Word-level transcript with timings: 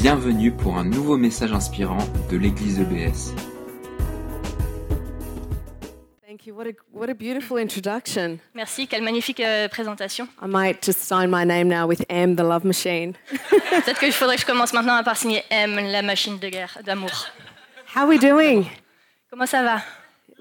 Bienvenue 0.00 0.50
pour 0.50 0.78
un 0.78 0.84
nouveau 0.84 1.18
message 1.18 1.52
inspirant 1.52 1.98
de 2.30 2.38
l'église 2.38 2.80
EBS. 2.80 3.34
Thank 6.26 6.46
you. 6.46 6.54
What 6.54 6.68
a, 6.68 6.72
what 6.90 7.10
a 7.10 7.14
beautiful 7.14 7.58
introduction. 7.58 8.38
Merci, 8.54 8.86
quelle 8.86 9.02
magnifique 9.02 9.40
euh, 9.40 9.68
présentation. 9.68 10.26
I 10.40 10.46
might 10.46 10.82
just 10.82 11.00
sign 11.00 11.28
my 11.28 11.44
name 11.44 11.68
now 11.68 11.86
with 11.86 12.02
M, 12.08 12.34
the 12.36 12.42
love 12.42 12.64
machine. 12.64 13.12
Peut-être 13.50 14.00
qu'il 14.00 14.12
faudrait 14.12 14.36
que 14.36 14.40
je 14.40 14.46
commence 14.46 14.72
maintenant 14.72 14.94
à 14.94 15.02
par 15.02 15.18
signer 15.18 15.42
M, 15.50 15.78
la 15.78 16.00
machine 16.00 16.38
de 16.38 16.48
guerre, 16.48 16.78
d'amour. 16.82 17.28
How 17.94 18.04
are 18.04 18.08
we 18.08 18.18
doing? 18.18 18.64
Comment 19.28 19.44
ça 19.44 19.62
va? 19.62 19.82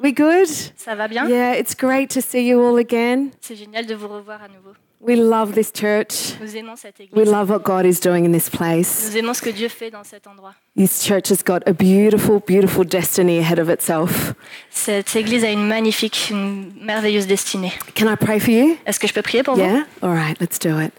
We 0.01 0.13
good? 0.13 0.47
Ça 0.77 0.95
va 0.95 1.09
bien? 1.09 1.27
Yeah, 1.27 1.59
it's 1.59 1.75
great 1.75 2.09
to 2.11 2.21
see 2.21 2.47
you 2.47 2.61
all 2.61 2.77
again. 2.77 3.31
C'est 3.41 3.57
génial 3.57 3.85
de 3.85 3.93
vous 3.93 4.07
revoir 4.07 4.41
à 4.41 4.47
nouveau. 4.47 4.71
We 5.01 5.15
love 5.15 5.53
this 5.53 5.71
church. 5.71 6.35
Nous 6.41 6.57
aimons 6.57 6.75
cette 6.75 6.99
We 7.13 7.25
love 7.25 7.49
what 7.49 7.63
God 7.63 7.85
is 7.85 8.01
doing 8.01 8.25
in 8.25 8.33
this 8.33 8.49
place. 8.49 9.09
Nous 9.09 9.17
aimons 9.17 9.33
ce 9.33 9.41
que 9.41 9.49
Dieu 9.49 9.69
fait 9.69 9.89
dans 9.89 10.03
cet 10.03 10.27
endroit. 10.27 10.55
This 10.75 11.01
church 11.05 11.29
has 11.31 11.41
got 11.41 11.59
a 11.65 11.73
beautiful, 11.73 12.41
beautiful 12.45 12.83
destiny 12.83 13.39
ahead 13.39 13.59
of 13.59 13.69
itself. 13.69 14.33
Cette 14.69 15.15
église 15.15 15.45
a 15.45 15.51
une 15.51 15.65
magnifique, 15.67 16.27
une 16.31 16.73
merveilleuse 16.81 17.27
destinée. 17.27 17.71
Can 17.95 18.11
I 18.11 18.17
pray 18.17 18.39
for 18.39 18.51
you? 18.51 18.77
Est-ce 18.85 18.99
que 18.99 19.07
je 19.07 19.13
peux 19.13 19.21
prier 19.21 19.41
pour 19.41 19.55
vous 19.55 19.61
Yeah? 19.61 19.85
All 20.01 20.13
right, 20.13 20.37
let's 20.41 20.59
do 20.59 20.77
it. 20.79 20.91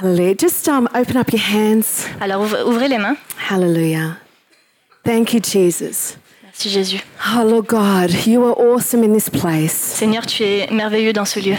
Hallelujah. 0.00 0.34
Just 0.36 0.68
um, 0.68 0.88
open 0.92 1.16
up 1.16 1.32
your 1.32 1.40
hands. 1.42 2.08
Alors 2.20 2.42
ouvrez 2.42 2.88
les 2.88 2.98
mains. 2.98 3.16
Hallelujah. 3.48 4.18
Thank 5.04 5.32
you, 5.34 5.40
Jesus. 5.40 6.16
Merci 6.62 6.74
Jésus. 6.78 7.00
Oh, 7.34 7.42
Lord 7.42 7.66
God, 7.68 8.26
you 8.26 8.44
are 8.44 8.54
awesome 8.54 9.02
in 9.02 9.14
this 9.14 9.30
place. 9.30 9.72
Seigneur, 9.72 10.26
tu 10.26 10.42
es 10.44 10.68
merveilleux 10.70 11.14
dans 11.14 11.24
ce 11.24 11.40
lieu. 11.40 11.54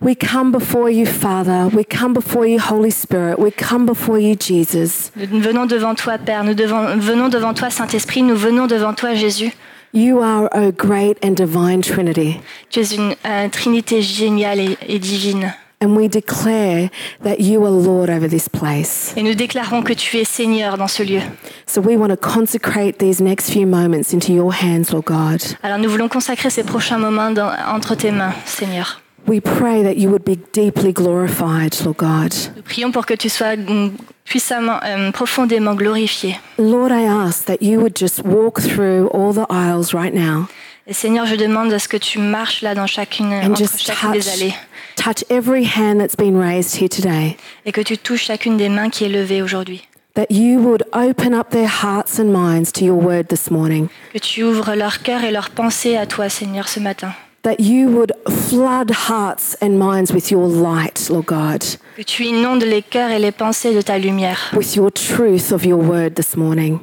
We 0.00 0.14
come 0.16 0.50
before 0.52 0.88
you, 0.88 1.04
Father. 1.04 1.68
We 1.74 1.84
come 1.84 2.14
before 2.14 2.46
you, 2.46 2.58
Holy 2.58 2.90
Spirit. 2.90 3.38
We 3.38 3.50
come 3.52 3.84
before 3.84 4.18
you, 4.18 4.34
Jesus. 4.36 5.10
Nous 5.16 5.40
venons 5.42 5.66
devant 5.66 5.94
toi, 5.94 6.16
Père. 6.16 6.44
Nous 6.44 6.54
devons- 6.54 6.96
venons 6.98 7.28
devant 7.28 7.52
toi, 7.52 7.68
Saint-Esprit. 7.68 8.22
Nous 8.22 8.36
venons 8.36 8.66
devant 8.66 8.94
toi, 8.94 9.12
Jésus. 9.14 9.52
You 9.92 10.20
are 10.22 10.48
a 10.52 10.70
great 10.72 11.18
and 11.22 11.32
divine 11.34 11.82
Trinity. 11.82 12.40
Tu 12.70 12.80
es 12.80 12.94
une 12.94 13.14
euh, 13.26 13.48
trinité 13.50 14.00
géniale 14.00 14.60
et- 14.60 14.78
et 14.88 14.98
divine. 14.98 15.52
And 15.80 15.96
we 15.96 16.08
declare 16.08 16.90
that 17.22 17.38
you 17.38 17.64
are 17.64 17.70
Lord 17.70 18.10
over 18.10 18.28
this 18.28 18.48
place. 18.48 19.12
Et 19.16 19.22
nous 19.22 19.34
déclarons 19.34 19.82
que 19.84 19.92
tu 19.92 20.16
es 20.16 20.24
Seigneur 20.24 20.76
dans 20.76 20.88
ce 20.88 21.04
lieu. 21.04 21.20
So 21.66 21.80
we 21.80 21.96
want 21.96 22.08
to 22.10 22.16
consecrate 22.16 22.98
these 22.98 23.20
next 23.22 23.50
few 23.52 23.64
moments 23.64 24.12
into 24.12 24.32
your 24.32 24.52
hands, 24.52 24.90
Lord 24.92 25.04
God. 25.04 25.40
Alors 25.62 25.78
nous 25.78 25.88
voulons 25.88 26.08
consacrer 26.08 26.50
ces 26.50 26.64
prochains 26.64 26.98
moments 26.98 27.30
dans- 27.32 27.52
entre 27.72 27.94
tes 27.94 28.10
mains, 28.10 28.32
Seigneur. 28.44 29.00
We 29.28 29.40
pray 29.40 29.84
that 29.84 29.96
you 29.98 30.08
would 30.10 30.24
be 30.24 30.36
deeply 30.52 30.92
glorified, 30.92 31.76
Lord 31.84 31.98
God. 31.98 32.32
Nous 32.56 32.62
prions 32.62 32.90
pour 32.90 33.06
que 33.06 33.14
tu 33.14 33.28
sois 33.28 33.54
mm, 33.56 33.92
puissamment, 34.24 34.80
euh, 34.84 35.12
profondément 35.12 35.74
glorifié. 35.76 36.40
Lord, 36.58 36.90
I 36.90 37.04
ask 37.06 37.44
that 37.44 37.58
you 37.62 37.78
would 37.78 37.94
just 37.96 38.24
walk 38.24 38.60
through 38.60 39.08
all 39.12 39.32
the 39.32 39.46
aisles 39.48 39.92
right 39.94 40.14
now 40.14 40.48
Et 40.90 40.94
Seigneur, 40.94 41.26
je 41.26 41.34
demande 41.34 41.70
à 41.70 41.78
ce 41.78 41.86
que 41.86 41.98
tu 41.98 42.18
marches 42.18 42.62
là 42.62 42.74
dans 42.74 42.86
chacune, 42.86 43.26
and 43.26 43.50
entre 43.50 43.58
just 43.58 43.78
chacune 43.78 44.12
des 44.12 44.20
touch, 44.20 44.32
allées 44.32 44.54
touch 44.96 45.22
every 45.28 45.64
hand 45.64 46.00
that's 46.00 46.16
been 46.16 46.34
raised 46.34 46.80
here 46.80 46.88
today. 46.88 47.36
et 47.66 47.72
que 47.72 47.82
tu 47.82 47.98
touches 47.98 48.24
chacune 48.24 48.56
des 48.56 48.70
mains 48.70 48.88
qui 48.88 49.04
est 49.04 49.10
levée 49.10 49.42
aujourd'hui. 49.42 49.86
That 50.14 50.30
you 50.30 50.58
would 50.60 50.84
open 50.94 51.34
up 51.34 51.50
their 51.50 51.68
hearts 51.68 52.18
and 52.18 52.32
minds 52.32 52.72
to 52.72 52.84
your 52.86 52.96
word 52.96 53.28
this 53.28 53.50
morning. 53.50 53.88
Que 54.14 54.18
tu 54.18 54.42
ouvres 54.42 54.74
leur 54.74 55.02
cœur 55.02 55.24
et 55.24 55.30
leur 55.30 55.50
pensée 55.50 55.96
à 55.98 56.06
toi, 56.06 56.30
Seigneur, 56.30 56.68
ce 56.68 56.80
matin. 56.80 57.12
That 57.44 57.60
you 57.60 57.88
would 57.96 58.12
flood 58.28 58.90
hearts 58.90 59.56
and 59.62 59.78
minds 59.78 60.12
with 60.12 60.30
your 60.30 60.46
light, 60.48 61.08
Lord 61.08 61.26
God, 61.26 61.62
Que 61.96 62.02
tu 62.02 62.24
inondes 62.24 62.64
les 62.64 62.82
cœurs 62.82 63.10
et 63.10 63.18
les 63.20 63.30
pensées 63.30 63.72
de 63.72 63.80
ta 63.80 63.96
lumière 63.96 64.50
with 64.56 64.74
your 64.74 64.90
truth 64.90 65.52
of 65.52 65.64
your 65.64 65.78
word 65.78 66.14
this 66.16 66.36
morning. 66.36 66.80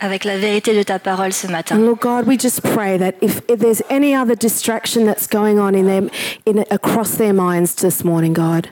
avec 0.00 0.24
la 0.24 0.36
vérité 0.36 0.74
de 0.76 0.82
ta 0.82 0.98
parole 0.98 1.32
ce 1.32 1.46
matin. 1.46 1.76
And 1.76 1.86
Lord 1.86 2.00
God, 2.00 2.26
we 2.26 2.38
just 2.38 2.60
pray 2.62 2.98
that 2.98 3.14
if, 3.22 3.40
if 3.48 3.58
there's 3.60 3.82
any 3.90 4.14
other 4.14 4.36
distraction 4.36 5.06
that's 5.06 5.26
going 5.26 5.58
on 5.58 5.74
in 5.74 5.86
them, 5.86 6.10
in 6.46 6.64
across 6.70 7.16
their 7.16 7.32
minds 7.32 7.74
this 7.76 8.04
morning, 8.04 8.34
God, 8.34 8.68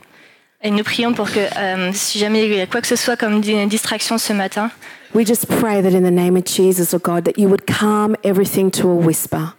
Et 0.65 0.71
nous 0.71 0.85
prions 0.85 1.13
pour 1.15 1.29
que 1.31 1.41
euh, 1.41 1.91
si 1.93 2.19
jamais 2.21 2.45
il 2.47 2.55
y 2.55 2.61
a 2.61 2.67
quoi 2.67 2.81
que 2.83 2.87
ce 2.87 2.95
soit 2.95 3.17
comme 3.17 3.41
di- 3.41 3.67
distraction 3.67 4.17
ce 4.19 4.33
matin, 4.35 4.71
we 5.15 5.27
just 5.27 5.49
pray 5.49 5.81
that 5.83 5.93
in 5.93 6.03
the 6.05 6.11
name 6.15 6.37
of 6.37 6.45
Jesus, 6.45 6.93
Lord 6.93 7.03
God, 7.03 7.25
that 7.25 7.37
you 7.39 7.49
would 7.49 7.67
calm 7.67 8.15
everything 8.23 8.71
to 8.73 8.89
a 8.89 8.95
whisper. 8.95 9.55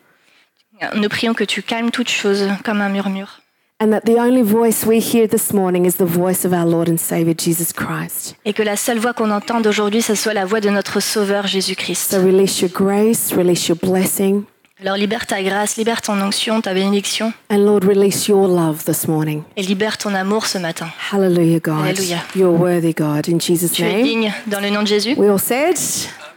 Nous 0.95 1.09
prions 1.09 1.33
que 1.33 1.43
tu 1.43 1.61
calmes 1.61 1.91
toutes 1.91 2.09
choses 2.09 2.47
comme 2.63 2.81
un 2.81 2.89
murmure. 2.89 3.39
And 3.79 3.89
that 3.91 4.01
the 4.05 4.17
only 4.17 4.43
voice 4.43 4.85
we 4.85 4.99
hear 4.99 5.27
this 5.27 5.51
morning 5.51 5.85
is 5.85 5.95
the 5.97 6.05
voice 6.05 6.45
of 6.45 6.53
our 6.53 6.65
Lord 6.65 6.87
and 6.89 6.97
Savior 6.97 7.33
Jesus 7.37 7.73
Christ. 7.73 8.35
Et 8.45 8.53
que 8.53 8.63
la 8.63 8.77
seule 8.77 8.99
voix 8.99 9.13
qu'on 9.13 9.31
entende 9.31 9.67
aujourd'hui, 9.67 10.01
ce 10.01 10.15
soit 10.15 10.33
la 10.33 10.45
voix 10.45 10.61
de 10.61 10.69
notre 10.69 10.99
Sauveur 11.01 11.47
Jésus-Christ. 11.47 12.11
So 12.11 12.21
release 12.21 12.61
your 12.61 12.69
grace, 12.71 13.33
release 13.33 13.67
your 13.67 13.77
blessing, 13.77 14.43
Alors 14.79 14.95
libère 14.95 15.25
ta 15.25 15.41
grâce, 15.41 15.75
libère 15.75 16.01
ton 16.01 16.19
onction, 16.21 16.61
ta 16.61 16.73
bénédiction, 16.73 17.33
and 17.49 17.57
Lord, 17.57 17.83
release 17.83 18.27
your 18.27 18.47
love 18.47 18.83
this 18.85 19.07
morning. 19.07 19.43
et 19.57 19.63
libère 19.63 19.97
ton 19.97 20.13
amour 20.13 20.45
ce 20.45 20.57
matin. 20.59 20.87
Hallelujah, 21.11 21.59
God. 21.59 21.85
Hallelujah. 21.85 22.23
You're 22.35 22.57
worthy, 22.57 22.93
God. 22.93 23.27
In 23.27 23.39
Jesus' 23.39 23.71
Tu 23.71 23.83
es 23.83 24.03
digne 24.03 24.31
dans 24.47 24.59
le 24.61 24.69
nom 24.69 24.81
de 24.83 24.87
Jésus. 24.87 25.15
We 25.17 25.29
all 25.29 25.39
said, 25.39 25.77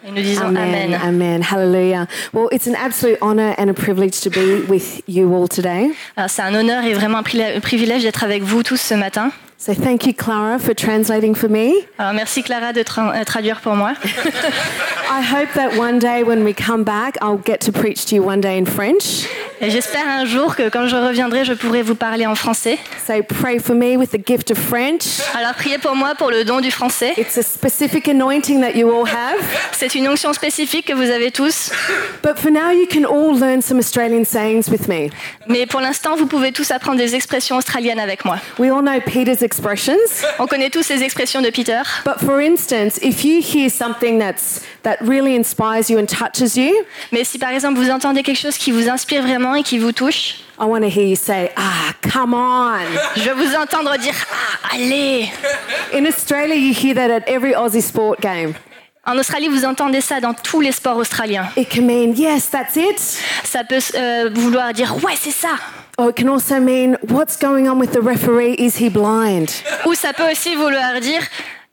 Et 0.06 0.10
nous 0.12 0.22
disons 0.22 0.44
Amen. 0.46 0.94
Amen. 0.94 1.00
Amen. 1.04 1.42
Hallelujah. 1.42 2.06
Well, 2.32 2.48
it's 2.52 2.66
an 2.68 2.76
absolute 2.76 3.18
honor 3.20 3.54
and 3.58 3.68
a 3.68 3.74
privilege 3.74 4.20
to 4.20 4.30
be 4.30 4.62
with 4.68 5.02
you 5.08 5.34
all 5.34 5.48
today. 5.48 5.90
Alors, 6.16 6.30
C'est 6.30 6.42
un 6.42 6.54
honneur 6.54 6.84
et 6.84 6.94
vraiment 6.94 7.18
un 7.18 7.22
pri- 7.22 7.60
privilège 7.60 8.02
d'être 8.04 8.22
avec 8.22 8.42
vous 8.44 8.62
tous 8.62 8.80
ce 8.80 8.94
matin. 8.94 9.32
So 9.58 9.72
thank 9.72 10.06
you, 10.06 10.12
Clara, 10.12 10.58
for 10.58 10.74
translating 10.74 11.34
for 11.34 11.48
me. 11.48 11.86
Alors 11.98 12.12
merci 12.12 12.42
Clara 12.42 12.72
de 12.74 12.82
tra- 12.82 13.12
euh, 13.14 13.24
traduire 13.24 13.60
pour 13.62 13.74
moi. 13.74 13.94
I 15.10 15.22
hope 15.22 15.48
that 15.54 15.76
one 15.78 15.98
day 15.98 16.22
when 16.22 16.44
we 16.44 16.52
come 16.52 16.84
back, 16.84 17.16
I'll 17.22 17.38
get 17.42 17.60
to 17.62 17.72
preach 17.72 18.04
to 18.06 18.14
you 18.16 18.22
one 18.22 18.40
day 18.42 18.58
in 18.58 18.66
French. 18.66 19.26
J'espère 19.62 20.06
un 20.06 20.26
jour 20.26 20.54
que 20.54 20.68
quand 20.68 20.86
je 20.86 20.96
reviendrai, 20.96 21.46
je 21.46 21.54
pourrai 21.54 21.82
vous 21.82 21.94
parler 21.94 22.26
en 22.26 22.34
français. 22.34 22.78
So 23.06 23.22
pray 23.22 23.58
for 23.58 23.74
me 23.74 23.96
with 23.96 24.10
the 24.10 24.18
gift 24.22 24.50
of 24.50 24.58
French. 24.58 25.20
Alors 25.34 25.54
priez 25.54 25.78
pour 25.78 25.96
moi 25.96 26.14
pour 26.14 26.30
le 26.30 26.44
don 26.44 26.60
du 26.60 26.70
français. 26.70 27.14
It's 27.16 27.38
a 27.38 27.42
specific 27.42 28.06
anointing 28.08 28.60
that 28.60 28.72
you 28.76 28.90
all 28.90 29.06
have. 29.08 29.38
C'est 29.72 29.94
une 29.94 30.06
onction 30.08 30.34
spécifique 30.34 30.86
que 30.88 30.92
vous 30.92 31.10
avez 31.10 31.30
tous. 31.30 31.70
But 32.22 32.38
for 32.38 32.50
now, 32.50 32.70
you 32.70 32.86
can 32.86 33.04
all 33.06 33.34
learn 33.34 33.62
some 33.62 33.78
Australian 33.78 34.24
sayings 34.26 34.68
with 34.70 34.86
me. 34.88 35.08
Mais 35.48 35.64
pour 35.64 35.80
l'instant, 35.80 36.16
vous 36.16 36.26
pouvez 36.26 36.52
tous 36.52 36.70
apprendre 36.70 36.98
des 36.98 37.14
expressions 37.14 37.56
australiennes 37.56 38.00
avec 38.00 38.26
moi. 38.26 38.36
We 38.58 38.70
all 38.70 38.82
know 38.82 39.00
Peter's 39.00 39.42
expressions. 39.46 39.96
On 40.38 40.46
connaît 40.46 40.70
tous 40.70 40.82
ces 40.82 41.02
expressions 41.02 41.40
de 41.40 41.50
Peter. 41.50 41.80
But 42.04 42.18
for 42.18 42.40
instance, 42.40 42.98
if 43.02 43.24
you 43.24 43.40
hear 43.40 43.70
something 43.70 44.18
that's, 44.18 44.60
that 44.82 44.98
really 45.00 45.34
inspires 45.34 45.88
you 45.88 45.98
and 45.98 46.06
touches 46.06 46.56
you, 46.56 46.74
Mais 47.12 47.24
si 47.24 47.38
par 47.38 47.50
exemple 47.50 47.78
vous 47.78 47.90
entendez 47.90 48.22
quelque 48.22 48.38
chose 48.38 48.58
qui 48.58 48.72
vous 48.72 48.88
inspire 48.88 49.22
vraiment 49.22 49.54
et 49.54 49.62
qui 49.62 49.78
vous 49.78 49.92
touche, 49.92 50.40
I 50.58 50.64
want 50.64 50.80
to 50.80 50.88
hear 50.88 51.06
you 51.06 51.16
say, 51.16 51.50
ah, 51.56 51.92
come 52.02 52.34
on. 52.34 52.80
je 53.16 53.22
vais 53.22 53.34
vous 53.34 53.54
entendre 53.54 53.96
dire 53.98 54.14
Ah, 54.30 54.74
allez 54.74 55.30
In 55.94 56.06
Australia, 56.06 56.54
you 56.54 56.72
hear 56.74 56.94
that 56.94 57.10
at 57.10 57.28
every 57.28 57.54
Aussie 57.54 57.82
sport 57.82 58.16
game. 58.20 58.54
En 59.08 59.16
Australie, 59.18 59.46
vous 59.48 59.64
entendez 59.64 60.00
ça 60.00 60.18
dans 60.18 60.34
tous 60.34 60.60
les 60.60 60.72
sports 60.72 60.96
australiens. 60.96 61.48
It 61.56 61.68
can 61.68 61.82
mean, 61.82 62.12
yes, 62.16 62.50
that's 62.50 62.74
it. 62.74 62.98
Ça 63.44 63.62
peut 63.62 63.78
euh, 63.94 64.30
vouloir 64.34 64.72
dire 64.72 64.96
Ouais, 65.04 65.14
c'est 65.16 65.30
ça 65.30 65.50
Or 65.98 66.10
it 66.10 66.16
can 66.16 66.28
also 66.28 66.60
mean, 66.60 66.96
what's 67.08 67.36
going 67.38 67.68
on 67.68 67.78
with 67.78 67.92
the 67.92 68.02
referee? 68.02 68.52
Is 68.54 68.76
he 68.76 68.90
blind? 68.90 69.48
Ou 69.86 69.94
ça 69.94 70.12
peut 70.12 70.30
aussi 70.30 70.54
vouloir 70.54 71.00
dire 71.00 71.22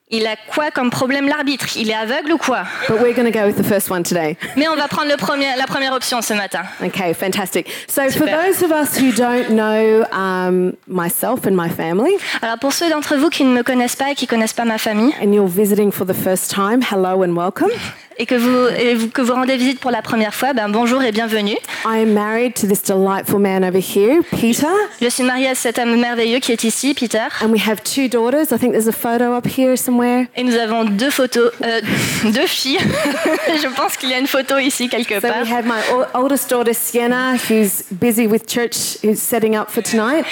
Il 0.09 0.27
a 0.27 0.35
quoi 0.53 0.69
comme 0.71 0.91
problème 0.91 1.27
l'arbitre? 1.27 1.75
Il 1.75 1.89
est 1.89 1.95
aveugle 1.95 2.33
ou 2.33 2.37
quoi? 2.37 2.63
But 2.87 3.01
we're 3.01 3.13
going 3.15 3.29
to 3.29 3.37
go 3.37 3.45
with 3.47 3.57
the 3.57 3.63
first 3.67 3.89
one 3.89 4.03
today. 4.03 4.37
Mais 4.55 4.67
on 4.67 4.75
va 4.75 4.87
prendre 4.87 5.09
le 5.09 5.17
premier, 5.17 5.47
la 5.57 5.65
première 5.65 5.91
option 5.91 6.21
ce 6.21 6.33
matin. 6.33 6.61
Okay, 6.81 7.13
fantastic. 7.13 7.67
So, 7.87 8.03
for 8.03 8.27
Super. 8.27 8.43
those 8.43 8.61
of 8.63 8.71
us 8.71 8.95
who 8.97 9.11
don't 9.11 9.49
know 9.55 10.05
um, 10.11 10.77
myself 10.87 11.45
and 11.45 11.55
my 11.57 11.67
family, 11.67 12.15
Alors 12.41 12.59
pour 12.59 12.71
ceux 12.73 12.89
d'entre 12.89 13.15
vous 13.17 13.29
qui 13.29 13.43
ne 13.43 13.53
me 13.53 13.63
connaissent 13.63 13.95
pas 13.95 14.11
et 14.11 14.15
qui 14.15 14.27
connaissent 14.27 14.53
pas 14.53 14.65
ma 14.65 14.77
famille, 14.77 15.13
and 15.21 15.33
you're 15.33 15.47
visiting 15.49 15.91
for 15.91 16.05
the 16.05 16.13
first 16.13 16.49
time, 16.49 16.81
hello 16.81 17.23
and 17.23 17.35
welcome. 17.35 17.71
Et 18.17 18.25
que 18.25 18.35
vous, 18.35 18.67
et 18.77 18.95
vous- 18.95 19.09
que 19.09 19.21
vous 19.21 19.33
rendez 19.33 19.57
visite 19.57 19.79
pour 19.79 19.91
la 19.91 20.01
première 20.01 20.33
fois, 20.33 20.53
ben 20.53 20.69
bonjour 20.69 21.01
et 21.03 21.11
bienvenue. 21.11 21.57
I 21.85 21.99
am 22.01 22.13
married 22.13 22.53
to 22.55 22.67
this 22.67 22.81
delightful 22.83 23.39
man 23.39 23.63
over 23.63 23.79
here, 23.79 24.21
Peter, 24.31 24.67
Je 25.01 25.07
suis 25.09 25.23
mariée 25.23 25.49
à 25.49 25.55
cet 25.55 25.79
homme 25.79 25.95
merveilleux 25.99 26.39
qui 26.39 26.51
est 26.51 26.63
ici, 26.63 26.93
Peter. 26.93 27.27
and 27.41 27.49
we 27.49 27.61
have 27.67 27.81
two 27.83 28.07
daughters. 28.07 28.51
I 28.51 28.57
think 28.59 28.71
there's 28.73 28.87
a 28.87 28.91
photo 28.91 29.33
up 29.35 29.45
here 29.47 29.75
somewhere. 29.77 30.25
Et 30.35 30.43
nous 30.43 30.55
avons 30.55 30.83
deux 30.85 31.09
photos, 31.09 31.51
euh, 31.63 31.81
deux 32.25 32.47
filles. 32.47 32.77
Je 33.61 33.67
pense 33.75 33.97
qu'il 33.97 34.09
y 34.09 34.13
a 34.13 34.19
une 34.19 34.27
photo 34.27 34.57
ici 34.57 34.89
quelque 34.89 35.15
So 35.15 35.27
part. 35.27 35.41
we 35.43 35.51
have 35.51 35.65
my 35.65 35.81
o- 35.93 36.19
oldest 36.23 36.49
daughter, 36.49 36.73
Sienna, 36.73 37.33
who's 37.49 37.83
busy 37.91 38.27
with 38.27 38.47
church, 38.47 38.97
who's 39.03 39.19
setting 39.19 39.55
up 39.57 39.69
for 39.69 39.81
tonight. 39.83 40.25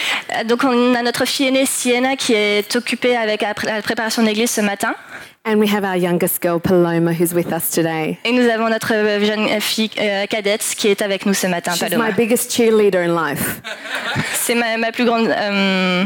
Donc 0.45 0.63
on 0.63 0.95
a 0.95 1.01
notre 1.01 1.25
fille 1.25 1.48
aînée 1.48 1.66
Sienna 1.66 2.16
qui 2.16 2.33
est 2.33 2.75
occupée 2.75 3.16
avec 3.16 3.42
la 3.42 3.54
pré- 3.54 3.68
la 3.68 3.81
préparation 3.81 4.24
d'église 4.24 4.51
ce 4.51 4.62
matin. 4.62 4.94
And 5.44 5.60
we 5.60 5.66
have 5.70 5.84
our 5.84 5.98
youngest 5.98 6.40
girl, 6.40 6.60
Paloma, 6.60 7.14
who's 7.14 7.34
with 7.34 7.52
us 7.52 7.72
today. 7.72 8.20
Et 8.24 8.32
nous 8.32 8.48
avons 8.48 8.70
notre 8.70 8.94
euh, 8.94 9.20
jeune 9.26 9.60
fille 9.60 9.90
euh, 9.98 10.28
cadette 10.28 10.64
qui 10.78 10.88
est 10.88 11.02
avec 11.02 11.26
nous 11.26 11.34
ce 11.34 11.48
matin, 11.48 11.72
She's 11.74 11.80
Paloma. 11.90 12.10
my 12.10 12.12
biggest 12.14 12.52
cheerleader 12.52 13.00
in 13.02 13.16
life. 13.16 13.60
C'est 14.36 14.54
ma, 14.54 14.78
ma 14.78 14.92
plus 14.92 15.04
grande 15.04 15.28
euh, 15.30 16.06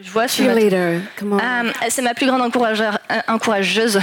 joie. 0.00 0.28
Cheerleader, 0.28 1.00
come 1.18 1.32
on. 1.32 1.38
Ah, 1.42 1.62
c'est 1.88 2.02
ma 2.02 2.14
plus 2.14 2.26
grande 2.26 2.42
encourageur- 2.42 3.00
euh, 3.10 3.20
encourageuse. 3.26 3.98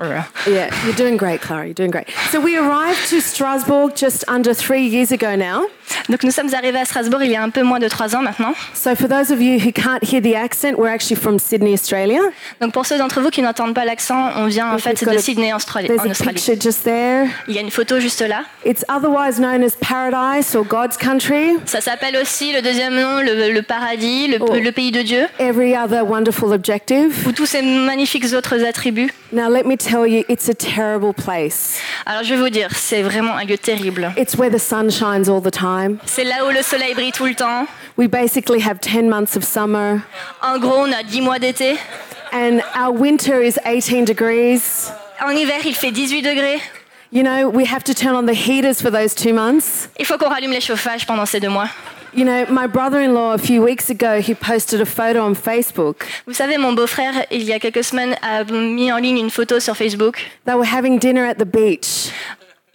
Yeah, 0.00 0.70
you're 0.84 0.94
doing 0.96 1.16
great, 1.16 1.40
Clara. 1.40 1.64
You're 1.66 1.74
doing 1.74 1.90
great. 1.90 2.08
So 2.30 2.40
we 2.40 2.56
arrived 2.58 3.08
to 3.10 3.20
Strasbourg 3.20 3.94
just 3.94 4.24
under 4.28 4.52
three 4.52 4.86
years 4.86 5.12
ago 5.12 5.36
now. 5.36 5.66
Donc 6.08 6.22
nous 6.24 6.32
sommes 6.32 6.52
arrivés 6.54 6.80
à 6.80 6.84
Strasbourg 6.84 7.22
il 7.22 7.30
y 7.30 7.36
a 7.36 7.42
un 7.42 7.50
peu 7.50 7.62
moins 7.62 7.78
de 7.78 7.88
trois 7.88 8.14
ans 8.16 8.22
maintenant. 8.22 8.54
So 8.74 8.94
for 8.94 9.08
those 9.08 9.30
of 9.30 9.40
you 9.40 9.58
who 9.58 9.70
can't 9.72 10.02
hear 10.02 10.20
the 10.20 10.34
accent, 10.34 10.76
we're 10.78 10.88
actually 10.92 11.16
from 11.16 11.38
Sydney, 11.38 11.72
Australia. 11.74 12.20
Donc 12.60 12.72
pour 12.72 12.84
ceux 12.86 12.98
d'entre 12.98 13.20
vous 13.20 13.30
qui 13.30 13.42
n'entendent 13.42 13.74
pas 13.74 13.84
l'accent, 13.84 14.30
on 14.36 14.46
vient 14.46 14.72
en 14.72 14.78
fait 14.78 15.04
de 15.04 15.18
Sydney 15.18 15.52
en 15.52 15.56
Australie. 15.56 15.88
There's 15.88 16.20
a 16.20 16.24
picture 16.24 16.56
just 16.60 16.82
there. 16.84 17.28
Il 17.48 17.54
y 17.54 17.58
a 17.58 17.60
une 17.60 17.70
photo 17.70 18.00
juste 18.00 18.20
là. 18.22 18.44
It's 18.64 18.84
otherwise 18.88 19.38
known 19.38 19.62
as 19.62 19.76
paradise 19.80 20.54
or 20.56 20.64
God's 20.64 20.96
country. 20.96 21.56
Ça 21.66 21.80
s'appelle 21.80 22.16
aussi 22.20 22.52
le 22.52 22.60
deuxième 22.62 22.94
nom, 22.94 23.20
le, 23.20 23.52
le 23.52 23.62
paradis, 23.62 24.26
le, 24.28 24.38
le 24.60 24.72
pays 24.72 24.90
de 24.90 25.02
Dieu, 25.02 25.26
Every 25.38 25.74
other 25.76 26.04
wonderful 26.04 26.52
objective. 26.52 27.26
ou 27.26 27.32
tous 27.32 27.46
ces 27.46 27.62
magnifiques 27.62 28.26
autres 28.34 28.64
attributs. 28.64 29.12
Now, 29.32 29.48
let 29.48 29.64
me 29.64 29.76
tell 29.84 30.06
you, 30.06 30.24
it's 30.28 30.48
a 30.48 30.54
terrible 30.54 31.12
place. 31.12 31.78
Alors 32.06 32.22
je 32.24 32.34
vais 32.34 32.40
vous 32.40 32.50
dire, 32.50 32.68
c'est 32.74 33.02
vraiment 33.02 33.36
un 33.36 33.44
lieu 33.44 33.58
terrible. 33.58 34.12
It's 34.16 34.36
where 34.36 34.50
the 34.50 34.58
sun 34.58 34.90
shines 34.90 35.28
all 35.28 35.40
the 35.42 35.50
time. 35.50 35.98
C'est 36.06 36.24
là 36.24 36.44
où 36.46 36.50
le 36.50 36.62
soleil 36.62 36.94
brille 36.94 37.12
tout 37.12 37.26
le 37.26 37.34
temps. 37.34 37.66
We 37.96 38.08
basically 38.08 38.60
have 38.60 38.80
10 38.80 39.02
months 39.08 39.36
of 39.36 39.44
summer, 39.44 40.00
En 40.42 40.58
gros, 40.58 40.78
on 40.86 40.92
a 40.92 41.02
10 41.02 41.20
mois 41.20 41.38
d'été. 41.38 41.76
and 42.32 42.62
our 42.74 42.90
winter 42.92 43.40
is 43.40 43.58
18 43.64 44.04
degrees. 44.04 44.90
En 45.24 45.30
hiver, 45.30 45.60
il 45.64 45.74
fait 45.74 45.92
18 45.92 46.22
degrés. 46.22 46.60
You 47.12 47.22
know, 47.22 47.48
we 47.48 47.64
have 47.64 47.84
to 47.84 47.94
turn 47.94 48.16
on 48.16 48.26
the 48.26 48.34
heaters 48.34 48.82
for 48.82 48.90
those 48.90 49.14
two 49.14 49.32
months. 49.32 49.88
Il 50.00 50.04
faut 50.04 50.18
qu'on 50.18 50.28
rallume 50.28 50.50
les 50.50 50.60
chauffages 50.60 51.06
pendant 51.06 51.26
ces 51.26 51.38
deux 51.38 51.48
mois. 51.48 51.68
You 52.14 52.24
know, 52.24 52.46
my 52.48 52.66
brother 52.68 53.00
in 53.00 53.12
law, 53.12 53.32
a 53.34 53.38
few 53.38 53.60
weeks 53.60 53.90
ago, 53.90 54.20
he 54.20 54.34
posted 54.34 54.80
a 54.80 54.86
photo 54.86 55.20
on 55.24 55.34
Facebook. 55.34 56.04
Vous 56.26 56.32
savez, 56.34 56.58
mon 56.58 56.72
beau-frère, 56.74 57.26
il 57.32 57.42
y 57.42 57.52
a 57.52 57.58
quelques 57.58 57.82
semaines, 57.82 58.14
a 58.22 58.44
mis 58.44 58.92
en 58.92 58.98
ligne 58.98 59.18
une 59.18 59.30
photo 59.30 59.58
sur 59.58 59.74
Facebook. 59.76 60.18
They 60.44 60.54
were 60.54 60.64
having 60.64 60.98
dinner 60.98 61.24
at 61.24 61.38
the 61.38 61.44
beach, 61.44 62.12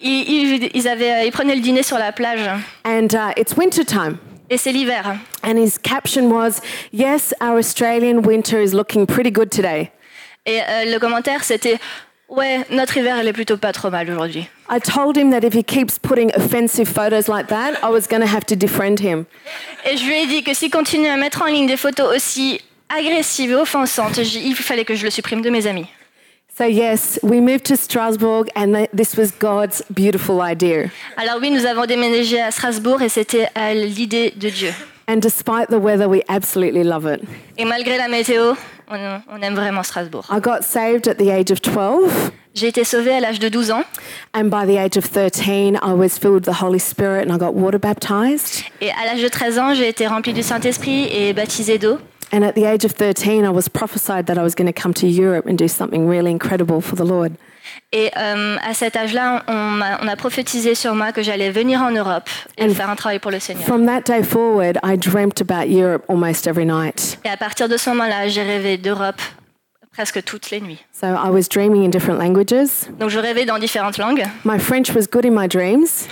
Ils, 0.02 0.30
ils- 0.30 0.70
ils 0.74 0.88
avaient, 0.90 1.26
ils 1.26 1.32
prenaient 1.32 1.56
le 1.56 1.62
dîner 1.62 1.84
sur 1.84 1.98
la 1.98 2.12
plage. 2.12 2.42
and 2.86 3.14
uh, 3.14 3.32
it's 3.38 3.56
winter 3.56 3.86
time. 3.86 4.18
Et 4.50 4.58
c'est 4.58 4.72
l'hiver. 4.74 5.18
And 5.44 5.58
his 5.58 5.78
caption 5.78 6.30
was, 6.30 6.60
Yes, 6.92 7.34
our 7.40 7.58
Australian 7.60 8.24
winter 8.24 8.60
is 8.62 8.74
looking 8.74 9.06
pretty 9.06 9.32
good 9.32 9.52
today. 9.52 9.92
Et 10.46 10.60
euh, 10.62 10.86
le 10.92 11.00
commentaire, 11.00 11.44
c'était 11.44 11.78
Ouais, 12.30 12.60
notre 12.70 12.96
hiver, 12.98 13.18
elle 13.20 13.28
est 13.28 13.34
plutôt 13.34 13.58
pas 13.58 13.72
trop 13.74 13.90
mal 13.90 14.10
aujourd'hui. 14.10 14.48
I 14.70 14.80
told 14.80 15.18
him 15.18 15.32
that 15.32 15.44
if 15.44 15.54
he 15.56 15.64
keeps 15.64 15.98
putting 15.98 16.30
offensive 16.36 16.88
photos 16.88 17.28
like 17.28 17.48
that, 17.48 17.74
I 17.82 17.90
was 17.92 18.02
going 18.08 18.22
to 18.22 18.28
have 18.28 18.46
to 18.46 18.56
defriend 18.56 19.00
him. 19.00 19.26
Et 19.90 19.98
je 19.98 20.06
lui 20.06 20.14
ai 20.14 20.28
dit 20.28 20.44
que 20.44 20.54
s'il 20.54 20.70
continue 20.70 21.08
à 21.08 21.18
mettre 21.18 21.42
en 21.42 21.46
ligne 21.48 21.66
des 21.66 21.78
photos 21.78 22.16
aussi 22.16 22.62
agressives 22.88 23.52
et 23.52 23.56
offensantes, 23.56 24.22
j- 24.22 24.42
il 24.46 24.56
fallait 24.56 24.86
que 24.86 24.94
je 24.96 25.06
le 25.06 25.10
supprime 25.10 25.42
de 25.42 25.50
mes 25.50 25.66
amis. 25.66 25.88
So, 26.56 26.66
yes, 26.66 27.20
we 27.24 27.40
moved 27.40 27.64
to 27.64 27.76
Strasbourg, 27.76 28.46
and 28.56 28.74
th- 28.74 28.90
this 28.96 29.16
was 29.16 29.32
God's 29.40 29.82
beautiful 29.90 30.40
idea. 30.44 30.90
Alors 31.18 31.38
oui, 31.42 31.50
nous 31.50 31.66
avons 31.66 31.86
déménagé 31.86 32.40
à 32.42 32.52
Strasbourg 32.52 33.02
et 33.02 33.10
c'était 33.10 33.48
l'idée 33.74 34.34
de 34.36 34.50
Dieu. 34.50 34.74
And 35.10 35.22
despite 35.22 35.70
the 35.70 35.80
weather, 35.80 36.08
we 36.08 36.22
absolutely 36.30 36.84
love 36.84 37.08
it. 37.08 37.22
Et 37.58 37.66
malgré 37.66 37.98
la 37.98 38.08
météo, 38.08 38.54
on, 38.88 39.22
on 39.28 39.42
aime 39.42 39.56
vraiment 39.56 39.82
Strasbourg. 39.82 40.24
I 40.30 40.40
got 40.40 40.62
saved 40.64 41.08
at 41.08 41.16
the 41.16 41.32
age 41.32 41.50
of 41.52 41.62
12, 41.64 42.32
J'ai 42.54 42.68
été 42.68 42.84
sauvée 42.84 43.14
à 43.14 43.20
l'âge 43.20 43.40
de 43.40 43.50
12 43.50 43.72
ans 43.72 43.84
and 44.36 44.50
by 44.52 44.66
the 44.66 44.78
age 44.78 44.98
of 44.98 45.06
13, 45.06 45.80
I 45.82 45.94
was 45.94 46.20
filled 46.20 46.36
with 46.36 46.46
the 46.46 46.62
Holy 46.64 46.78
Spirit 46.80 47.28
and 47.28 47.34
I 47.34 47.40
got 47.40 47.56
water 47.56 47.80
baptized. 47.80 48.64
et 48.82 48.92
à 48.92 49.06
l'âge 49.06 49.24
de 49.24 49.28
13 49.28 49.58
ans, 49.58 49.74
j'ai 49.74 49.88
été 49.88 50.06
remplie 50.06 50.34
du 50.34 50.44
Saint-Esprit 50.44 51.08
et 51.12 51.34
baptisée 51.34 51.80
d'eau. 51.80 51.98
And 52.32 52.44
at 52.44 52.54
the 52.54 52.66
age 52.66 52.86
of 52.86 52.94
13, 52.94 53.44
I 53.46 53.50
was 53.50 53.68
prophesied 53.68 54.28
that 54.28 54.38
I 54.38 54.44
was 54.44 54.54
going 54.56 54.72
to 54.72 54.80
come 54.80 54.94
to 54.94 55.08
Europe 55.08 55.48
and 55.48 55.56
do 55.56 55.68
something 55.68 56.08
really 56.08 56.30
incredible 56.30 56.82
for 56.82 56.96
the 56.96 57.04
Lord. 57.06 57.34
Et 57.92 58.12
euh, 58.18 58.58
à 58.64 58.74
cet 58.74 58.96
âge-là, 58.96 59.44
on, 59.48 59.80
on 60.02 60.08
a 60.08 60.16
prophétisé 60.16 60.76
sur 60.76 60.94
moi 60.94 61.12
que 61.12 61.22
j'allais 61.24 61.50
venir 61.50 61.82
en 61.82 61.92
Europe 61.92 62.30
et 62.58 62.66
And 62.66 62.74
faire 62.74 62.90
un 62.90 62.96
travail 62.96 63.20
pour 63.20 63.32
le 63.32 63.40
Seigneur. 63.40 63.66
From 63.66 63.86
that 63.86 64.02
day 64.02 64.24
forward, 64.24 64.78
I 64.84 64.96
dreamt 64.98 65.42
about 65.42 65.68
Europe 65.68 66.04
almost 66.08 66.48
every 66.48 66.66
night. 66.66 67.18
Et 67.26 67.30
à 67.30 67.38
partir 67.38 67.68
de 67.68 67.78
ce 67.78 67.90
moment-là, 67.90 68.28
j'ai 68.28 68.44
rêvé 68.44 68.78
d'Europe 68.78 69.22
presque 69.92 70.24
toutes 70.24 70.52
les 70.52 70.62
nuits. 70.62 70.80
So 70.94 71.08
I 71.08 71.30
was 71.30 71.48
dreaming 71.50 71.84
in 71.84 71.90
different 71.90 72.20
languages. 72.20 72.88
Donc 73.00 73.10
je 73.10 73.20
rêvais 73.20 73.46
dans 73.46 73.58
différentes 73.58 73.98
langues. 73.98 74.24
My 74.46 74.60
French 74.60 74.92
was 74.94 75.08
good 75.12 75.26
in 75.26 75.32
my 75.32 75.48
dreams, 75.48 76.08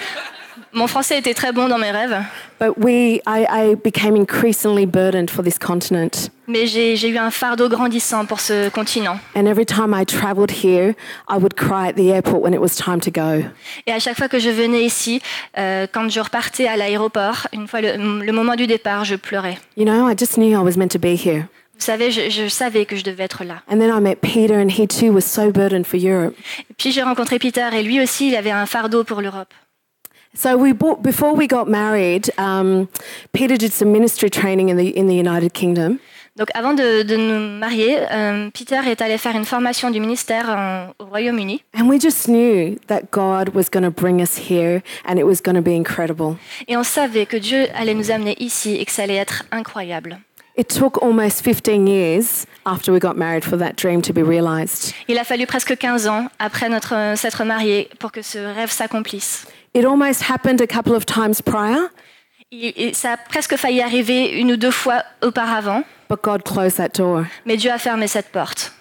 Mon 0.74 0.88
français 0.88 1.18
était 1.18 1.34
très 1.34 1.52
bon 1.52 1.68
dans 1.68 1.78
mes 1.78 1.92
rêves, 1.92 2.24
but 2.60 2.78
we, 2.78 3.22
I, 3.26 3.48
I 3.50 3.76
became 3.76 4.16
increasingly 4.16 4.86
burdened 4.86 5.30
for 5.32 5.44
this 5.44 5.58
continent. 5.58 6.30
Mais 6.48 6.66
j'ai 6.66 7.10
eu 7.10 7.18
un 7.18 7.30
fardeau 7.32 7.70
grandissant 7.70 8.26
pour 8.26 8.40
ce 8.40 8.70
continent. 8.70 9.20
And 9.36 9.46
every 9.46 9.66
time 9.66 9.94
I 9.94 10.06
traveled 10.06 10.52
here, 10.64 10.96
I 11.30 11.38
would 11.38 11.56
cry 11.56 11.90
at 11.90 11.94
the 11.94 12.10
airport 12.10 12.42
when 12.42 12.54
it 12.54 12.60
was 12.60 12.76
time 12.76 13.00
to 13.02 13.12
go. 13.12 13.44
Et 13.86 13.92
à 13.92 14.00
chaque 14.00 14.18
fois 14.18 14.28
que 14.30 14.40
je 14.40 14.50
venais 14.50 14.84
ici, 14.84 15.22
euh, 15.58 15.88
quand 15.92 16.10
je 16.10 16.20
repartais 16.20 16.68
à 16.68 16.78
l'aéroport, 16.78 17.48
une 17.54 17.68
fois 17.68 17.82
le, 17.82 17.98
le 18.24 18.32
moment 18.32 18.56
du 18.56 18.68
départ, 18.68 19.04
je 19.04 19.16
pleurais. 19.16 19.58
You 19.76 19.86
know, 19.86 20.10
I 20.10 20.16
just 20.18 20.36
knew 20.38 20.52
I 20.52 20.64
was 20.64 20.78
meant 20.78 20.90
to 20.90 21.00
be 21.00 21.16
here. 21.16 21.48
Vous 21.80 21.86
savez, 21.86 22.10
je, 22.10 22.30
je 22.32 22.48
savais 22.48 22.86
que 22.86 22.96
je 22.96 23.04
devais 23.04 23.26
être 23.26 23.44
là. 23.44 23.62
And 23.70 23.78
then 23.78 23.92
I 23.96 24.02
met 24.02 24.16
Peter, 24.16 24.56
and 24.56 24.70
he 24.70 24.88
too 24.88 25.12
was 25.12 25.22
so 25.22 25.52
burdened 25.52 25.86
for 25.86 26.00
Europe. 26.00 26.34
Et 26.72 26.74
puis 26.76 26.92
j'ai 26.92 27.04
rencontré 27.04 27.38
Peter 27.38 27.68
et 27.74 27.84
lui 27.84 28.02
aussi, 28.02 28.30
il 28.30 28.36
avait 28.36 28.52
un 28.52 28.66
fardeau 28.66 29.04
pour 29.04 29.22
l'Europe. 29.22 29.54
So 30.34 30.56
we 30.56 30.74
bought, 30.74 31.02
before 31.02 31.34
we 31.36 31.48
got 31.48 31.66
married, 31.68 32.32
um, 32.38 32.88
Peter 33.32 33.58
did 33.58 33.72
some 33.72 33.92
ministry 33.92 34.30
training 34.30 34.70
in 34.70 34.78
the 34.78 34.96
in 34.96 35.08
the 35.08 35.16
United 35.16 35.54
Kingdom, 35.54 36.00
Donc 36.38 36.50
avant 36.54 36.74
de, 36.74 37.02
de 37.02 37.16
nous 37.16 37.58
marier, 37.60 37.98
euh, 38.12 38.50
Peter 38.54 38.80
est 38.88 39.02
allé 39.02 39.18
faire 39.18 39.36
une 39.36 39.46
formation 39.46 39.90
du 39.90 40.00
ministère 40.00 40.50
en- 40.50 41.04
au 41.04 41.06
Royaume-Uni. 41.10 41.64
and 41.76 41.88
we 41.90 42.00
just 42.00 42.28
knew 42.28 42.78
that 42.88 43.10
God 43.12 43.50
was 43.56 43.66
going 43.72 43.84
to 43.84 43.90
bring 43.92 44.22
us 44.22 44.38
here, 44.50 44.82
and 45.08 45.18
it 45.18 45.26
was 45.26 45.42
going 45.44 45.56
to 45.56 45.62
be 45.64 45.74
incredible. 45.76 46.36
Et 46.68 46.78
on 46.78 46.84
savait 46.84 47.26
que 47.26 47.38
Dieu 47.38 47.66
allait 47.76 47.96
nous 47.96 48.12
amener 48.12 48.36
ici 48.40 48.76
et 48.80 48.86
que 48.86 48.92
ça 48.92 49.04
allait 49.04 49.16
être 49.16 49.46
incroyable. 49.52 50.20
It 50.60 50.68
took 50.68 51.02
almost 51.04 51.42
15 51.44 51.88
years 51.88 52.46
after 52.66 52.92
we 52.92 53.00
got 53.00 53.14
married 53.16 53.44
for 53.44 53.58
that 53.60 53.74
dream 53.76 54.02
to 54.02 54.14
be 54.14 54.24
realized. 54.24 54.94
Il 55.08 55.18
a 55.20 55.24
fallu 55.24 55.46
presque 55.48 55.76
15 55.78 56.08
ans 56.08 56.28
après 56.40 56.68
notre 56.70 57.14
s'être 57.16 57.44
mariés 57.46 57.90
pour 58.00 58.12
que 58.12 58.22
ce 58.24 58.38
rêve 58.40 58.72
s'accomplisse. 58.72 59.46
It 59.76 59.86
almost 59.86 60.24
happened 60.32 60.62
a 60.62 60.68
couple 60.68 60.94
of 60.96 61.06
times 61.06 61.42
prior, 61.44 61.90
Il- 62.52 62.96
ça 62.96 63.14
a 63.14 63.18
presque 63.18 63.58
failli 63.58 63.82
arriver 63.82 64.30
une 64.40 64.54
ou 64.54 64.58
deux 64.58 64.72
fois 64.72 65.04
auparavant, 65.22 65.84
but 66.10 66.20
God 66.24 66.44
closed 66.44 66.78
that 66.78 66.90
door. 66.98 67.24
mais 67.46 67.58
Dieu 67.58 67.70
a 67.72 67.78
fermé 67.78 68.08
cette 68.08 68.30
porte. 68.32 68.72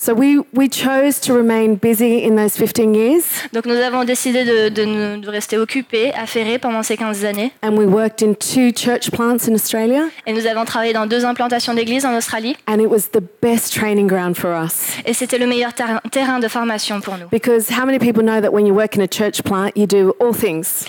So 0.00 0.14
we, 0.14 0.38
we 0.54 0.70
chose 0.72 1.20
to 1.20 1.34
remain 1.34 1.74
busy 1.74 2.24
in 2.26 2.34
those 2.36 2.56
15 2.56 2.94
years, 2.96 3.22
Donc 3.52 3.66
nous 3.66 3.74
avons 3.76 4.04
décidé 4.04 4.44
de, 4.46 4.70
de 4.70 4.84
nous- 4.86 5.20
de 5.20 5.28
rester 5.28 5.58
occupés, 5.58 6.10
affairés 6.14 6.58
pendant 6.58 6.82
ces 6.82 6.96
15 6.96 7.22
années. 7.26 7.52
and 7.62 7.72
we 7.76 7.84
worked 7.86 8.22
in 8.22 8.32
two 8.32 8.72
church 8.74 9.10
plants 9.10 9.46
in 9.46 9.54
Australia, 9.54 10.04
Et 10.26 10.32
nous 10.32 10.46
avons 10.46 10.64
travaillé 10.64 10.94
dans 10.94 11.04
deux 11.06 11.26
implantations 11.26 11.74
d'églises 11.74 12.06
en 12.06 12.16
Australie. 12.16 12.56
and 12.66 12.78
it 12.80 12.88
was 12.88 13.10
the 13.12 13.20
best 13.42 13.74
training 13.74 14.06
ground 14.06 14.34
for 14.38 14.50
us. 14.58 14.96
Et 15.04 15.12
c'était 15.12 15.36
le 15.36 15.46
meilleur 15.46 15.74
terrain, 15.74 16.00
terrain 16.10 16.38
de 16.38 16.48
formation 16.48 17.02
pour 17.02 17.18
nous. 17.18 17.28
Because 17.30 17.68
how 17.70 17.84
many 17.84 17.98
people 17.98 18.22
know 18.22 18.40
that 18.40 18.52
when 18.54 18.64
you 18.64 18.72
work 18.74 18.96
in 18.96 19.02
a 19.02 19.08
church 19.08 19.42
plant, 19.42 19.72
you 19.76 19.86
do 19.86 20.14
all 20.18 20.32
things? 20.34 20.86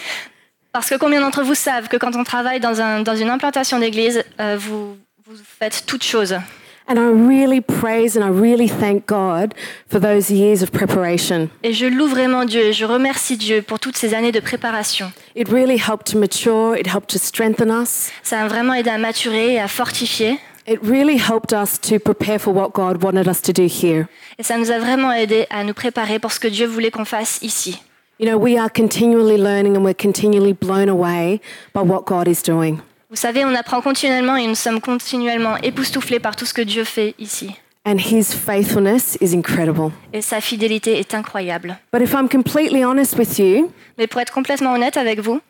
Parce 0.74 0.90
que 0.90 0.96
combien 0.96 1.20
d'entre 1.20 1.44
vous 1.44 1.56
savent 1.56 1.90
que 1.90 1.98
quand 1.98 2.16
on 2.16 2.24
travaille 2.24 2.62
dans, 2.62 2.80
un, 2.80 3.02
dans 3.02 3.16
une 3.16 3.30
implantation 3.30 3.80
d'église, 3.80 4.24
euh, 4.40 4.56
vous, 4.58 4.98
vous 5.26 5.36
faites 5.60 5.84
toutes 5.86 6.04
choses? 6.04 6.36
And 6.88 6.96
I 6.96 7.08
really 7.08 7.62
praise 7.62 8.18
and 8.18 8.24
I 8.24 8.30
really 8.30 8.68
thank 8.68 9.06
God 9.06 9.54
for 9.90 10.02
those 10.02 10.30
years 10.30 10.64
of 10.64 10.72
preparation. 10.72 11.50
Et 11.64 11.74
je 11.74 11.86
loue 11.86 12.08
vraiment 12.08 12.44
Dieu 12.44 12.62
et 12.62 12.74
je 12.74 12.86
remercie 12.86 13.38
Dieu 13.38 13.62
pour 13.62 13.80
toutes 13.80 13.96
ces 13.96 14.14
années 14.14 14.32
de 14.32 14.40
préparation. 14.40 15.12
It 15.36 15.48
really 15.48 15.78
helped 15.78 16.12
to 16.12 16.18
mature, 16.18 16.76
it 16.78 16.88
helped 16.88 17.10
to 17.12 17.18
strengthen 17.18 17.70
us. 17.70 18.10
Ça 18.24 18.42
a 18.42 18.48
vraiment 18.48 18.74
aidé 18.74 18.90
à 18.90 18.98
maturer 18.98 19.54
et 19.54 19.60
à 19.60 19.68
fortifier. 19.68 20.40
It 20.68 20.80
really 20.84 21.18
helped 21.18 21.54
us 21.54 21.80
to 21.82 22.00
prepare 22.00 22.40
for 22.40 22.54
what 22.54 22.72
God 22.74 23.04
wanted 23.04 23.28
us 23.28 23.42
to 23.42 23.54
do 23.54 23.64
here. 23.64 24.06
Et 24.38 24.44
ça 24.44 24.58
nous 24.58 24.72
a 24.72 24.80
vraiment 24.80 25.12
aidé 25.12 25.46
à 25.50 25.64
nous 25.64 25.74
préparer 25.74 26.20
pour 26.20 26.32
ce 26.32 26.40
que 26.40 26.48
Dieu 26.48 26.66
voulait 26.66 26.92
qu'on 26.92 27.06
fasse 27.06 27.40
ici. 27.42 27.82
You 28.20 28.28
know, 28.28 28.38
we 28.38 28.58
are 28.58 28.70
continually 28.70 29.38
learning 29.38 29.76
and 29.76 29.84
we're 29.84 29.96
continually 29.96 30.54
blown 30.54 30.90
away 30.90 31.42
by 31.74 31.82
what 31.82 32.06
God 32.06 32.28
is 32.28 32.44
doing. 32.44 32.80
Vous 33.10 33.16
savez, 33.16 33.44
on 33.44 33.56
apprend 33.56 33.82
continuellement 33.82 34.38
et 34.38 34.48
nous 34.48 34.56
sommes 34.56 34.80
continuellement 34.80 35.58
époustouflés 35.58 36.20
par 36.20 36.36
tout 36.36 36.46
ce 36.46 36.54
que 36.54 36.62
Dieu 36.62 36.84
fait 36.84 37.16
ici. 37.20 37.52
And 37.84 37.98
His 37.98 38.26
faithfulness 38.34 39.18
is 39.22 39.34
incredible. 39.36 39.92
Et 40.14 40.22
sa 40.22 40.40
fidélité 40.40 41.00
est 41.00 41.16
incroyable. 41.16 41.78
But 41.92 42.02
if 42.04 42.14
I'm 42.14 42.30
completely 42.30 42.84
honest 42.86 43.18
with 43.18 43.40
you, 43.40 43.72
Mais 43.98 44.06
pour 44.08 44.22
être 44.22 44.32
complètement 44.32 44.74
honnête 44.74 44.98
avec 44.98 45.20
vous, 45.20 45.42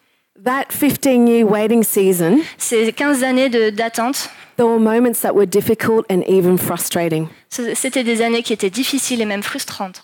that 0.42 0.68
15 0.72 1.28
year 1.28 1.44
waiting 1.46 1.84
season, 1.84 2.40
ces 2.58 2.94
15 2.94 3.22
années 3.24 3.50
de- 3.50 3.70
d'attente, 3.70 4.30
there 4.56 4.66
were 4.66 4.80
moments 4.80 5.20
that 5.22 5.34
were 5.34 5.46
difficult 5.46 6.06
and 6.10 6.22
even 6.26 6.58
frustrating. 6.58 7.28
ce- 7.50 7.76
c'était 7.76 8.06
des 8.06 8.22
années 8.22 8.44
qui 8.44 8.54
étaient 8.54 8.70
difficiles 8.70 9.22
et 9.22 9.26
même 9.26 9.44
frustrantes. 9.44 10.02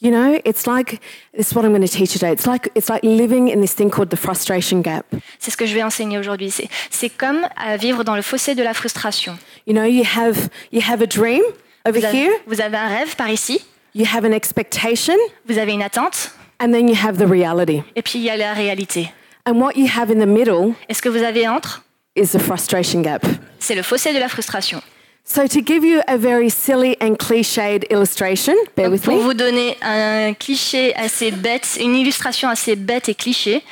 You 0.00 0.10
know, 0.12 0.40
it's 0.44 0.66
like 0.66 1.00
this 1.36 1.48
is 1.48 1.54
what 1.56 1.64
I'm 1.64 1.72
going 1.72 1.82
to 1.86 1.88
teach 1.92 2.12
today. 2.12 2.30
It's 2.32 2.46
like 2.46 2.70
it's 2.76 2.88
like 2.88 3.02
living 3.02 3.48
in 3.48 3.60
this 3.60 3.74
thing 3.74 3.90
called 3.90 4.10
the 4.10 4.16
frustration 4.16 4.80
gap. 4.80 5.04
C'est 5.40 5.50
ce 5.50 5.56
que 5.56 5.66
je 5.66 5.74
vais 5.74 5.82
enseigner 5.82 6.18
aujourd'hui. 6.18 6.50
C'est- 6.52 6.68
C'est 6.90 7.10
comme 7.10 7.40
à 7.56 7.76
vivre 7.76 8.04
dans 8.04 8.14
le 8.14 8.22
fossé 8.22 8.54
de 8.54 8.62
la 8.62 8.74
frustration. 8.74 9.36
You 9.66 9.74
know, 9.74 9.84
you 9.84 10.04
have 10.04 10.50
you 10.70 10.80
have 10.88 11.02
a 11.02 11.06
dream 11.06 11.42
over 11.84 11.98
Vous 11.98 12.04
avez, 12.06 12.16
here, 12.16 12.32
vous 12.46 12.60
avez 12.60 12.76
un 12.76 12.86
rêve 12.88 13.16
par 13.16 13.28
ici, 13.30 13.60
You 13.94 14.04
have 14.14 14.24
an 14.24 14.30
expectation, 14.32 15.14
vous 15.48 15.58
avez 15.58 15.72
une 15.72 15.82
attente, 15.82 16.30
and 16.60 16.70
then 16.70 16.88
you 16.88 16.94
have 16.94 17.16
the 17.18 17.28
reality. 17.28 17.82
et 17.96 18.02
puis 18.02 18.20
il 18.20 18.24
y 18.24 18.30
a 18.30 18.36
la 18.36 18.52
réalité. 18.52 19.10
And 19.46 19.54
what 19.60 19.72
you 19.74 19.88
have 19.88 20.10
in 20.12 20.20
the 20.24 20.28
middle 20.28 20.74
Et 20.88 20.94
ce 20.94 21.02
que 21.02 21.08
vous 21.08 21.24
avez 21.24 21.48
entre, 21.48 21.82
is 22.14 22.28
the 22.28 22.38
frustration 22.38 23.00
gap. 23.00 23.26
c'est 23.58 23.74
le 23.74 23.82
fossé 23.82 24.12
de 24.14 24.18
la 24.20 24.28
frustration. 24.28 24.80
So, 25.30 25.46
to 25.46 25.60
give 25.60 25.84
you 25.84 26.02
a 26.08 26.16
very 26.16 26.48
silly 26.48 26.96
and 27.02 27.18
cliched 27.18 27.84
illustration, 27.90 28.56
bear 28.74 28.90
with 28.90 29.04
pour 29.04 29.16
me. 29.16 29.22
vous 29.22 29.34
donner 29.34 29.76
un 29.82 30.32
cliché 30.32 30.94
assez 30.96 31.30
bête, 31.30 31.76
une 31.78 31.94
illustration 31.94 32.48
assez 32.48 32.76
bête 32.76 33.10
et 33.10 33.14
cliché, 33.14 33.62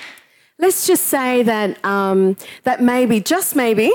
Let's 0.59 0.87
just 0.87 1.09
say 1.09 1.43
that, 1.43 1.77
um, 1.85 2.37
that 2.65 2.81
maybe, 2.81 3.21
just 3.21 3.57
maybe, 3.57 3.91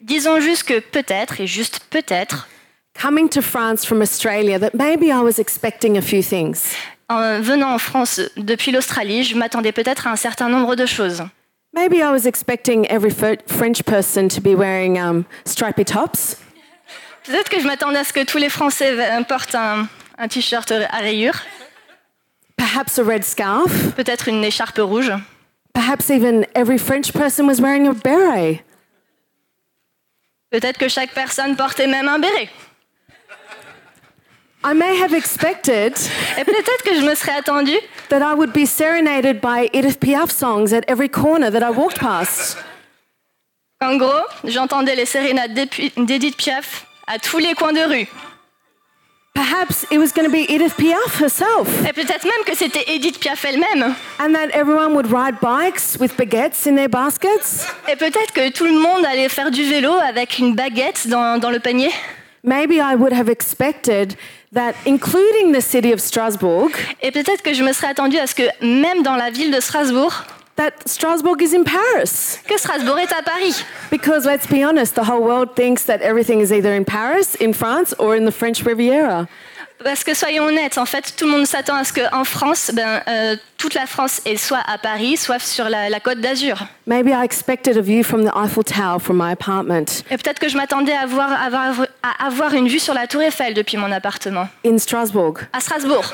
disons 0.00 0.40
juste 0.40 0.64
que 0.64 0.80
peut-être, 0.80 1.40
et 1.40 1.46
juste 1.46 1.80
peut-être, 1.90 2.48
coming 2.94 3.28
to 3.28 3.40
France 3.40 3.84
from 3.84 4.02
Australia, 4.02 4.58
that 4.58 4.74
maybe 4.74 5.10
I 5.10 5.20
was 5.20 5.38
expecting 5.38 5.96
a 5.96 6.02
few 6.02 6.22
things. 6.22 6.74
en 7.08 7.40
venant 7.40 7.72
en 7.72 7.78
France 7.78 8.20
depuis 8.36 8.72
l'Australie, 8.72 9.22
je 9.22 9.36
m'attendais 9.36 9.72
peut-être 9.72 10.08
à 10.08 10.10
un 10.10 10.16
certain 10.16 10.48
nombre 10.48 10.74
de 10.74 10.86
choses. 10.86 11.22
Maybe 11.72 11.98
I 11.98 12.10
was 12.10 12.26
expecting 12.26 12.86
every 12.86 13.10
French 13.10 13.84
person 13.84 14.28
to 14.28 14.40
be 14.40 14.56
wearing 14.56 14.98
um, 14.98 15.24
stripy 15.44 15.84
tops. 15.84 16.36
Peut-être 17.26 17.48
que 17.48 17.60
je 17.60 17.66
m'attendais 17.66 17.98
à 17.98 18.04
ce 18.04 18.12
que 18.12 18.24
tous 18.24 18.38
les 18.38 18.48
Français 18.48 18.96
portent 19.28 19.56
un, 19.56 19.88
un 20.16 20.28
t-shirt 20.28 20.70
à 20.70 20.98
rayures, 20.98 21.40
perhaps 22.56 22.98
a 22.98 23.02
red 23.02 23.24
scarf, 23.24 23.92
peut-être 23.96 24.28
une 24.28 24.44
écharpe 24.44 24.78
rouge, 24.78 25.12
perhaps 25.74 26.08
even 26.08 26.46
every 26.54 26.78
French 26.78 27.12
person 27.12 27.46
was 27.46 27.60
wearing 27.60 27.88
a 27.88 27.92
beret. 27.92 28.62
peut-être 30.50 30.78
que 30.78 30.88
chaque 30.88 31.12
personne 31.12 31.56
portait 31.56 31.88
même 31.88 32.08
un 32.08 32.18
béret. 32.18 32.48
I 34.64 34.74
may 34.74 35.00
have 35.00 35.14
expected 35.14 35.94
Et 36.38 36.44
peut-être 36.44 36.82
que 36.82 36.94
je 36.96 37.02
me 37.02 37.14
serais 37.14 37.36
attendue 37.38 37.78
that 38.08 38.20
I 38.20 38.34
would 38.34 38.52
be 38.52 38.66
serenaded 38.66 39.40
by 39.40 39.68
Edith 39.72 40.00
Piaf 40.00 40.30
songs 40.30 40.72
at 40.72 40.82
every 40.88 41.08
corner 41.08 41.50
that 41.50 41.62
I 41.62 41.70
walked 41.70 41.98
past. 41.98 42.56
En 43.80 43.96
gros, 43.96 44.24
j'entendais 44.44 44.96
les 44.96 45.06
sérénades 45.06 45.54
d'Edith 45.54 46.36
Piaf 46.36 46.86
à 47.06 47.18
tous 47.18 47.38
les 47.38 47.54
coins 47.54 47.72
de 47.72 47.80
rue. 47.80 48.06
Perhaps 49.34 49.84
it 49.90 49.98
was 49.98 50.12
going 50.14 50.24
to 50.24 50.30
be 50.32 50.46
Edith 50.50 50.74
Piaf 50.76 51.20
herself, 51.20 51.68
Et 51.86 51.92
peut-être 51.92 52.24
même 52.24 52.42
que 52.46 52.54
c'était 52.56 52.84
Edith 52.90 53.18
Piaf 53.20 53.44
elle-même. 53.44 53.94
and 54.18 54.32
that 54.32 54.48
everyone 54.54 54.94
would 54.94 55.12
ride 55.12 55.38
bikes 55.42 55.98
with 56.00 56.16
baguettes 56.16 56.66
in 56.66 56.74
their 56.74 56.88
baskets. 56.88 57.66
Et 57.86 57.96
peut-être 57.96 58.32
que 58.32 58.50
tout 58.50 58.64
le 58.64 58.72
monde 58.72 59.04
allait 59.04 59.28
faire 59.28 59.50
du 59.50 59.62
vélo 59.64 59.92
avec 59.92 60.38
une 60.38 60.54
baguette 60.54 61.06
dans, 61.08 61.38
dans 61.38 61.50
le 61.50 61.58
panier. 61.60 61.90
Maybe 62.44 62.76
I 62.76 62.94
would 62.96 63.12
have 63.12 63.28
expected 63.28 64.14
that, 64.54 64.72
including 64.86 65.52
the 65.52 65.60
city 65.60 65.92
of 65.92 66.00
Strasbourg, 66.00 66.70
Et 67.02 67.10
peut-être 67.10 67.42
que 67.42 67.52
je 67.52 67.62
me 67.62 67.74
serais 67.74 67.88
attendue 67.88 68.18
à 68.18 68.26
ce 68.26 68.34
que 68.34 68.44
même 68.62 69.02
dans 69.02 69.16
la 69.16 69.28
ville 69.30 69.50
de 69.50 69.60
Strasbourg, 69.60 70.14
that 70.56 70.72
Strasbourg 70.86 71.40
is 71.42 71.52
in 71.54 71.64
Paris. 71.64 72.38
que 72.48 72.58
Strasbourg 72.58 72.98
est 72.98 73.12
à 73.12 73.22
Paris. 73.22 73.64
Because 73.90 74.24
let's 74.26 74.46
be 74.46 74.64
honest, 74.64 74.94
the 74.94 75.08
whole 75.08 75.22
world 75.22 75.54
thinks 75.54 75.84
that 75.84 75.98
everything 76.02 76.40
is 76.40 76.50
either 76.52 76.72
in 76.74 76.84
Paris, 76.84 77.36
in 77.40 77.52
France, 77.52 77.94
or 77.98 78.14
in 78.16 78.24
the 78.26 78.32
French 78.32 78.62
Riviera. 78.64 79.26
Parce 79.84 80.02
que 80.04 80.14
soyons 80.14 80.44
honnêtes, 80.46 80.78
en 80.78 80.86
fait, 80.86 81.12
tout 81.18 81.26
le 81.26 81.32
monde 81.32 81.46
s'attend 81.46 81.74
à 81.76 81.84
ce 81.84 81.92
qu'en 81.92 82.24
France, 82.24 82.70
ben, 82.72 83.02
euh, 83.06 83.36
toute 83.58 83.74
la 83.74 83.84
France 83.84 84.22
est 84.24 84.38
soit 84.38 84.62
à 84.66 84.78
Paris, 84.78 85.18
soit 85.18 85.38
sur 85.38 85.68
la, 85.68 85.90
la 85.90 86.00
côte 86.00 86.18
d'Azur. 86.18 86.56
Maybe 86.86 87.08
I 87.08 87.22
expected 87.22 87.76
a 87.76 87.82
view 87.82 88.02
from 88.02 88.24
the 88.24 88.32
Eiffel 88.34 88.64
Tower 88.64 88.98
from 88.98 89.18
my 89.18 89.32
apartment 89.32 90.02
Et 90.10 90.16
peut-être 90.16 90.38
que 90.38 90.48
je 90.48 90.56
m'attendais 90.56 90.94
à 90.94 91.00
avoir, 91.02 91.30
avoir- 91.30 91.86
à 92.02 92.26
avoir 92.26 92.54
une 92.54 92.68
vue 92.68 92.78
sur 92.78 92.94
la 92.94 93.06
tour 93.06 93.20
Eiffel 93.20 93.52
depuis 93.52 93.76
mon 93.76 93.92
appartement. 93.92 94.48
in 94.64 94.78
Strasbourg. 94.78 95.34
À 95.52 95.60
Strasbourg. 95.60 96.10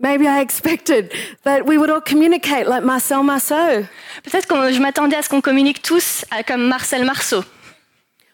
Maybe 0.00 0.26
I 0.26 0.40
expected 0.40 1.12
that 1.44 1.66
we 1.66 1.76
would 1.76 1.90
all 1.90 2.00
communicate 2.00 2.66
like 2.66 2.82
Marcel 2.82 3.22
Marceau, 3.22 3.84
Peut-être 4.24 4.46
que 4.46 4.72
je 4.72 4.80
m'attendais 4.80 5.16
à 5.16 5.22
ce 5.22 5.28
qu'on 5.28 5.40
communique 5.42 5.82
tous 5.82 6.24
à- 6.30 6.42
comme 6.42 6.62
Marcel 6.68 7.04
Marceau. 7.04 7.44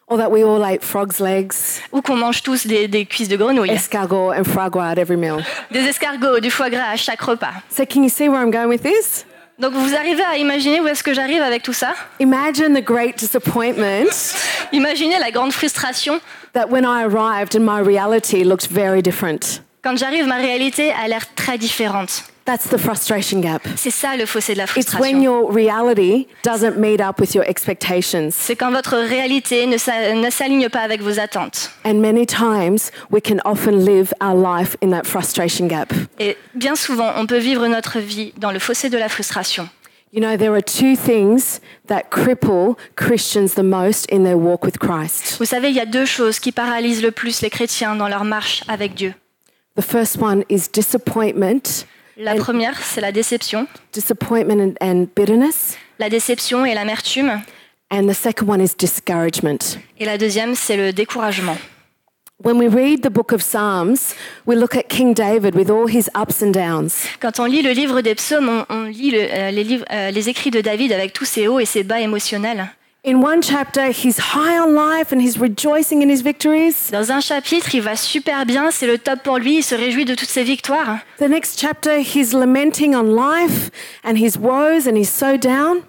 or 0.08 0.16
that 0.18 0.30
we 0.30 0.44
all 0.44 0.62
ate 0.62 0.85
frog's 0.85 1.18
legs, 1.18 1.52
Ou 1.92 2.00
qu'on 2.00 2.14
mange 2.16 2.40
tous 2.44 2.64
des, 2.68 2.87
des 2.87 3.04
cuisses 3.06 3.28
de 3.28 3.37
grenouille. 3.37 3.70
escargot, 3.73 4.30
and 4.32 4.44
foie 4.44 4.70
gras 4.70 4.90
at 4.92 4.99
every 4.99 5.16
meal. 5.16 5.44
Des 5.73 5.80
escargots, 5.88 6.38
du 6.38 6.50
foie 6.52 6.70
gras 6.70 6.90
à 6.92 6.96
chaque 6.96 7.20
repas. 7.23 7.54
So, 7.68 7.85
can 7.85 8.02
you 8.04 8.08
see 8.08 8.28
where 8.28 8.40
I'm 8.40 8.52
going 8.52 8.68
with 8.68 8.82
this? 8.82 9.25
Donc 9.58 9.73
vous 9.73 9.94
arrivez 9.96 10.23
à 10.23 10.37
imaginer 10.37 10.80
où 10.80 10.87
est-ce 10.87 11.02
que 11.02 11.14
j'arrive 11.14 11.40
avec 11.42 11.62
tout 11.64 11.73
ça 11.73 11.94
Imagine 12.20 12.75
the 12.75 12.85
great 12.85 13.16
disappointment 13.18 14.37
Imaginez 14.70 15.18
la 15.18 15.30
grande 15.32 15.52
frustration. 15.52 16.20
that 16.52 16.68
when 16.70 16.85
I 16.85 17.02
arrived 17.04 17.56
and 17.56 17.64
my 17.64 17.80
reality 17.80 18.44
looked 18.44 18.68
very 18.70 19.02
different. 19.02 19.62
Quand 19.86 19.96
j'arrive, 19.96 20.26
ma 20.26 20.34
réalité 20.38 20.90
a 20.90 21.06
l'air 21.06 21.32
très 21.36 21.58
différente. 21.58 22.24
That's 22.44 22.68
the 22.68 22.76
frustration 22.76 23.38
gap. 23.38 23.62
C'est 23.76 23.92
ça 23.92 24.16
le 24.16 24.26
fossé 24.26 24.54
de 24.54 24.58
la 24.58 24.64
It's 24.64 24.74
when 24.94 25.20
frustration. 25.20 25.22
your 25.22 25.52
reality 25.54 26.26
doesn't 26.44 26.76
meet 26.76 27.00
up 27.00 27.20
with 27.20 27.36
your 27.36 27.44
expectations. 27.48 28.30
C'est 28.32 28.56
quand 28.56 28.72
votre 28.72 28.96
réalité 28.96 29.64
ne 29.66 29.76
s'a- 29.78 30.12
ne 30.14 30.28
s'aligne 30.28 30.68
pas 30.70 30.80
avec 30.80 31.02
vos 31.02 31.20
attentes. 31.20 31.70
And 31.84 31.94
many 32.00 32.26
times 32.26 32.90
we 33.12 33.22
can 33.22 33.36
often 33.44 33.84
live 33.84 34.12
our 34.20 34.34
life 34.34 34.76
in 34.82 34.90
that 34.90 35.04
frustration 35.04 35.68
gap. 35.68 35.92
Et 36.18 36.36
bien 36.54 36.74
souvent, 36.74 37.12
on 37.16 37.26
peut 37.26 37.38
vivre 37.38 37.68
notre 37.68 38.00
vie 38.00 38.32
dans 38.38 38.50
le 38.50 38.58
fossé 38.58 38.90
de 38.90 38.98
la 38.98 39.08
frustration. 39.08 39.68
You 40.12 40.20
know, 40.20 40.36
there 40.36 40.50
are 40.52 40.62
two 40.64 40.96
things 40.96 41.60
that 41.86 42.10
cripple 42.10 42.74
Christians 42.96 43.50
the 43.54 43.62
most 43.62 44.06
in 44.12 44.24
their 44.24 44.36
walk 44.36 44.64
with 44.64 44.78
Christ. 44.78 45.36
Vous 45.38 45.44
savez, 45.46 45.68
il 45.68 45.76
y 45.76 45.80
a 45.80 45.86
deux 45.86 46.06
choses 46.06 46.40
qui 46.40 46.50
paralysent 46.50 47.02
le 47.02 47.12
plus 47.12 47.40
les 47.40 47.50
chrétiens 47.50 47.94
dans 47.94 48.08
leur 48.08 48.24
marche 48.24 48.64
avec 48.66 48.94
Dieu. 48.94 49.14
The 49.76 49.83
first 49.83 50.18
one 50.21 50.45
is 50.49 50.68
disappointment, 50.73 51.85
La 52.16 52.35
première, 52.37 52.78
c'est 52.83 53.00
la 53.02 53.12
déception. 53.12 53.66
disappointment 53.92 54.59
and, 54.61 54.75
and 54.80 55.06
bitterness. 55.14 55.76
La 55.99 56.09
déception 56.09 56.64
et 56.64 56.75
l'amertume. 56.75 57.42
And 57.90 58.06
the 58.09 58.14
second 58.14 58.49
one 58.49 58.61
is 58.61 58.75
discouragement. 58.76 59.59
Et 59.99 60.04
la 60.06 60.16
deuxième, 60.18 60.54
c'est 60.54 60.76
le 60.76 60.92
découragement. 60.92 61.56
When 62.42 62.59
we 62.59 62.68
read 62.68 63.02
the 63.02 63.11
book 63.11 63.33
of 63.33 63.42
Psalms, 63.42 64.14
we 64.47 64.56
look 64.56 64.76
at 64.76 64.85
King 64.88 65.14
David 65.14 65.54
with 65.54 65.71
all 65.71 65.87
his 65.88 66.11
ups 66.14 66.42
and 66.42 66.50
downs. 66.52 67.06
Quand 67.21 67.38
on 67.38 67.45
lit 67.47 67.62
le 67.62 67.71
livre 67.73 68.00
des 68.02 68.14
psaumes, 68.14 68.49
on, 68.49 68.75
on 68.75 68.83
lit 68.85 69.11
le- 69.11 69.21
euh, 69.33 69.50
les, 69.50 69.64
livres- 69.64 69.87
euh, 69.90 70.11
les 70.11 70.28
écrits 70.28 70.50
de 70.50 70.61
David 70.61 70.92
avec 70.92 71.12
tous 71.12 71.25
ses 71.25 71.49
hauts 71.49 71.61
et 71.61 71.64
ses 71.64 71.83
bas 71.83 72.00
émotionnels. 72.00 72.66
In 73.06 73.20
one 73.20 73.40
chapter, 73.40 73.92
he's 73.92 74.18
high 74.18 74.58
on 74.58 74.75
life 74.75 75.12
and 75.12 75.22
he's 75.22 75.38
rejoicing 75.38 76.02
in 76.02 76.08
his 76.08 76.22
victories. 76.22 76.90
Dans 76.90 77.12
un 77.12 77.20
chapitre, 77.20 77.72
il 77.72 77.82
va 77.82 77.94
super 77.94 78.44
bien, 78.44 78.72
c'est 78.72 78.88
le 78.88 78.98
top 78.98 79.22
pour 79.22 79.38
lui, 79.38 79.58
il 79.58 79.62
se 79.62 79.76
réjouit 79.76 80.04
de 80.04 80.16
toutes 80.16 80.28
ses 80.28 80.42
victoires. 80.42 80.98
The 81.18 81.28
next 81.28 81.56
chapter, 81.56 82.00
he's 82.00 82.34
lamenting 82.34 82.96
on 82.96 83.14
life 83.14 83.70
and 84.02 84.16
his 84.16 84.36
woes 84.36 84.88
and 84.88 84.96
he's 84.96 85.08
so 85.08 85.36
down. 85.36 85.84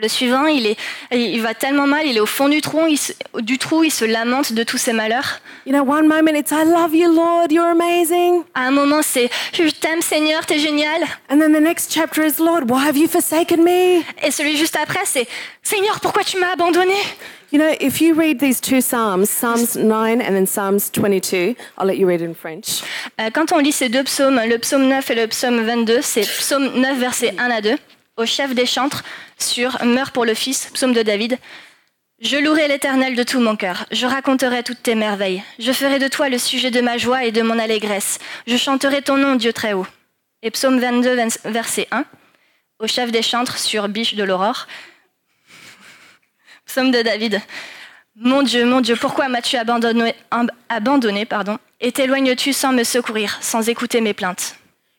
Le 0.00 0.08
suivant, 0.08 0.46
il, 0.46 0.66
est, 0.66 0.76
il 1.10 1.42
va 1.42 1.52
tellement 1.52 1.86
mal, 1.86 2.06
il 2.06 2.16
est 2.16 2.20
au 2.20 2.24
fond 2.24 2.48
du 2.48 2.62
trou, 2.62 2.86
il 2.88 2.96
se, 2.96 3.12
du 3.42 3.58
trou, 3.58 3.84
il 3.84 3.90
se 3.90 4.06
lamente 4.06 4.54
de 4.54 4.62
tous 4.62 4.78
ses 4.78 4.94
malheurs. 4.94 5.42
You 5.66 5.72
know, 5.74 5.82
one 5.82 6.08
moment 6.08 6.34
it's, 6.34 6.50
I 6.50 6.64
love 6.64 6.94
you, 6.94 7.14
Lord, 7.14 7.52
you're 7.52 7.68
amazing. 7.70 8.42
À 8.54 8.68
un 8.68 8.70
moment, 8.70 9.02
c'est 9.02 9.28
Je 9.52 9.68
t'aime 9.68 10.00
Seigneur, 10.00 10.46
t'es 10.46 10.58
génial. 10.58 11.02
And 11.30 11.40
then 11.40 11.52
the 11.52 11.60
next 11.60 11.92
chapter 11.92 12.24
is, 12.24 12.38
Lord, 12.38 12.70
why 12.70 12.88
have 12.88 12.96
you 12.96 13.06
forsaken 13.06 13.62
me? 13.62 14.02
Et 14.22 14.30
celui 14.30 14.56
juste 14.56 14.76
après, 14.82 15.04
c'est 15.04 15.28
Seigneur, 15.62 16.00
pourquoi 16.00 16.24
tu 16.24 16.38
m'as 16.38 16.52
abandonné? 16.54 16.94
You 17.52 17.58
know, 17.58 17.68
if 17.78 18.00
you 18.00 18.14
read 18.14 18.38
these 18.38 18.62
two 18.62 18.80
Psalms, 18.80 19.26
Psalms 19.26 19.76
9 19.76 20.22
and 20.22 20.32
then 20.32 20.46
Psalms 20.46 20.90
22, 20.90 21.54
I'll 21.76 21.86
let 21.86 21.98
you 21.98 22.06
read 22.08 22.22
it 22.22 22.30
in 22.30 22.32
French. 22.34 22.80
Euh, 23.20 23.28
Quand 23.30 23.52
on 23.52 23.58
lit 23.58 23.72
ces 23.72 23.90
deux 23.90 24.04
psaumes, 24.04 24.40
le 24.48 24.56
psaume 24.56 24.88
9 24.88 25.10
et 25.10 25.14
le 25.16 25.26
psaume 25.26 25.60
22, 25.62 25.98
c'est 26.00 26.22
psaume 26.22 26.80
9, 26.80 26.96
versets 26.98 27.34
1 27.38 27.50
à 27.50 27.60
2, 27.60 27.76
au 28.16 28.26
chef 28.26 28.54
des 28.54 28.66
chantres 28.66 29.02
sur 29.38 29.82
Meurs 29.84 30.12
pour 30.12 30.24
le 30.24 30.34
Fils, 30.34 30.70
psaume 30.74 30.92
de 30.92 31.02
David. 31.02 31.38
Je 32.20 32.36
louerai 32.36 32.68
l'Éternel 32.68 33.16
de 33.16 33.22
tout 33.24 33.40
mon 33.40 33.56
cœur, 33.56 33.84
je 33.90 34.06
raconterai 34.06 34.62
toutes 34.62 34.82
tes 34.82 34.94
merveilles, 34.94 35.42
je 35.58 35.72
ferai 35.72 35.98
de 35.98 36.06
toi 36.06 36.28
le 36.28 36.38
sujet 36.38 36.70
de 36.70 36.80
ma 36.80 36.96
joie 36.96 37.24
et 37.24 37.32
de 37.32 37.42
mon 37.42 37.58
allégresse, 37.58 38.18
je 38.46 38.56
chanterai 38.56 39.02
ton 39.02 39.16
nom, 39.16 39.34
Dieu 39.34 39.52
très 39.52 39.72
haut. 39.72 39.86
Et 40.42 40.50
psaume 40.52 40.78
22, 40.78 41.14
vers- 41.14 41.28
verset 41.46 41.88
1, 41.90 42.04
au 42.78 42.86
chef 42.86 43.10
des 43.10 43.22
chantres 43.22 43.58
sur 43.58 43.88
Biche 43.88 44.14
de 44.14 44.22
l'Aurore, 44.22 44.68
psaume 46.66 46.90
de 46.92 47.02
David. 47.02 47.40
Mon 48.14 48.42
Dieu, 48.42 48.66
mon 48.66 48.80
Dieu, 48.82 48.94
pourquoi 48.94 49.28
m'as-tu 49.28 49.56
abandonné, 49.56 50.14
ab- 50.30 50.50
abandonné 50.68 51.24
pardon, 51.24 51.58
et 51.80 51.90
t'éloignes-tu 51.90 52.52
sans 52.52 52.72
me 52.72 52.84
secourir, 52.84 53.38
sans 53.40 53.68
écouter 53.68 54.00
mes 54.00 54.14
plaintes? 54.14 54.54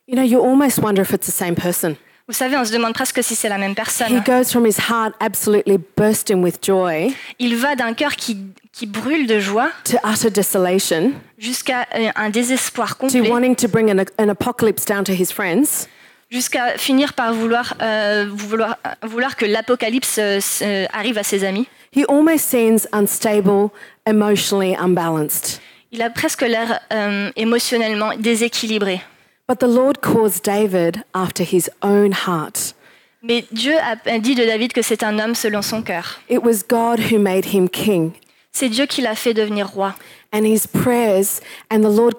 You 0.08 0.15
know, 0.15 0.24
you 0.25 0.41
almost 0.43 0.79
wonder 0.79 1.01
if 1.03 1.12
it's 1.13 1.27
the 1.27 1.32
same 1.32 1.55
person. 1.55 1.96
Vous 2.27 2.34
savez, 2.34 2.56
on 2.56 2.63
se 2.63 2.72
demande 2.72 2.94
presque 2.94 3.22
si 3.22 3.36
c'est 3.36 3.50
la 3.50 3.58
même 3.58 3.72
He 3.74 3.75
personne. 3.75 4.24
goes 4.25 4.46
from 4.51 4.65
his 4.65 4.77
heart 4.89 5.13
absolutely 5.20 5.77
bursting 5.98 6.42
with 6.42 6.56
joy 6.63 7.13
Il 7.38 7.58
va 7.58 7.75
d'un 7.75 7.94
cœur 7.94 8.15
qui, 8.15 8.38
qui 8.72 8.86
brûle 8.88 9.27
de 9.27 9.39
joie 9.39 9.70
to 9.84 9.98
utter 10.10 10.30
desolation 10.30 11.12
jusqu'à 11.38 11.86
euh, 11.96 12.10
un 12.15 12.30
désespoir 12.30 12.96
to 12.98 13.08
complet, 13.08 13.30
wanting 13.30 13.56
to 13.58 13.68
bring 13.68 13.92
an, 13.92 14.06
an 14.18 14.30
apocalypse 14.30 14.86
down 14.86 15.03
to 15.03 15.12
his 15.12 15.34
friends. 15.34 15.88
jusqu'à 16.32 16.77
finir 16.77 17.13
par 17.13 17.34
vouloir, 17.34 17.75
euh, 17.82 18.25
vouloir, 18.32 18.77
vouloir 19.03 19.36
que 19.36 19.46
l'apocalypse 19.46 20.18
euh, 20.18 20.39
euh, 20.62 20.86
arrive 20.94 21.18
à 21.18 21.24
ses 21.24 21.44
amis. 21.44 21.68
He 21.96 22.06
almost 22.08 22.46
seems 22.50 22.88
unstable, 22.94 23.70
emotionally 24.08 24.75
unbalanced. 24.80 25.60
Il 25.92 26.01
a 26.01 26.10
presque 26.10 26.42
l'air 26.42 26.80
euh, 26.92 27.30
émotionnellement 27.36 28.12
déséquilibré. 28.18 29.01
But 29.47 29.59
the 29.59 29.67
Lord 29.67 30.01
calls 30.01 30.39
David 30.39 31.03
after 31.13 31.43
his 31.43 31.69
own 31.81 32.13
heart. 32.13 32.73
Mais 33.21 33.45
Dieu 33.51 33.75
a 33.77 33.95
dit 34.19 34.35
de 34.35 34.45
David 34.45 34.73
que 34.73 34.81
c'est 34.81 35.03
un 35.03 35.19
homme 35.19 35.35
selon 35.35 35.62
son 35.62 35.81
cœur. 35.81 36.19
It 36.29 36.43
was 36.43 36.63
God 36.63 37.12
who 37.12 37.19
made 37.19 37.53
him 37.53 37.67
king. 37.67 38.13
C'est 38.51 38.69
Dieu 38.69 38.85
qui 38.85 39.01
l'a 39.01 39.15
fait 39.15 39.33
devenir 39.33 39.67
roi. 39.69 39.95
And 40.31 40.45
his 40.45 40.65
prayers, 40.65 41.41
and 41.69 41.81
the 41.81 41.89
Lord 41.89 42.15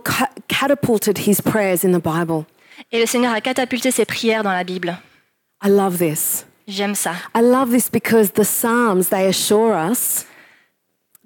catapulted 0.48 1.26
his 1.26 1.40
prayers 1.40 1.84
in 1.84 1.92
the 1.92 2.02
Bible. 2.02 2.46
Et 2.92 3.00
le 3.00 3.06
Seigneur 3.06 3.32
a 3.32 3.40
catapulté 3.40 3.90
ses 3.90 4.04
prières 4.04 4.42
dans 4.42 4.52
la 4.52 4.64
Bible. 4.64 4.98
I 5.62 5.68
love 5.68 5.98
this. 5.98 6.44
J'aime 6.66 6.94
ça. 6.94 7.14
I 7.34 7.40
love 7.40 7.70
this 7.70 7.88
because 7.88 8.32
the 8.32 8.44
Psalms, 8.44 9.08
they 9.08 9.26
assure 9.26 9.74
us 9.74 10.26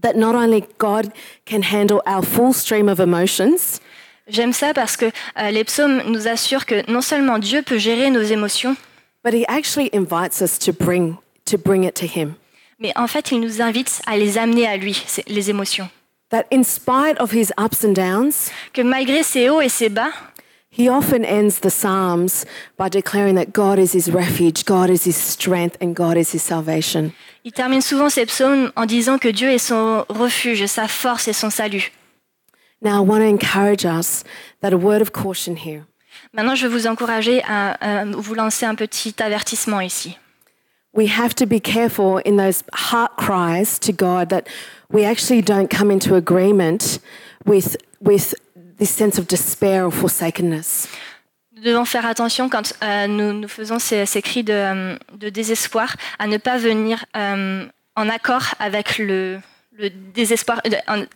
that 0.01 0.17
not 0.17 0.35
only 0.35 0.65
God 0.79 1.13
can 1.45 1.63
handle 1.63 2.03
our 2.07 2.23
full 2.23 2.53
stream 2.53 2.89
of 2.89 3.01
emotions, 3.01 3.81
J'aime 4.29 4.53
ça 4.53 4.75
parce 4.75 4.97
que 4.97 5.07
euh, 5.07 5.51
les 5.51 5.65
psaumes 5.65 6.03
nous 6.07 6.29
assurent 6.29 6.67
que 6.67 6.91
non 6.91 7.01
seulement 7.01 7.39
Dieu 7.39 7.63
peut 7.63 7.79
gérer 7.79 8.11
nos 8.11 8.23
émotions, 8.23 8.77
but 9.25 9.33
he 9.35 9.45
actually 9.49 9.91
invites 9.95 10.41
us 10.41 10.59
to 10.59 10.73
bring, 10.73 11.17
to 11.47 11.57
bring 11.57 11.85
it 11.85 11.95
to 11.95 12.07
him. 12.07 12.35
mais 12.79 12.93
en 12.97 13.07
fait, 13.07 13.33
il 13.33 13.41
nous 13.41 13.61
invite 13.63 14.01
à 14.07 14.17
les 14.17 14.39
amener 14.39 14.67
à 14.67 14.77
lui, 14.77 15.03
les 15.27 15.51
émotions. 15.51 15.89
That 16.31 16.45
in 16.53 16.63
spite 16.63 17.19
of 17.19 17.33
his 17.33 17.51
ups 17.59 17.85
and 17.85 17.95
downs, 17.95 18.51
Que 18.75 18.83
malgré 18.83 19.23
ses 19.23 19.49
hauts 19.49 19.63
et 19.63 19.71
ses 19.71 19.89
bas, 19.89 20.11
he 20.71 20.89
often 20.91 21.25
ends 21.25 21.61
the 21.63 21.71
Psalms 21.71 22.45
by 22.79 22.91
declaring 22.91 23.35
that 23.37 23.53
God 23.55 23.79
is 23.79 23.95
his 23.97 24.13
refuge, 24.13 24.65
God 24.67 24.91
is 24.91 25.07
his 25.07 25.17
strength, 25.17 25.77
and 25.81 25.95
God 25.95 26.19
is 26.19 26.35
his 26.35 26.43
salvation. 26.43 27.13
il 27.45 27.53
termine 27.53 27.81
souvent 27.81 28.11
ses 28.11 28.27
psaumes 28.27 28.71
en 28.77 28.85
disant 28.85 29.17
que 29.17 29.29
Dieu 29.29 29.49
est 29.51 29.57
son 29.59 30.05
refuge, 30.11 30.67
sa 30.67 30.87
force 30.87 31.29
et 31.29 31.33
son 31.33 31.49
salut. 31.49 31.91
Now, 32.81 32.99
I 32.99 33.01
want 33.01 33.23
to 33.23 33.27
encourage 33.27 33.85
us 33.85 34.25
that 34.61 34.73
a 34.73 34.79
word 34.79 35.03
of 35.03 35.13
caution 35.13 35.57
here. 35.57 35.87
Maintenant, 36.33 36.55
je 36.55 36.67
veux 36.67 36.73
vous 36.73 36.87
encourager 36.87 37.43
à, 37.45 37.73
à 37.73 38.05
vous 38.05 38.35
lancer 38.35 38.67
un 38.67 38.75
petit 38.75 39.15
avertissement 39.21 39.81
ici. 39.81 40.17
We 40.95 41.09
have 41.09 41.35
to 41.37 41.47
be 41.47 41.61
careful 41.61 42.19
in 42.25 42.37
those 42.37 42.63
heart 42.73 43.17
cries 43.17 43.79
to 43.81 43.93
God 43.93 44.31
that 44.31 44.49
we 44.91 45.05
actually 45.05 45.43
don't 45.43 45.69
come 45.69 45.91
into 45.91 46.15
agreement 46.15 46.99
with, 47.45 47.77
with 48.01 48.35
this 48.79 48.91
sense 48.91 49.19
of 49.19 49.27
despair 49.27 49.85
or 49.85 49.93
forsakenness. 49.93 50.89
Nous 51.57 51.63
devons 51.65 51.85
faire 51.85 52.07
attention 52.07 52.49
quand 52.49 52.73
euh, 52.83 53.07
nous, 53.09 53.33
nous 53.33 53.49
faisons 53.49 53.81
ces, 53.81 54.07
ces 54.07 54.23
cris 54.23 54.45
de, 54.45 54.53
euh, 54.53 54.97
de 55.15 55.29
désespoir 55.29 55.97
à 56.19 56.29
ne 56.29 56.37
pas 56.37 56.57
venir 56.57 57.05
euh, 57.17 57.67
en 57.97 58.09
accord 58.09 58.55
avec 58.61 58.99
le, 58.99 59.41
le 59.79 59.91
désespoir, 59.91 60.61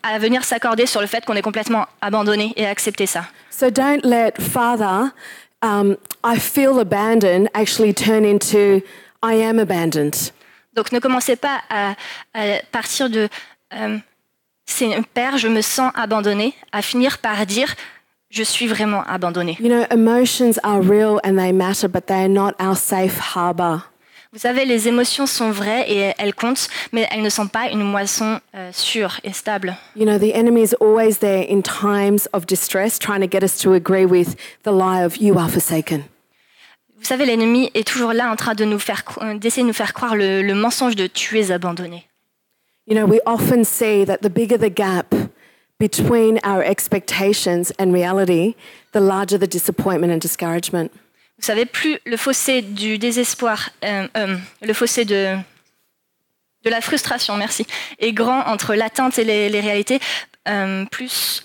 à 0.02 0.18
venir 0.18 0.44
s'accorder 0.44 0.86
sur 0.86 1.00
le 1.00 1.06
fait 1.06 1.24
qu'on 1.24 1.34
est 1.34 1.42
complètement 1.42 1.86
abandonné 2.00 2.52
et 2.56 2.66
accepter 2.66 3.06
ça. 3.06 3.24
So 3.50 3.70
don't 3.70 4.04
let 4.04 4.34
Father, 4.40 5.10
um, 5.62 5.96
I 6.24 6.38
feel 6.38 6.78
abandoned, 6.78 7.48
actually 7.54 7.92
turn 7.92 8.24
into 8.24 8.80
I 9.22 9.42
am 9.42 9.58
abandoned. 9.58 10.14
Donc 10.74 10.92
ne 10.92 11.00
commencez 11.00 11.36
pas 11.36 11.60
à, 11.68 11.94
à 12.34 12.62
partir 12.70 13.10
de 13.10 13.28
euh, 13.74 13.98
c'est 14.64 14.94
un 14.94 15.02
père, 15.02 15.36
je 15.38 15.48
me 15.48 15.60
sens 15.60 15.90
abandonné, 15.94 16.54
à 16.70 16.82
finir 16.82 17.18
par 17.18 17.44
dire 17.46 17.74
je 18.30 18.42
suis 18.42 18.66
vraiment 18.66 19.02
abandonné. 19.06 19.58
You 19.60 19.68
know, 19.68 19.84
emotions 19.90 20.58
are 20.62 20.80
real 20.80 21.20
and 21.24 21.36
they 21.36 21.52
matter, 21.52 21.88
but 21.88 22.06
they 22.06 22.24
are 22.24 22.28
not 22.28 22.54
our 22.58 22.76
safe 22.76 23.18
harbor. 23.34 23.82
Vous 24.32 24.38
savez, 24.38 24.64
les 24.64 24.88
émotions 24.88 25.26
sont 25.26 25.50
vraies 25.50 25.84
et 25.88 26.14
elles 26.16 26.34
comptent, 26.34 26.68
mais 26.90 27.06
elles 27.10 27.20
ne 27.20 27.28
sont 27.28 27.48
pas 27.48 27.68
une 27.68 27.82
moisson 27.82 28.40
euh, 28.54 28.70
sûre 28.72 29.20
et 29.24 29.32
stable. 29.34 29.76
You 29.94 30.06
know, 30.06 30.18
the 30.18 30.34
enemy 30.34 30.62
is 30.62 30.74
always 30.80 31.18
there 31.18 31.44
in 31.46 31.60
times 31.60 32.26
of 32.32 32.46
distress, 32.46 32.98
trying 32.98 33.20
to 33.20 33.28
get 33.30 33.44
us 33.44 33.58
to 33.58 33.74
agree 33.74 34.06
with 34.06 34.36
the 34.62 34.72
lie 34.72 35.04
of 35.04 35.18
you 35.18 35.38
are 35.38 35.50
forsaken. 35.50 36.04
Vous 36.96 37.04
savez, 37.04 37.26
l'ennemi 37.26 37.70
est 37.74 37.86
toujours 37.86 38.14
là 38.14 38.30
en 38.32 38.36
train 38.36 38.54
de 38.54 38.64
nous 38.64 38.78
faire, 38.78 39.02
euh, 39.20 39.36
d'essayer 39.36 39.64
de 39.64 39.68
nous 39.68 39.74
faire 39.74 39.92
croire 39.92 40.16
le, 40.16 40.40
le 40.40 40.54
mensonge 40.54 40.96
de 40.96 41.06
tu 41.06 41.38
es 41.38 41.50
abandonné. 41.50 42.06
You 42.86 42.96
know, 42.96 43.04
we 43.04 43.20
often 43.26 43.64
see 43.64 44.06
that 44.06 44.22
the 44.22 44.30
bigger 44.30 44.56
the 44.56 44.72
gap 44.72 45.14
between 45.78 46.38
our 46.42 46.62
expectations 46.62 47.70
and 47.78 47.92
reality, 47.92 48.54
the 48.92 49.00
larger 49.00 49.36
the 49.36 49.46
disappointment 49.46 50.10
and 50.10 50.20
discouragement. 50.22 50.90
Vous 51.38 51.44
savez, 51.46 51.66
plus 51.66 51.98
le 52.06 52.16
fossé 52.16 52.62
du 52.62 52.98
désespoir, 52.98 53.70
euh, 53.84 54.06
euh, 54.16 54.36
le 54.60 54.72
fossé 54.74 55.04
de, 55.04 55.36
de 56.64 56.70
la 56.70 56.80
frustration, 56.80 57.36
merci, 57.36 57.66
est 57.98 58.12
grand 58.12 58.42
entre 58.46 58.74
l'attente 58.74 59.18
et 59.18 59.24
les, 59.24 59.60
réalités, 59.60 59.98
euh, 60.48 60.84
plus, 60.86 61.44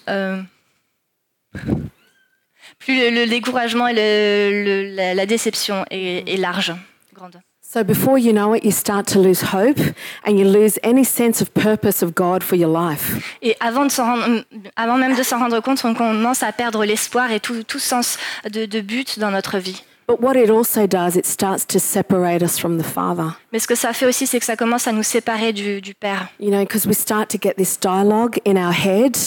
plus 2.79 3.11
le, 3.11 3.25
découragement 3.25 3.87
et 3.87 3.93
le- 3.93 4.91
le- 4.95 5.13
la, 5.15 5.25
déception 5.25 5.85
est 5.89 6.37
large, 6.39 6.73
grande. 7.13 7.41
So 7.69 7.83
before 7.83 8.17
you 8.17 8.31
know 8.31 8.53
it, 8.53 8.63
you 8.63 8.71
start 8.71 9.07
to 9.07 9.19
lose 9.19 9.41
hope 9.41 9.77
and 10.23 10.39
you 10.39 10.45
lose 10.45 10.79
any 10.83 11.03
sense 11.03 11.41
of 11.41 11.53
purpose 11.53 12.01
of 12.01 12.15
God 12.15 12.41
for 12.41 12.55
your 12.55 12.69
life. 12.69 13.35
Et 13.41 13.57
avant, 13.59 13.85
de 13.85 13.91
rendre- 13.91 14.45
avant 14.77 14.97
même 14.97 15.17
de 15.17 15.21
s'en 15.23 15.37
rendre 15.37 15.59
compte, 15.59 15.83
on 15.83 15.93
commence 15.93 16.43
à 16.43 16.53
perdre 16.53 16.85
l'espoir 16.85 17.29
et 17.29 17.41
tout, 17.41 17.63
sens 17.77 18.17
de 18.49 18.79
but 18.79 19.19
dans 19.19 19.31
notre 19.31 19.57
vie. 19.57 19.83
But 20.07 20.21
what 20.21 20.37
it 20.37 20.49
also 20.49 20.87
does, 20.87 21.17
it 21.17 21.25
starts 21.25 21.65
to 21.65 21.81
separate 21.81 22.41
us 22.41 22.57
from 22.57 22.77
the 22.77 22.83
Father. 22.83 23.35
Mais 23.51 23.59
ce 23.59 23.67
que 23.67 23.75
ça 23.75 23.91
fait 23.91 24.05
aussi, 24.05 24.25
c'est 24.25 24.39
que 24.39 24.45
ça 24.45 24.55
commence 24.55 24.87
à 24.87 24.93
nous 24.93 25.03
séparer 25.03 25.51
du, 25.51 25.81
du 25.81 25.93
Père. 25.93 26.29
You 26.39 26.49
know, 26.49 26.61
because 26.61 26.87
we 26.87 26.95
start 26.95 27.29
to 27.31 27.37
get 27.37 27.55
this 27.57 27.77
dialogue 27.77 28.39
in 28.45 28.55
our 28.55 28.71
head 28.71 29.17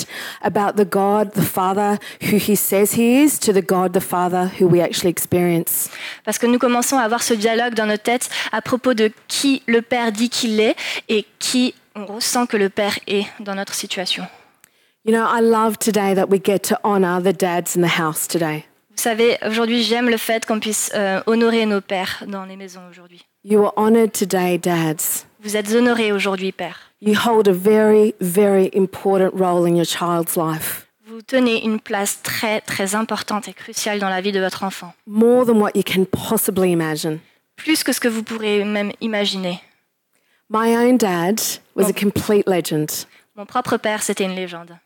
about 0.43 0.77
the 0.77 0.89
God, 0.89 1.35
the 1.35 1.45
Father, 1.45 1.99
who 2.23 2.39
He 2.39 2.57
says 2.57 2.95
He 2.95 3.23
is, 3.23 3.39
to 3.41 3.53
the 3.53 3.61
God, 3.61 3.93
the 3.93 4.01
Father, 4.01 4.51
who 4.59 4.67
we 4.67 4.81
actually 4.81 5.11
experience. 5.11 5.91
Parce 6.25 6.39
que 6.39 6.47
nous 6.47 6.59
commençons 6.59 6.97
à 6.97 7.03
avoir 7.03 7.23
ce 7.23 7.35
dialogue 7.35 7.75
dans 7.75 7.87
notre 7.87 8.05
tête 8.05 8.31
à 8.51 8.63
propos 8.63 8.95
de 8.95 9.13
qui 9.29 9.63
le 9.67 9.83
Père 9.83 10.13
dit 10.13 10.31
qu'il 10.31 10.61
est 10.61 10.77
et 11.11 11.27
qui 11.39 11.75
on 11.95 12.07
ressent 12.07 12.47
que 12.47 12.57
le 12.57 12.71
Père 12.71 12.99
est 13.07 13.27
dans 13.41 13.55
notre 13.55 13.75
situation. 13.75 14.25
You 15.05 15.13
know, 15.13 15.27
I 15.27 15.43
love 15.43 15.79
today 15.79 16.15
that 16.15 16.31
we 16.31 16.41
get 16.43 16.61
to 16.71 16.79
honor 16.85 17.21
the 17.21 17.37
dads 17.37 17.77
in 17.77 17.83
the 17.83 17.99
house 17.99 18.27
today. 18.27 18.65
Vous 19.01 19.05
savez, 19.05 19.39
aujourd'hui, 19.49 19.83
j'aime 19.83 20.11
le 20.11 20.19
fait 20.19 20.45
qu'on 20.45 20.61
puisse 20.61 20.91
euh, 20.95 21.23
honorer 21.25 21.65
nos 21.65 21.81
pères 21.81 22.23
dans 22.27 22.45
les 22.45 22.55
maisons 22.55 22.83
aujourd'hui. 22.91 23.25
You 23.43 23.65
are 23.65 23.73
honored 23.77 24.13
today, 24.13 24.59
dads. 24.59 25.25
Vous 25.43 25.57
êtes 25.57 25.73
honorés 25.75 26.13
aujourd'hui, 26.13 26.53
Père. 26.53 26.93
You 27.01 27.15
hold 27.15 27.49
a 27.49 27.53
very, 27.55 28.15
very 28.21 28.71
important 28.77 29.31
role 29.33 29.67
in 29.67 29.75
your 29.75 29.87
child's 29.87 30.37
life, 30.37 30.87
Vous 31.07 31.23
tenez 31.23 31.65
une 31.65 31.81
place 31.81 32.21
très, 32.23 32.61
très 32.61 32.95
importante 32.95 33.49
et 33.49 33.55
cruciale 33.55 34.01
dans 34.01 34.11
la 34.11 34.21
vie 34.21 34.33
de 34.33 34.41
votre 34.41 34.65
enfant. 34.65 34.93
more 35.07 35.47
than 35.47 35.59
what 35.59 35.71
you 35.75 35.83
can 35.83 36.05
possibly 36.05 36.71
imagine. 36.71 37.21
Plus 37.57 37.83
que 37.83 37.95
ce 37.95 38.01
que 38.01 38.09
vous 38.09 38.23
pourrez 38.23 38.65
même 38.65 38.93
imaginer. 39.01 39.63
My 40.51 40.77
own 40.77 40.99
dad 40.99 41.41
was 41.75 41.89
a 41.89 41.95
complete 41.95 42.47
legend. 42.47 43.07
Mon 43.35 43.47
propre 43.47 43.79
père, 43.79 44.03
c'était 44.03 44.25
une 44.25 44.35
légende. 44.35 44.77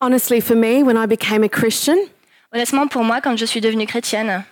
Honestly, 0.00 0.40
for 0.40 0.56
me, 0.56 0.82
when 0.82 0.96
I 0.96 1.06
became 1.06 1.44
a 1.44 1.48
Christian, 1.50 1.98
Honnêtement, 2.54 2.86
pour 2.86 3.02
moi, 3.02 3.20
quand 3.20 3.36
je 3.36 3.44
suis 3.44 3.60
devenue 3.60 3.86
chrétienne, 3.86 4.44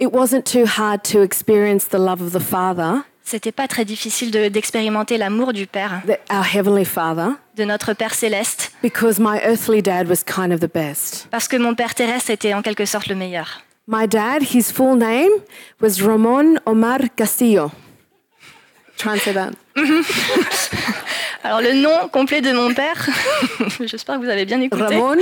it 0.00 0.08
wasn't 0.12 0.42
too 0.42 0.64
hard 0.66 1.02
to 1.04 1.22
experience 1.22 1.88
the 1.88 1.94
love 1.98 2.20
of 2.20 2.32
the 2.32 2.40
Father, 2.42 3.02
c'était 3.22 3.52
pas 3.52 3.68
très 3.68 3.84
difficile 3.84 4.30
de- 4.30 4.48
d'expérimenter 4.48 5.16
l'amour 5.16 5.52
du 5.52 5.66
Père, 5.66 6.00
the, 6.06 6.18
our 6.32 6.44
Heavenly 6.54 6.84
Father, 6.84 7.30
de 7.56 7.64
notre 7.64 7.92
Père 7.92 8.14
céleste, 8.14 8.72
because 8.82 9.18
my 9.20 9.38
earthly 9.44 9.80
dad 9.80 10.08
was 10.08 10.24
kind 10.24 10.52
of 10.52 10.58
the 10.60 10.72
best. 10.72 11.28
parce 11.30 11.46
que 11.48 11.56
mon 11.56 11.74
Père 11.74 11.94
terrestre 11.94 12.30
était 12.30 12.52
en 12.54 12.62
quelque 12.62 12.84
sorte 12.84 13.06
le 13.06 13.14
meilleur. 13.14 13.60
My 13.88 14.08
dad, 14.08 14.42
his 14.42 14.72
full 14.72 14.96
name 14.98 15.30
was 15.80 16.02
Ramon 16.04 16.56
Omar 16.66 16.98
Castillo. 17.14 17.70
Try 18.98 19.10
and 19.12 19.18
say 19.18 19.32
that. 19.34 19.50
Alors 21.44 21.60
le 21.60 21.74
nom 21.74 22.08
complet 22.08 22.40
de 22.40 22.50
mon 22.52 22.74
père, 22.74 23.08
j'espère 23.84 24.16
que 24.18 24.24
vous 24.24 24.30
avez 24.30 24.44
bien 24.46 24.60
écouté. 24.60 24.82
Ramon. 24.82 25.16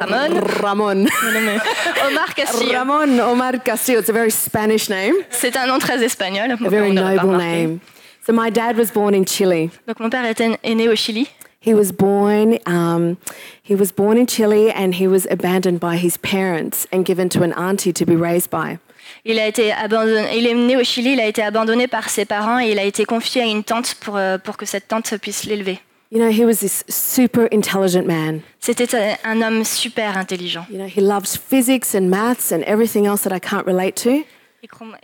Ramon? 0.00 0.40
Ramon. 0.62 1.08
Omar 2.06 2.34
Castillo. 2.34 2.72
Ramon 2.72 3.20
Omar 3.20 3.58
Castillo. 3.58 3.98
It's 4.00 4.08
a 4.08 4.12
very 4.12 4.30
Spanish 4.30 4.88
name, 4.88 5.14
C'est 5.30 5.56
un 5.56 5.66
nom 5.66 5.78
très 5.78 6.02
espagnol. 6.02 6.50
a 6.50 6.56
very 6.70 6.92
noble 6.92 7.36
name. 7.36 7.80
So 8.26 8.32
my 8.32 8.50
dad 8.50 8.76
was 8.76 8.90
born 8.90 9.14
in 9.14 9.24
Chile. 9.24 9.70
Donc 9.86 10.00
mon 10.00 10.08
père 10.10 10.24
était, 10.24 10.56
est 10.62 10.74
né 10.74 10.88
au 10.88 10.96
Chili. 10.96 11.28
He 11.60 11.74
was 11.74 11.92
born. 11.92 12.58
Um, 12.66 13.16
he 13.62 13.74
was 13.76 13.92
born 13.92 14.16
in 14.16 14.26
Chile, 14.26 14.70
and 14.72 14.94
he 14.94 15.06
was 15.06 15.26
abandoned 15.30 15.78
by 15.78 15.96
his 15.96 16.16
parents 16.16 16.86
and 16.92 17.04
given 17.04 17.28
to 17.28 17.42
an 17.42 17.52
auntie 17.52 17.92
to 17.92 18.04
be 18.04 18.16
raised 18.16 18.50
by. 18.50 18.78
Il 19.24 19.38
a 19.38 19.46
été 19.46 19.72
abandonné. 19.72 20.36
Il 20.36 20.46
est 20.46 20.54
né 20.54 20.76
au 20.76 20.82
Chili. 20.84 21.12
Il 21.12 21.20
a 21.20 21.26
été 21.26 21.42
abandonné 21.42 21.86
par 21.86 22.08
ses 22.08 22.24
parents 22.24 22.58
et 22.58 22.70
il 22.72 22.78
a 22.78 22.84
été 22.84 23.04
confié 23.04 23.42
à 23.42 23.44
une 23.44 23.62
tante 23.62 23.94
pour 24.00 24.16
euh, 24.16 24.38
pour 24.38 24.56
que 24.56 24.66
cette 24.66 24.88
tante 24.88 25.16
puisse 25.18 25.44
l'élever. 25.44 25.78
You 26.14 26.18
know, 26.18 26.28
he 26.30 26.44
was 26.44 26.58
this 26.60 26.84
super 26.90 27.46
intelligent 27.50 28.06
man. 28.06 28.42
C'était 28.60 28.86
un- 29.24 29.40
homme 29.40 29.64
super 29.64 30.14
intelligent. 30.14 30.66
You 30.70 30.76
know, 30.76 30.86
he 30.86 31.00
loves 31.00 31.38
physics 31.38 31.94
and 31.94 32.10
maths 32.10 32.52
and 32.52 32.60
everything 32.66 33.06
else 33.06 33.22
that 33.22 33.34
I 33.34 33.40
can't 33.40 33.66
relate 33.66 33.94
to. 34.02 34.22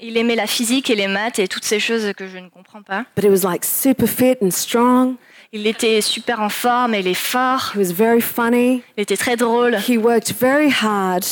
Il 0.01 0.17
aimait 0.19 0.37
la 0.37 0.47
physique 0.47 0.91
et 0.91 0.95
les 0.95 1.09
maths 1.09 1.39
et 1.39 1.49
toutes 1.49 1.65
ces 1.65 1.81
choses 1.81 2.13
que 2.15 2.29
je 2.29 2.37
ne 2.37 2.49
comprends 2.51 2.83
pas. 2.83 3.07
But 3.17 3.25
he 3.25 3.31
was 3.31 3.43
like 3.43 3.65
super 3.65 4.07
fit 4.07 4.37
and 4.43 4.51
strong. 4.51 5.15
Il 5.51 5.67
était 5.67 6.03
super 6.03 6.41
en 6.41 6.51
forme, 6.51 6.95
il 6.95 7.09
est 7.09 7.15
fort, 7.15 7.73
He 7.75 7.79
was 7.79 7.91
very 7.95 8.21
funny. 8.21 8.83
il 8.99 9.03
était 9.03 9.17
très 9.17 9.37
drôle, 9.37 9.77
He 9.89 9.97
worked 9.97 10.35
very 10.39 10.71
hard. 10.71 11.25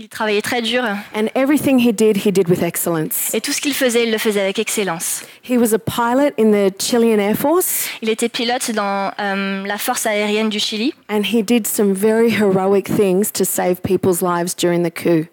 Il 0.00 0.08
travaillait 0.08 0.40
très 0.40 0.62
dur. 0.62 0.82
And 1.14 1.26
everything 1.34 1.78
he 1.78 1.92
did, 1.92 2.26
he 2.26 2.32
did 2.32 2.48
with 2.48 2.62
excellence. 2.62 3.34
Et 3.34 3.40
tout 3.40 3.52
ce 3.52 3.60
qu'il 3.60 3.74
faisait, 3.74 4.04
il 4.04 4.10
le 4.10 4.18
faisait 4.18 4.40
avec 4.40 4.58
excellence. 4.58 5.22
He 5.48 5.58
was 5.58 5.74
a 5.74 5.78
pilot 5.78 6.32
in 6.38 6.52
the 6.52 6.72
Chilean 6.78 7.18
Air 7.18 7.36
Force, 7.36 7.88
Il 8.00 8.08
était 8.08 8.28
pilote 8.28 8.70
dans 8.72 9.12
euh, 9.20 9.66
la 9.66 9.78
force 9.78 10.06
aérienne 10.06 10.48
du 10.48 10.58
Chili 10.58 10.94
and 11.08 11.22
he 11.22 11.42
did 11.42 11.66
some 11.66 11.92
very 11.92 12.30
heroic 12.30 12.84
things 12.84 13.30
to 13.32 13.44
save 13.44 13.82
people's 13.82 14.22
lives 14.22 14.54
during 14.56 14.82
the 14.82 14.92
coup. 14.92 15.26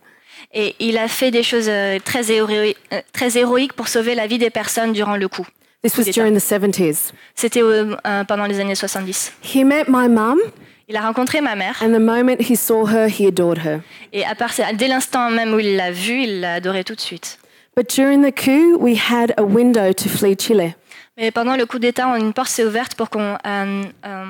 et 0.54 0.76
il 0.80 0.98
a 0.98 1.08
fait 1.08 1.32
des 1.32 1.44
choses 1.44 1.68
euh, 1.68 2.00
très, 2.04 2.32
euh, 2.32 2.74
très 3.14 3.38
héroïques 3.38 3.74
pour 3.74 3.88
sauver 3.88 4.16
la 4.16 4.28
vie 4.28 4.38
des 4.38 4.50
personnes 4.50 4.94
durant 4.94 5.16
le 5.16 5.28
coup. 5.28 5.46
This 5.84 5.98
was 5.98 6.06
during 6.12 6.34
the 6.34 6.42
70s. 6.42 7.12
C'était 7.36 7.62
euh, 7.62 7.96
pendant 8.28 8.46
les 8.46 8.60
années 8.60 8.76
70. 8.76 9.34
He 9.44 9.64
met 9.64 9.86
my 9.88 10.10
mum, 10.10 10.40
Il 10.90 10.96
a 10.96 11.02
rencontré 11.02 11.42
ma 11.42 11.56
mère 11.56 11.82
and 11.82 11.90
the 11.90 12.00
moment 12.00 12.38
he 12.40 12.56
saw 12.56 12.86
her, 12.88 13.08
he 13.10 13.28
adored 13.28 13.60
her. 13.66 13.82
et 14.14 14.26
à 14.26 14.36
part, 14.36 14.52
dès 14.74 14.88
l'instant 14.88 15.30
même 15.30 15.54
où 15.54 15.60
il 15.60 15.76
l'a 15.76 15.92
vue, 15.92 16.24
il 16.24 16.40
l'a 16.40 16.56
adorée 16.56 16.84
tout 16.84 16.96
de 16.96 17.02
suite. 17.02 17.40
But 17.76 17.94
during 17.94 18.24
the 18.24 18.34
coup, 18.34 18.78
we 18.80 18.98
had 18.98 19.34
a 19.38 19.44
window 19.44 19.94
to 19.94 20.10
flee 20.10 20.36
Chile. 20.36 20.76
Mais 21.18 21.32
pendant 21.32 21.56
le 21.56 21.66
coup 21.66 21.78
d'État, 21.78 22.08
une 22.18 22.32
porte 22.32 22.50
s'est 22.50 22.66
ouverte 22.66 22.96
pour 22.96 23.10
qu'on 23.10 23.38
euh, 23.46 23.84
euh, 24.06 24.26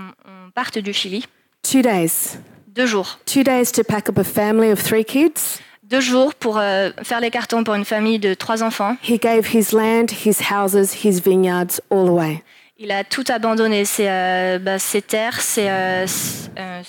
parte 0.56 0.80
du 0.80 0.94
Chili. 0.94 1.26
Two 1.62 1.82
days. 1.82 2.38
Deux 2.68 2.86
jours. 2.86 3.20
Two 3.26 3.44
days 3.44 3.72
to 3.72 3.84
pack 3.84 4.10
up 4.10 4.18
a 4.18 4.24
family 4.24 4.72
of 4.72 4.82
three 4.84 5.06
kids. 5.06 5.62
Deux 5.84 6.02
jours 6.02 6.34
pour 6.36 6.58
euh, 6.58 6.90
faire 7.04 7.22
les 7.22 7.30
cartons 7.30 7.64
pour 7.64 7.76
une 7.76 7.86
famille 7.86 8.20
de 8.20 8.34
trois 8.34 8.64
enfants. 8.64 8.98
He 9.02 9.18
gave 9.20 9.54
his 9.54 9.74
land, 9.74 10.08
his 10.26 10.52
houses, 10.52 11.06
his 11.06 11.22
vineyards 11.22 11.80
all 11.90 12.10
away. 12.10 12.44
Il 12.80 12.92
a 12.92 13.04
tout 13.04 13.24
abandonné, 13.30 13.86
ses, 13.86 14.08
euh, 14.08 14.60
bah, 14.60 14.78
ses 14.78 15.02
terres, 15.02 15.42
ses, 15.42 15.68
euh, 15.68 16.04
s- 16.04 16.50
euh, 16.60 16.82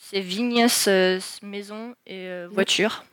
ses 0.00 0.20
vignes, 0.20 0.68
ses 0.68 1.18
maisons 1.42 1.94
et 2.06 2.26
euh, 2.28 2.48
voitures. 2.50 3.04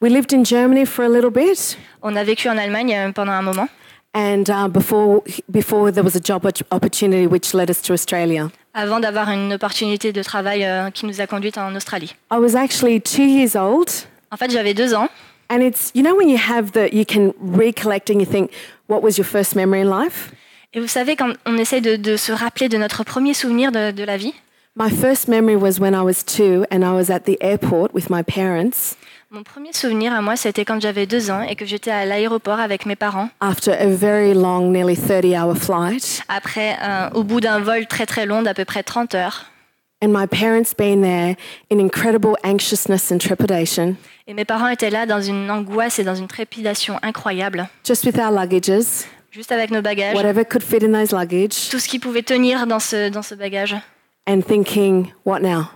We 0.00 0.10
lived 0.12 0.32
in 0.34 0.44
Germany 0.44 0.84
for 0.84 1.04
a 1.04 1.08
little 1.08 1.30
bit, 1.30 1.78
On 2.02 2.16
a 2.16 2.24
vécu 2.24 2.48
en 2.48 2.58
Allemagne 2.58 2.94
euh, 2.94 3.12
pendant 3.12 3.32
un 3.32 3.42
moment, 3.42 3.68
and 4.14 4.44
uh, 4.48 4.68
before 4.68 5.22
before 5.48 5.90
there 5.92 6.04
was 6.04 6.16
a 6.16 6.20
job 6.22 6.44
op- 6.44 6.62
opportunity 6.70 7.26
which 7.26 7.54
led 7.54 7.70
us 7.70 7.80
to 7.82 7.92
Australia. 7.94 8.50
avant 8.74 9.00
d'avoir 9.00 9.30
une 9.30 9.54
opportunité 9.54 10.12
de 10.12 10.22
travail 10.22 10.64
euh, 10.64 10.90
qui 10.90 11.06
nous 11.06 11.20
a 11.20 11.26
conduites 11.26 11.56
en 11.58 11.74
Australie. 11.76 12.14
I 12.30 12.36
was 12.38 12.54
actually 12.56 13.00
two 13.00 13.24
years 13.24 13.54
old, 13.56 13.88
En 14.32 14.36
fait, 14.36 14.50
j'avais 14.50 14.74
deux 14.74 14.94
ans. 14.94 15.08
and 15.48 15.60
it's 15.60 15.92
you 15.94 16.02
know 16.02 16.14
when 16.16 16.28
you 16.28 16.36
have 16.38 16.72
the 16.72 16.92
you 16.92 17.04
can 17.06 17.32
recollect 17.40 18.10
and 18.10 18.18
you 18.20 18.26
think, 18.26 18.50
what 18.88 19.00
was 19.00 19.16
your 19.16 19.24
first 19.26 19.54
memory 19.54 19.80
in 19.80 19.88
life? 19.88 20.32
Et 20.76 20.80
vous 20.80 20.88
savez, 20.88 21.16
quand 21.16 21.32
on 21.46 21.56
essaye 21.56 21.80
de, 21.80 21.96
de 21.96 22.18
se 22.18 22.32
rappeler 22.32 22.68
de 22.68 22.76
notre 22.76 23.02
premier 23.02 23.32
souvenir 23.32 23.72
de, 23.72 23.92
de 23.92 24.04
la 24.04 24.18
vie, 24.18 24.34
My 24.78 24.90
first 24.90 25.26
memory 25.26 25.56
was 25.56 25.80
when 25.80 25.94
I 25.94 26.02
was 26.02 26.22
two, 26.22 26.66
and 26.70 26.82
I 26.84 26.92
was 26.94 27.10
at 27.10 27.20
the 27.20 27.38
airport 27.40 27.94
with 27.94 28.10
my 28.10 28.22
parents. 28.22 28.94
Mon 29.30 29.42
premier 29.42 29.72
souvenir 29.72 30.12
à 30.12 30.20
moi, 30.20 30.36
c'était 30.36 30.66
quand 30.66 30.78
j'avais 30.82 31.06
deux 31.06 31.30
ans 31.30 31.40
et 31.40 31.56
que 31.56 31.64
j'étais 31.64 31.90
à 31.90 32.04
l'aéroport 32.04 32.60
avec 32.60 32.84
mes 32.84 32.94
parents, 32.94 33.30
after 33.40 33.72
a 33.72 33.86
very 33.86 34.34
long, 34.34 34.70
nearly 34.70 34.94
30-hour 34.94 35.56
flight, 35.56 36.20
après, 36.28 36.76
euh, 36.82 37.08
au 37.14 37.24
bout 37.24 37.40
d'un 37.40 37.58
vol 37.60 37.86
très 37.86 38.04
très 38.04 38.26
long 38.26 38.42
d'à 38.42 38.52
peu 38.52 38.66
près 38.66 38.82
30 38.82 39.14
heures. 39.14 39.46
and 40.04 40.08
my 40.12 40.26
parents 40.26 40.74
being 40.76 41.00
there 41.00 41.36
in 41.70 41.78
incredible 41.80 42.36
anxiousness 42.44 43.10
and 43.10 43.16
trepidation, 43.18 43.96
Et 44.26 44.34
mes 44.34 44.44
parents 44.44 44.68
étaient 44.68 44.90
là 44.90 45.06
dans 45.06 45.22
une 45.22 45.50
angoisse 45.50 45.98
et 45.98 46.04
dans 46.04 46.14
une 46.16 46.28
trépidation 46.28 46.98
incroyable, 47.02 47.66
just 47.82 48.04
with 48.04 48.18
our 48.18 48.30
luggages, 48.30 49.06
juste 49.36 49.52
avec 49.52 49.70
nos 49.70 49.82
bagages, 49.82 50.14
whatever 50.16 50.44
could 50.44 50.62
fit 50.64 50.82
in 50.84 50.92
those 50.92 51.12
luggage, 51.12 51.68
tout 51.70 51.78
ce 51.78 51.86
qui 51.88 51.98
pouvait 51.98 52.22
tenir 52.22 52.66
dans 52.66 52.80
ce, 52.80 53.08
dans 53.10 53.22
ce 53.22 53.34
bagage. 53.34 53.76
and 54.26 54.40
thinking, 54.42 55.12
what 55.24 55.40
now? 55.40 55.66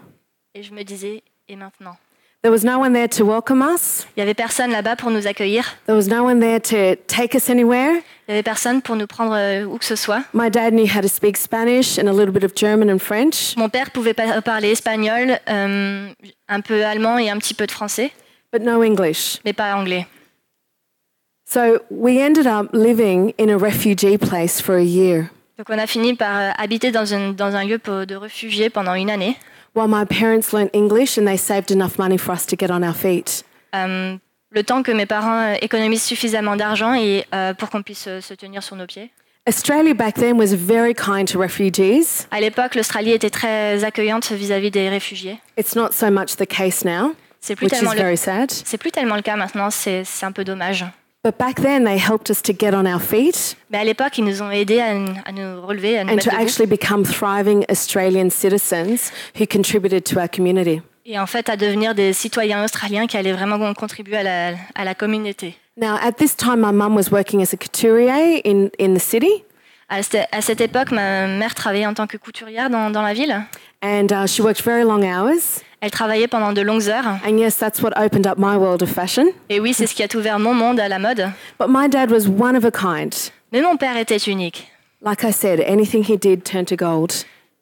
Et 0.54 0.62
je 0.64 0.72
me 0.72 0.82
disais, 0.82 1.22
et 1.48 1.54
maintenant? 1.56 1.96
There 2.42 2.50
was 2.50 2.64
no 2.64 2.78
one 2.78 2.94
there 2.94 3.06
to 3.06 3.24
welcome 3.26 3.60
us. 3.60 4.06
Il 4.16 4.20
n'y 4.20 4.22
avait 4.22 4.32
personne 4.34 4.70
là-bas 4.70 4.96
pour 4.96 5.10
nous 5.10 5.26
accueillir, 5.26 5.76
There 5.86 5.94
was 5.94 6.08
no 6.08 6.24
one 6.24 6.40
there 6.40 6.58
to 6.58 6.96
take 7.06 7.34
us 7.36 7.50
anywhere. 7.50 7.92
il 8.26 8.30
n'y 8.32 8.34
avait 8.34 8.42
personne 8.42 8.80
pour 8.80 8.96
nous 8.96 9.06
prendre 9.06 9.34
euh, 9.36 9.64
où 9.66 9.76
que 9.76 9.84
ce 9.84 9.94
soit. 9.94 10.22
My 10.32 10.50
dad 10.50 10.72
knew 10.72 10.86
how 10.86 11.02
to 11.02 11.08
speak 11.08 11.36
Spanish 11.36 11.98
and 11.98 12.06
a 12.08 12.12
little 12.12 12.32
bit 12.32 12.42
of 12.42 12.54
German 12.56 12.90
and 12.90 12.98
French, 12.98 13.54
Mon 13.58 13.68
père 13.68 13.90
pouvait 13.90 14.14
parler 14.14 14.70
espagnol, 14.70 15.38
euh, 15.50 16.08
un 16.48 16.60
peu 16.62 16.82
allemand 16.82 17.18
et 17.18 17.28
un 17.28 17.36
petit 17.36 17.52
peu 17.52 17.66
de 17.66 17.72
français, 17.72 18.10
but 18.52 18.62
no 18.62 18.82
English. 18.82 19.38
mais 19.44 19.52
pas 19.52 19.74
anglais. 19.76 20.06
So 21.52 21.80
we 21.90 22.20
ended 22.20 22.46
up 22.46 22.68
living 22.72 23.34
in 23.36 23.50
a 23.50 23.58
refugee 23.58 24.16
place 24.16 24.60
for 24.60 24.76
a 24.76 24.84
year 24.84 25.30
Donc 25.58 25.68
on 25.68 25.78
a 25.80 25.86
fini 25.88 26.14
par 26.14 26.38
euh, 26.38 26.50
habiter 26.56 26.92
dans, 26.92 27.12
un 27.12 27.64
lieu 27.64 27.78
de 27.78 28.14
réfugiés 28.14 28.70
pendant 28.70 28.94
une 28.94 29.10
année, 29.10 29.36
while 29.74 29.88
my 29.88 30.04
parents 30.04 30.52
learnt 30.52 30.70
English 30.72 31.18
and 31.18 31.26
they 31.26 31.36
saved 31.36 31.72
enough 31.72 31.98
money 31.98 32.16
for 32.16 32.32
us 32.32 32.46
to 32.46 32.56
get 32.56 32.70
on 32.70 32.82
our 32.82 32.94
feet. 32.94 33.44
euh, 33.74 34.16
le 34.50 34.62
temps 34.62 34.84
que 34.84 34.92
mes 34.92 35.06
parents 35.06 35.40
euh, 35.40 35.54
économisent 35.60 36.04
suffisamment 36.04 36.54
d'argent 36.54 36.94
et 36.94 37.26
euh, 37.34 37.52
pour 37.52 37.68
qu'on 37.70 37.82
puisse 37.82 38.08
se 38.20 38.34
tenir 38.34 38.62
sur 38.62 38.76
nos 38.76 38.86
pieds. 38.86 39.10
Australia 39.48 39.92
back 39.92 40.14
then 40.14 40.38
was 40.38 40.54
very 40.54 40.94
kind 40.94 41.26
to 41.26 41.38
refugees. 41.40 42.26
À 42.30 42.40
l'époque, 42.40 42.76
l'Australie 42.76 43.12
était 43.12 43.30
très 43.30 43.82
accueillante 43.82 44.30
vis-à-vis 44.30 44.70
des 44.70 44.88
réfugiés. 44.88 45.40
It's 45.58 45.74
not 45.74 45.88
so 45.92 46.10
much 46.10 46.36
the 46.36 46.46
case 46.46 46.84
now, 46.84 47.14
C'est 47.40 47.56
plus 47.56 47.66
which 47.66 47.72
is 47.72 47.78
tellement 47.78 47.94
le, 47.94 48.00
very 48.00 48.16
sad. 48.16 48.50
c'est 48.50 48.78
plus 48.78 48.92
tellement 48.92 49.16
le 49.16 49.22
cas 49.22 49.36
maintenant. 49.36 49.70
C'est 49.70 50.04
un 50.22 50.32
peu 50.32 50.44
dommage. 50.44 50.84
But 51.22 51.36
back 51.36 51.56
then, 51.60 51.84
they 51.84 51.98
helped 51.98 52.30
us 52.30 52.40
to 52.42 52.52
get 52.58 52.72
on 52.72 52.86
our 52.86 53.00
feet 53.00 53.54
Mais 53.70 53.78
à 53.78 53.84
l'époque, 53.84 54.16
ils 54.16 54.24
nous 54.24 54.40
ont 54.42 54.50
aidés 54.50 54.80
à, 54.80 54.92
à 55.26 55.32
nous 55.32 55.60
relever, 55.66 55.98
à 55.98 56.04
nous 56.04 56.14
and 56.14 56.16
to 56.16 56.30
debout. 56.30 56.42
actually 56.42 56.66
become 56.66 57.04
thriving 57.04 57.64
Australian 57.70 58.30
citizens 58.30 59.12
who 59.38 59.44
contributed 59.46 60.04
to 60.06 60.18
our 60.18 60.28
community. 60.30 60.80
et 61.04 61.18
en 61.18 61.26
fait 61.26 61.48
à 61.50 61.56
devenir 61.56 61.94
des 61.94 62.12
citoyens 62.14 62.64
australiens 62.64 63.06
qui 63.06 63.16
allaient 63.18 63.32
vraiment 63.34 63.74
contribuer 63.74 64.16
à 64.16 64.22
la, 64.22 64.54
à 64.74 64.84
la 64.84 64.94
communauté. 64.94 65.56
Now, 65.76 65.96
at 66.02 66.12
this 66.12 66.34
time, 66.36 66.60
my 66.60 66.72
mum 66.72 66.94
was 66.96 67.10
working 67.10 67.42
as 67.42 67.52
a 67.52 67.56
couturier 67.58 68.40
in, 68.46 68.70
in 68.78 68.94
the 68.94 69.00
city, 69.00 69.44
À 69.90 70.02
cette, 70.02 70.28
à 70.32 70.40
cette 70.40 70.60
époque, 70.60 70.90
ma 70.92 71.26
mère 71.26 71.54
travaillait 71.54 71.86
en 71.86 71.94
tant 71.94 72.06
que 72.06 72.16
couturière 72.16 72.70
dans, 72.70 72.90
dans 72.90 73.02
la 73.02 73.12
ville. 73.12 73.36
and 73.82 74.06
uh, 74.12 74.26
she 74.26 74.40
worked 74.40 74.62
very 74.64 74.84
long 74.84 75.02
hours. 75.02 75.62
Elle 75.80 75.90
travaillait 75.90 76.28
pendant 76.28 76.52
de 76.52 76.60
longues 76.60 76.88
heures. 76.88 77.06
And 77.26 77.38
yes, 77.38 77.56
that's 77.56 77.80
what 77.82 77.92
opened 77.96 78.26
up 78.26 78.36
my 78.38 78.56
world 78.56 78.82
of 78.82 78.90
fashion. 78.90 79.26
Et 79.48 79.60
oui, 79.60 79.72
c'est 79.72 79.86
ce 79.86 79.94
qui 79.94 80.02
a 80.02 80.08
ouvert 80.14 80.38
mon 80.38 80.52
monde 80.54 80.78
à 80.78 80.88
la 80.88 80.98
mode. 80.98 81.30
But 81.58 81.68
my 81.70 81.88
dad 81.88 82.10
was 82.10 82.28
one 82.28 82.54
of 82.56 82.64
a 82.64 82.70
kind. 82.70 83.14
Mais 83.52 83.62
mon 83.62 83.76
père 83.76 83.96
était 83.96 84.18
unique. 84.30 84.70
Like 85.02 85.24
I 85.24 85.32
said, 85.32 85.60
anything 85.66 86.04
he 86.04 86.18
did 86.18 86.44
turned 86.44 86.66
to 86.68 86.76
gold. 86.76 87.12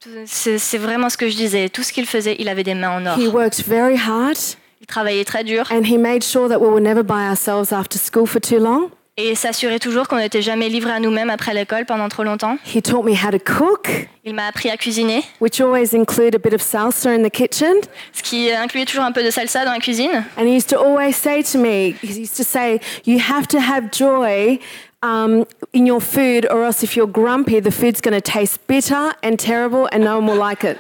Tout- 0.01 0.11
C'est 0.27 0.79
vraiment 0.79 1.09
ce 1.09 1.17
que 1.17 1.29
je 1.29 1.37
disais. 1.37 1.69
Tout 1.69 1.83
ce 1.85 1.93
qu'il 1.93 2.07
faisait, 2.07 2.37
il 2.41 2.49
avait 2.49 2.65
des 2.65 2.75
mains 2.75 2.91
en 2.97 3.07
or. 3.07 3.17
He 3.19 3.29
worked 3.29 3.63
very 3.67 3.97
hard 3.97 4.37
Il 4.81 4.87
travaillait 4.87 5.25
très 5.25 5.43
dur 5.45 5.65
and 5.73 5.83
he 5.85 5.97
made 5.99 6.23
sure 6.23 6.49
that 6.49 6.59
we 6.61 6.69
were 6.69 6.81
never 6.81 7.03
by 7.03 7.29
ourselves 7.29 7.73
after 7.73 7.99
school 7.99 8.27
for 8.27 8.41
too 8.41 8.59
long. 8.59 8.91
Et 9.19 9.35
s'assurait 9.35 9.81
toujours 9.81 10.07
qu'on 10.07 10.17
n'était 10.17 10.41
jamais 10.43 10.69
livré 10.69 10.93
à 10.93 11.01
nous-mêmes 11.01 11.29
après 11.29 11.53
l'école 11.53 11.85
pendant 11.85 12.09
trop 12.09 12.23
longtemps. 12.23 12.57
He 12.65 12.81
taught 12.81 13.05
me 13.05 13.13
how 13.13 13.31
to 13.33 13.39
cook, 13.39 14.09
Il 14.25 14.33
m'a 14.35 14.47
appris 14.47 14.71
à 14.71 14.77
cuisiner, 14.77 15.25
which 15.41 15.61
always 15.61 15.93
included 15.93 16.37
a 16.37 16.39
bit 16.39 16.55
of 16.55 16.63
salsa 16.63 17.11
in 17.11 17.25
the 17.25 17.31
kitchen. 17.31 17.81
ce 18.13 18.23
qui 18.23 18.51
incluait 18.53 18.85
toujours 18.85 19.05
un 19.05 19.13
peu 19.13 19.25
de 19.25 19.31
salsa 19.31 19.65
dans 19.65 19.73
la 19.73 19.81
cuisine. 19.81 20.25
And 20.37 20.47
he 20.47 20.55
used 20.55 20.69
to 20.69 20.79
always 20.79 21.17
say 21.17 21.43
to 21.43 21.59
me, 21.59 21.97
he 22.01 22.21
used 22.21 22.37
to 22.37 22.45
say, 22.45 22.81
You 23.05 23.19
have 23.19 23.49
to 23.49 23.59
have 23.61 23.91
joy 23.91 24.61
um, 25.03 25.45
in 25.73 25.85
your 25.85 26.01
food, 26.01 26.47
or 26.49 26.65
else 26.65 26.85
if 26.85 26.97
you're 26.97 27.09
grumpy, 27.11 27.59
the 27.61 27.73
food's 27.73 28.01
going 28.01 28.15
to 28.15 28.21
taste 28.21 28.65
bitter 28.69 29.13
and 29.25 29.37
terrible 29.37 29.89
and 29.91 30.05
no 30.05 30.19
one 30.19 30.27
will 30.29 30.37
like 30.37 30.63
it. 30.63 30.79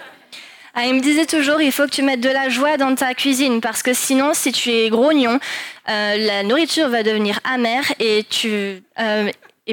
Ah, 0.80 0.86
il 0.86 0.94
me 0.94 1.00
disait 1.00 1.26
toujours, 1.26 1.60
il 1.60 1.72
faut 1.72 1.84
que 1.86 1.90
tu 1.90 2.02
mettes 2.02 2.20
de 2.20 2.28
la 2.28 2.48
joie 2.48 2.76
dans 2.76 2.94
ta 2.94 3.12
cuisine, 3.14 3.60
parce 3.60 3.82
que 3.82 3.92
sinon, 3.92 4.30
si 4.32 4.52
tu 4.52 4.70
es 4.70 4.88
grognon, 4.90 5.40
euh, 5.88 6.16
la 6.18 6.42
nourriture 6.44 6.88
va 6.88 7.02
devenir 7.02 7.40
amère 7.42 7.82
et 7.98 8.24
tu 8.30 8.80
euh, 9.00 9.30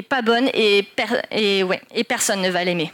pas 0.08 0.22
bonne 0.22 0.48
et, 0.52 0.82
per- 0.96 1.22
et, 1.30 1.62
ouais, 1.62 1.80
et 1.94 2.02
personne 2.02 2.42
ne 2.42 2.50
va 2.50 2.64
l'aimer. 2.64 2.90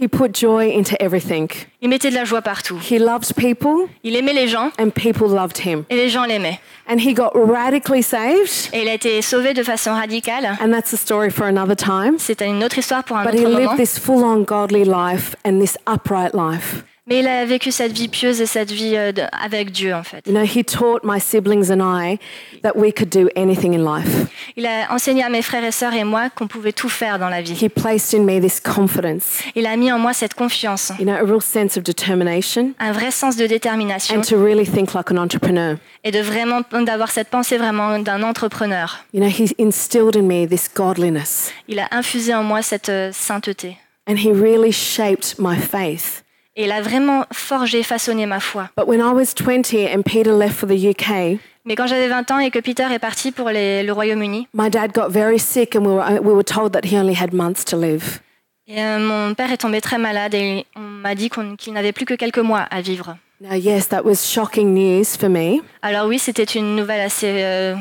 He 0.00 0.08
put 0.08 0.32
joy 0.32 0.72
into 0.74 0.94
everything. 1.00 1.48
Il 1.82 1.90
mettait 1.90 2.08
de 2.08 2.14
la 2.14 2.24
joie 2.24 2.40
partout. 2.40 2.78
He 2.90 2.98
loved 2.98 3.34
people, 3.36 3.88
Il 4.02 4.16
aimait 4.16 4.32
les 4.32 4.48
gens 4.48 4.70
and 4.78 4.88
people 4.90 5.28
loved 5.28 5.58
him. 5.66 5.84
et 5.90 5.96
les 5.96 6.08
gens 6.08 6.24
l'aimaient. 6.24 6.60
And 6.88 6.96
he 6.98 7.12
got 7.12 7.32
radically 7.34 8.02
saved, 8.02 8.70
Et 8.72 8.82
il 8.82 8.88
a 8.88 8.94
été 8.94 9.20
sauvé 9.20 9.52
de 9.54 9.62
façon 9.62 9.92
radicale. 9.92 10.56
and 10.62 10.70
that's 10.70 10.94
a 10.94 10.96
story 10.96 11.30
for 11.30 11.44
another 11.46 11.76
time. 11.76 12.14
C'est 12.18 12.40
une 12.40 12.64
autre 12.64 12.78
histoire 12.78 13.04
pour 13.04 13.18
un 13.18 13.24
But 13.24 13.34
autre 13.34 13.40
he 13.42 13.46
moment. 13.52 13.58
lived 13.72 13.76
this 13.76 13.98
full 13.98 14.22
on 14.24 14.44
godly 14.44 14.84
life 14.86 15.34
and 15.44 15.58
this 15.60 15.76
upright 15.86 16.32
life. 16.32 16.84
Mais 17.08 17.18
il 17.18 17.26
a 17.26 17.44
vécu 17.44 17.72
cette 17.72 17.90
vie 17.92 18.06
pieuse 18.06 18.40
et 18.40 18.46
cette 18.46 18.70
vie 18.70 18.96
euh, 18.96 19.10
de- 19.10 19.22
avec 19.32 19.72
Dieu, 19.72 19.92
en 19.92 20.04
fait. 20.04 20.24
You 20.24 20.32
know, 20.32 20.44
he 20.44 20.62
taught 20.64 21.00
my 21.02 21.18
siblings 21.20 21.68
and 21.72 21.80
I 21.80 22.18
that 22.62 22.76
we 22.76 22.92
could 22.94 23.08
do 23.08 23.28
anything 23.34 23.74
in 23.74 23.82
life. 23.82 24.28
Il 24.56 24.66
a 24.66 24.86
enseigné 24.92 25.24
à 25.24 25.28
mes 25.28 25.42
frères 25.42 25.64
et 25.64 25.72
sœurs 25.72 25.94
et 25.94 26.04
moi 26.04 26.30
qu'on 26.30 26.46
pouvait 26.46 26.70
tout 26.72 26.88
faire 26.88 27.18
dans 27.18 27.28
la 27.28 27.42
vie. 27.42 27.54
He 27.60 27.68
placed 27.68 28.14
in 28.14 28.20
me 28.22 28.40
this 28.40 28.60
confidence, 28.60 29.40
Il 29.56 29.66
a 29.66 29.76
mis 29.76 29.90
en 29.90 29.98
moi 29.98 30.12
cette 30.12 30.34
confiance, 30.34 30.92
you 31.00 31.04
know, 31.04 31.14
a 31.14 31.24
real 31.24 31.42
sense 31.42 31.76
of 31.76 31.82
determination 31.82 32.72
un 32.78 32.92
vrai 32.92 33.10
sens 33.10 33.34
de 33.36 33.46
détermination 33.48 34.18
and 34.18 34.20
to 34.22 34.36
really 34.36 34.64
think 34.64 34.94
like 34.94 35.10
an 35.10 35.16
entrepreneur. 35.16 35.76
et 36.04 36.12
de 36.12 36.20
vraiment 36.20 36.60
d'avoir 36.84 37.10
cette 37.10 37.30
pensée 37.30 37.56
vraiment 37.58 37.98
d'un 37.98 38.22
entrepreneur. 38.22 39.04
You 39.12 39.20
know, 39.20 39.28
he 39.28 39.52
instilled 39.58 40.14
in 40.14 40.22
me 40.22 40.46
this 40.46 40.68
godliness. 40.72 41.50
Il 41.66 41.80
a 41.80 41.88
infusé 41.90 42.32
en 42.32 42.44
moi 42.44 42.62
cette 42.62 42.90
euh, 42.90 43.10
sainteté. 43.12 43.76
And 44.08 44.14
He 44.16 44.30
really 44.32 44.72
shaped 44.72 45.36
my 45.40 45.56
faith. 45.58 46.22
Et 46.56 46.64
il 46.64 46.72
a 46.72 46.82
vraiment 46.82 47.24
forgé, 47.32 47.82
façonné 47.82 48.26
ma 48.26 48.40
foi. 48.40 48.68
But 48.76 48.86
when 48.86 49.00
I 49.00 49.12
was 49.14 49.34
20 49.34 49.74
and 49.94 50.02
Peter 50.02 50.32
left 50.36 50.54
for 50.54 50.68
the 50.68 50.72
UK, 50.90 51.38
Mais 51.64 51.76
quand 51.76 51.86
j'avais 51.86 52.08
20 52.08 52.30
ans 52.32 52.38
et 52.40 52.50
que 52.50 52.58
Peter 52.58 52.84
est 52.92 52.98
parti 52.98 53.30
pour 53.32 53.48
les- 53.50 53.82
le 53.84 53.92
Royaume-Uni, 53.92 54.48
my 54.52 54.68
dad 54.68 54.92
got 54.92 55.08
very 55.08 55.38
sick 55.38 55.74
and 55.76 55.80
we 55.86 55.94
were, 55.94 56.20
we 56.20 56.34
were 56.34 56.44
told 56.44 56.72
that 56.72 56.84
he 56.84 56.98
only 56.98 57.14
had 57.14 57.32
months 57.32 57.64
to 57.64 57.76
live. 57.80 58.18
et, 58.66 58.80
euh, 58.82 58.98
mon 58.98 59.34
père 59.34 59.50
est 59.52 59.58
tombé 59.58 59.80
très 59.80 59.98
malade 59.98 60.34
et 60.34 60.66
on 60.76 60.80
m'a 60.80 61.14
dit 61.14 61.30
qu'il 61.58 61.72
n'avait 61.72 61.92
plus 61.92 62.04
que 62.04 62.14
quelques 62.14 62.38
mois 62.38 62.60
à 62.70 62.80
vivre. 62.80 63.16
Now, 63.40 63.54
yes, 63.54 63.88
that 63.88 64.02
was 64.04 64.16
shocking 64.24 64.72
news 64.74 65.04
for 65.18 65.28
me. 65.28 65.62
Alors 65.82 66.06
oui, 66.06 66.18
c'était 66.18 66.44
une 66.44 66.76
nouvelle 66.76 67.00
assez 67.00 67.26
euh, 67.42 67.74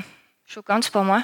choquante 0.45 0.89
pour 0.89 1.03
moi. 1.03 1.23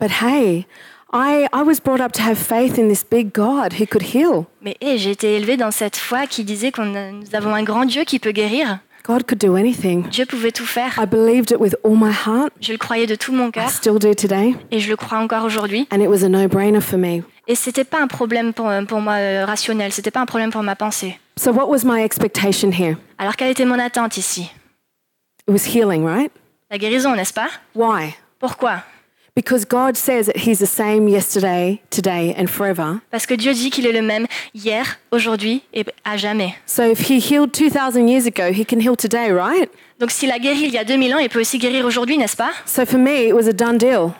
But 0.00 0.10
hey, 0.22 0.66
I, 1.12 1.46
I 1.52 1.62
was 1.62 1.80
brought 1.80 2.00
up 2.00 2.12
to 2.14 2.22
have 2.22 2.36
faith 2.38 2.78
in 2.78 2.88
this 2.88 3.04
big 3.04 3.32
God 3.32 3.74
who 3.74 3.86
could 3.86 4.12
heal. 4.14 4.46
Mais 4.60 4.76
hé, 4.80 4.98
j'ai 4.98 5.12
été 5.12 5.36
élevée 5.36 5.56
dans 5.56 5.70
cette 5.70 5.96
foi 5.96 6.26
qui 6.26 6.44
disait 6.44 6.72
que 6.72 6.82
nous 6.82 7.34
avons 7.34 7.54
un 7.54 7.62
grand 7.62 7.84
Dieu 7.84 8.04
qui 8.04 8.18
peut 8.18 8.32
guérir. 8.32 8.80
God 9.04 9.24
could 9.24 9.38
do 9.38 9.54
anything. 9.54 10.08
Dieu 10.08 10.26
pouvait 10.26 10.50
tout 10.50 10.66
faire. 10.66 10.98
I 11.00 11.06
believed 11.06 11.52
it 11.52 11.60
with 11.60 11.76
all 11.84 11.94
my 11.96 12.10
heart. 12.10 12.52
Je 12.60 12.72
le 12.72 12.78
croyais 12.78 13.06
de 13.06 13.14
tout 13.14 13.32
mon 13.32 13.48
I 13.50 13.52
cœur 13.52 13.70
still 13.70 14.00
do 14.00 14.14
today. 14.14 14.56
et 14.72 14.80
je 14.80 14.90
le 14.90 14.96
crois 14.96 15.18
encore 15.18 15.44
aujourd'hui. 15.44 15.86
And 15.92 16.00
it 16.00 16.08
was 16.08 16.24
a 16.24 16.28
no 16.28 16.48
brainer 16.48 16.80
for 16.80 16.98
me. 16.98 17.22
Et 17.46 17.54
c'était 17.54 17.84
pas 17.84 18.00
un 18.00 18.08
problème 18.08 18.52
pour, 18.52 18.68
pour 18.88 19.00
moi 19.00 19.12
euh, 19.14 19.44
rationnel, 19.46 19.92
c'était 19.92 20.10
pas 20.10 20.18
un 20.20 20.26
problème 20.26 20.50
pour 20.50 20.64
ma 20.64 20.74
pensée. 20.74 21.20
So, 21.38 21.52
what 21.52 21.68
was 21.68 21.84
my 21.84 22.02
expectation 22.02 22.72
here? 22.72 22.96
Alors 23.18 23.36
quelle 23.36 23.50
était 23.52 23.64
mon 23.64 23.78
attente 23.78 24.16
ici? 24.16 24.50
It 25.46 25.52
was 25.52 25.64
healing, 25.72 26.04
right? 26.04 26.32
La 26.68 26.76
guérison, 26.78 27.14
n'est-ce 27.14 27.32
pas? 27.32 27.46
Why? 27.76 28.16
Pourquoi? 28.40 28.82
Because 29.36 29.66
God 29.66 29.98
says 29.98 30.26
that 30.28 30.38
He's 30.38 30.60
the 30.60 30.66
same 30.66 31.08
yesterday, 31.08 31.82
today, 31.90 32.34
and 32.38 32.48
forever. 32.48 33.02
Parce 33.10 33.26
que 33.26 33.34
Dieu 33.34 33.52
dit 33.52 33.68
qu'il 33.68 33.86
est 33.86 33.92
le 33.92 34.00
même 34.00 34.26
hier, 34.54 34.98
aujourd'hui 35.10 35.62
et 35.74 35.84
à 36.06 36.16
jamais. 36.16 36.54
So, 36.64 36.82
if 36.90 37.10
He 37.10 37.20
healed 37.20 37.52
2,000 37.52 38.08
years 38.08 38.26
ago, 38.26 38.50
He 38.50 38.64
can 38.64 38.80
heal 38.80 38.96
today, 38.96 39.30
right? 39.30 39.68
Donc 40.00 40.10
s'il 40.10 40.30
a 40.30 40.38
guéri 40.38 40.62
il 40.64 40.72
y 40.72 40.78
a 40.78 40.84
2000 40.84 41.14
ans, 41.14 41.18
il 41.18 41.28
peut 41.28 41.40
aussi 41.40 41.58
guérir 41.58 41.84
aujourd'hui, 41.84 42.16
n'est-ce 42.16 42.36
pas? 42.36 42.52
So, 42.64 42.86
for 42.86 42.98
me, 42.98 43.28
it 43.28 43.34
was 43.34 43.46
a 43.46 43.52
done 43.52 43.76
deal. 43.76 44.14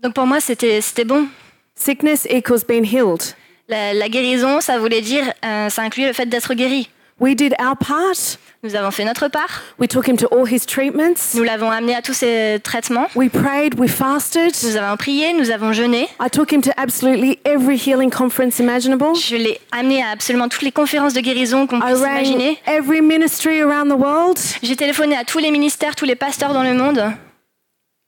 Donc 0.00 0.14
pour 0.14 0.26
moi, 0.26 0.38
c'était 0.40 0.80
c'était 0.80 1.04
bon. 1.04 1.26
Sickness 1.74 2.24
equals 2.30 2.64
being 2.64 2.84
healed. 2.84 3.34
La, 3.68 3.92
la 3.94 4.08
guérison, 4.08 4.60
ça 4.60 4.78
voulait 4.78 5.00
dire, 5.00 5.24
euh, 5.44 5.70
ça 5.70 5.82
incluait 5.82 6.06
le 6.06 6.12
fait 6.12 6.26
d'être 6.26 6.54
guéri. 6.54 6.88
We 7.22 7.36
did 7.36 7.54
our 7.60 7.76
part. 7.76 8.36
Nous 8.64 8.74
avons 8.74 8.90
fait 8.90 9.04
notre 9.04 9.28
part. 9.28 9.62
We 9.78 9.86
took 9.86 10.08
Him 10.08 10.16
to 10.16 10.26
all 10.32 10.44
His 10.44 10.66
treatments. 10.66 11.34
Nous 11.36 11.44
l'avons 11.44 11.70
amené 11.70 11.94
à 11.94 12.02
tous 12.02 12.14
ces 12.14 12.58
traitements. 12.64 13.06
We 13.14 13.30
prayed, 13.30 13.78
we 13.78 13.88
fasted. 13.88 14.52
Nous 14.64 14.76
avons 14.76 14.96
prié, 14.96 15.32
nous 15.32 15.50
avons 15.52 15.72
jeûné. 15.72 16.08
I 16.20 16.28
took 16.28 16.52
him 16.52 16.60
to 16.62 16.72
absolutely 16.76 17.38
every 17.44 17.76
healing 17.76 18.10
conference 18.10 18.58
imaginable. 18.58 19.14
Je 19.14 19.36
l'ai 19.36 19.60
amené 19.70 20.02
à 20.02 20.08
absolument 20.08 20.48
toutes 20.48 20.62
les 20.62 20.72
conférences 20.72 21.14
de 21.14 21.20
guérison 21.20 21.68
qu'on 21.68 21.78
I 21.78 21.92
puisse 21.92 22.00
rang 22.00 22.18
imaginer. 22.18 22.58
every 22.66 23.00
ministry 23.00 23.60
around 23.62 23.88
the 23.88 23.96
world, 23.96 24.36
J'ai 24.60 24.74
téléphoné 24.74 25.16
à 25.16 25.24
tous 25.24 25.38
les 25.38 25.52
ministères, 25.52 25.94
tous 25.94 26.04
les 26.06 26.16
pasteurs 26.16 26.52
dans 26.52 26.64
le 26.64 26.74
monde, 26.74 26.98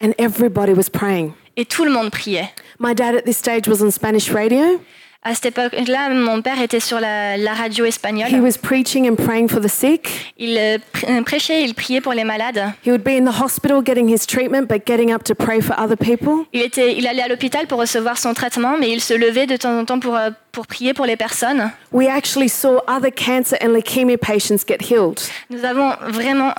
and 0.03 0.11
everybody 0.19 0.73
was 0.73 0.91
praying. 0.93 1.33
et 1.57 1.65
tout 1.65 1.85
le 1.85 1.93
monde 1.93 2.11
priait. 2.11 2.51
My 2.81 2.95
dad 2.97 3.15
at 3.15 3.23
this 3.23 3.37
stage 3.39 3.69
was 3.69 3.81
on 3.81 3.93
Spanish 3.93 4.29
radio. 4.33 4.81
À 5.27 5.35
cette 5.35 5.47
époque-là, 5.47 6.11
mon 6.11 6.43
père 6.43 6.61
était 6.61 6.81
sur 6.81 7.01
la, 7.01 7.39
la 7.39 7.55
radio 7.55 7.87
He 7.87 7.89
espagnole. 7.89 8.31
was 8.43 8.59
preaching 8.59 9.09
and 9.09 9.17
praying 9.17 9.49
for 9.49 9.59
the 9.59 9.69
sick. 9.69 10.35
Il 10.37 10.59
euh, 10.59 10.77
euh, 11.09 11.23
prêchait, 11.23 11.63
il 11.65 11.75
priait 11.75 12.03
pour 12.03 12.13
les 12.13 12.25
malades. 12.25 12.63
He 12.85 12.91
would 12.91 13.03
be 13.03 13.09
in 13.19 13.25
the 13.25 13.41
hospital 13.41 13.81
getting 13.83 14.07
his 14.15 14.27
treatment, 14.27 14.67
but 14.69 14.87
getting 14.87 15.11
up 15.15 15.25
to 15.25 15.35
pray 15.35 15.63
for 15.63 15.75
other 15.81 15.97
people. 15.97 16.45
Il, 16.53 16.61
était, 16.61 16.95
il 16.99 17.07
allait 17.07 17.23
à 17.23 17.29
l'hôpital 17.29 17.67
pour 17.67 17.79
recevoir 17.81 18.19
son 18.19 18.35
traitement, 18.35 18.77
mais 18.79 18.91
il 18.91 19.01
se 19.01 19.15
levait 19.15 19.47
de 19.47 19.57
temps 19.57 19.79
en 19.79 19.87
temps 19.87 19.99
pour, 19.99 20.15
euh, 20.15 20.29
pour 20.53 20.67
prier 20.67 20.93
pour 20.93 21.07
les 21.07 21.17
personnes. 21.17 21.71
We 21.91 22.07
actually 22.07 22.51
saw 22.51 22.83
other 22.87 23.11
cancer 23.11 23.57
and 23.63 23.69
leukemia 23.69 24.19
patients 24.19 24.63
get 24.69 24.83
healed. 24.83 25.21
Nous 25.49 25.65
avons 25.65 25.93
vraiment 26.09 26.53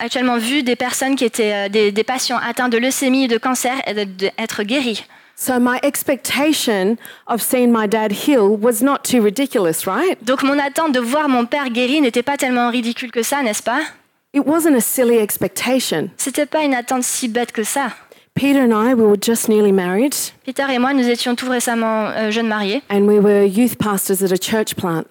actuellement 0.00 0.38
vu 0.38 0.64
des 0.64 0.74
personnes 0.76 1.14
qui 1.14 1.24
étaient 1.24 1.68
des, 1.68 1.92
des 1.92 2.04
patients 2.04 2.38
atteints 2.44 2.68
de 2.68 2.78
leucémie 2.78 3.24
et 3.24 3.28
de 3.28 3.38
cancer 3.38 3.74
et 3.86 3.94
être 4.38 4.64
guéris. 4.64 5.04
So 5.36 5.58
my 5.58 5.80
expectation 5.82 6.98
of 7.26 7.42
seeing 7.42 7.72
my 7.72 7.86
dad 7.86 8.12
heal 8.12 8.56
was 8.56 8.82
not 8.82 9.04
too 9.04 9.20
ridiculous, 9.20 9.86
right? 9.86 10.16
Donc 10.24 10.42
mon 10.42 10.58
attente 10.58 10.92
de 10.92 11.00
voir 11.00 11.28
mon 11.28 11.44
père 11.44 11.70
guéri 11.70 12.00
n'était 12.00 12.22
pas 12.22 12.36
tellement 12.36 12.70
ridicule 12.70 13.10
que 13.10 13.22
ça, 13.22 13.42
n'est-ce 13.42 13.62
pas 13.62 13.80
It 14.32 14.46
wasn't 14.46 14.76
a 14.76 14.80
silly 14.80 15.18
expectation. 15.18 16.10
C'était 16.16 16.46
pas 16.46 16.62
une 16.64 16.74
attente 16.74 17.02
si 17.04 17.28
bête 17.28 17.52
que 17.52 17.64
ça. 17.64 17.92
Peter 18.34 18.60
and 18.60 18.72
I, 18.72 18.94
we 18.94 19.06
were 19.06 19.16
just 19.16 19.48
newly 19.48 19.70
married, 19.70 20.12
Peter 20.44 20.64
et 20.68 20.78
moi, 20.80 20.92
nous 20.92 21.08
étions 21.08 21.36
tout 21.36 21.48
récemment 21.48 22.08
euh, 22.08 22.32
jeunes 22.32 22.48
mariés 22.48 22.82
and 22.90 23.06
we 23.06 23.20
were 23.20 23.44
youth 23.44 23.76
pastors 23.78 24.22
at 24.22 24.32
a 24.32 24.36
church 24.36 24.74
plant. 24.74 25.04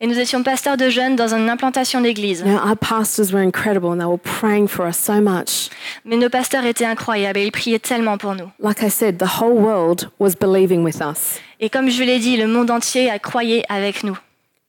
Et 0.00 0.06
nous 0.06 0.18
étions 0.18 0.42
pasteurs 0.42 0.76
de 0.76 0.88
jeunes 0.88 1.14
dans 1.14 1.34
une 1.34 1.50
implantation 1.50 2.00
d'église. 2.00 2.42
Now, 2.44 2.58
our 2.66 2.76
pastors 2.76 3.32
were 3.32 3.42
incredible 3.42 3.90
and 3.92 3.98
they 3.98 4.06
were 4.06 4.18
praying 4.18 4.68
for 4.68 4.86
us 4.86 4.96
so 4.96 5.20
much. 5.20 5.68
Mais 6.04 6.16
nos 6.16 6.30
pasteurs 6.30 6.64
étaient 6.64 6.86
incroyables 6.86 7.38
et 7.38 7.44
ils 7.44 7.52
priaient 7.52 7.78
tellement 7.78 8.16
pour 8.18 8.34
nous. 8.34 8.50
Like 8.58 8.82
I 8.82 8.90
said, 8.90 9.18
the 9.18 9.40
whole 9.40 9.52
world 9.58 10.10
was 10.18 10.34
believing 10.34 10.82
with 10.82 11.00
us. 11.00 11.38
Et 11.60 11.68
comme 11.68 11.90
je 11.90 12.02
l'ai 12.02 12.18
dit, 12.18 12.36
le 12.36 12.46
monde 12.46 12.70
entier 12.70 13.10
a 13.10 13.18
croyé 13.18 13.64
avec 13.68 14.02
nous. 14.02 14.16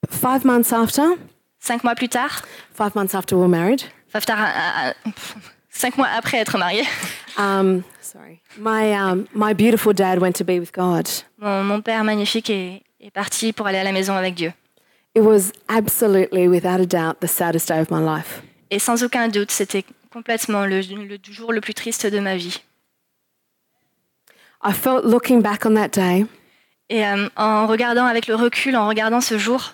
But 0.01 0.13
five 0.13 0.45
months 0.45 0.73
after, 0.73 1.03
Cinq 1.63 1.83
mois 1.83 1.93
plus 1.93 2.09
tard, 2.09 2.43
five 2.73 2.95
months 2.95 3.13
after 3.13 3.35
we 3.35 3.41
were 3.41 3.47
married, 3.47 3.83
enfin, 4.11 4.19
tard, 4.19 4.95
cinq 5.69 5.95
mois 5.95 6.07
après 6.17 6.39
être 6.39 6.57
mariés, 6.57 6.87
um, 7.37 7.83
sorry, 8.01 8.41
my, 8.57 8.91
um, 8.95 9.27
my 9.35 9.53
beautiful 9.53 9.93
dad 9.93 10.19
went 10.19 10.35
to 10.35 10.43
be 10.43 10.59
with 10.59 10.71
God. 10.73 11.07
mon, 11.37 11.63
mon 11.63 11.81
père 11.81 12.03
magnifique 12.03 12.49
est, 12.49 12.81
est 12.99 13.11
parti 13.11 13.53
pour 13.53 13.67
aller 13.67 13.77
à 13.77 13.83
la 13.83 13.91
maison 13.91 14.15
avec 14.15 14.33
Dieu. 14.33 14.51
It 15.15 15.21
was 15.23 15.51
absolutely, 15.67 16.47
without 16.47 16.79
a 16.79 16.85
doubt, 16.85 17.19
the 17.19 17.27
saddest 17.27 17.67
day 17.67 17.79
of 17.79 17.89
my 17.91 17.99
life. 17.99 18.41
Et 18.69 18.79
sans 18.79 19.03
aucun 19.03 19.27
doute, 19.27 19.51
c'était 19.51 19.83
complètement 20.11 20.65
le, 20.65 20.79
le 20.79 21.17
jour 21.29 21.51
le 21.51 21.59
plus 21.59 21.73
triste 21.73 22.05
de 22.05 22.19
ma 22.19 22.37
vie. 22.37 22.61
I 24.63 24.71
felt 24.73 25.03
looking 25.03 25.41
back 25.41 25.65
on 25.65 25.73
that 25.75 25.89
day 25.89 26.25
Et 26.89 27.05
euh, 27.05 27.27
en 27.35 27.67
regardant 27.67 28.05
avec 28.05 28.27
le 28.27 28.35
recul, 28.35 28.75
en 28.75 28.87
regardant 28.87 29.21
ce 29.21 29.37
jour, 29.37 29.73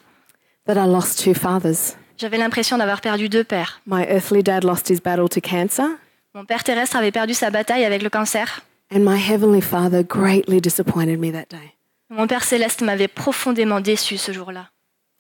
that 0.65 0.75
I 0.75 0.87
lost 0.87 1.23
two 1.23 1.33
fathers. 1.33 1.95
j'avais 2.17 2.37
l'impression 2.37 2.77
d'avoir 2.77 3.01
perdu 3.01 3.29
deux 3.29 3.43
pères. 3.43 3.81
My 3.85 4.03
earthly 4.09 4.41
dad 4.43 4.63
lost 4.63 4.89
his 4.89 4.99
battle 5.01 5.27
to 5.29 5.41
cancer, 5.41 5.87
Mon 6.33 6.45
père 6.45 6.63
terrestre 6.63 6.95
avait 6.95 7.11
perdu 7.11 7.33
sa 7.33 7.49
bataille 7.51 7.85
avec 7.85 8.01
le 8.01 8.09
cancer. 8.09 8.61
and 8.91 8.99
my 9.03 9.17
heavenly 9.19 9.61
father 9.61 10.03
greatly 10.03 10.61
disappointed 10.61 11.19
me 11.19 11.31
that 11.31 11.45
day. 11.49 11.73
Mon 12.09 12.25
père 12.27 12.43
céleste 12.43 12.81
m'avait 12.81 13.07
profondément 13.09 13.81
déçu 13.81 14.17
ce 14.17 14.31
jour-là. 14.31 14.69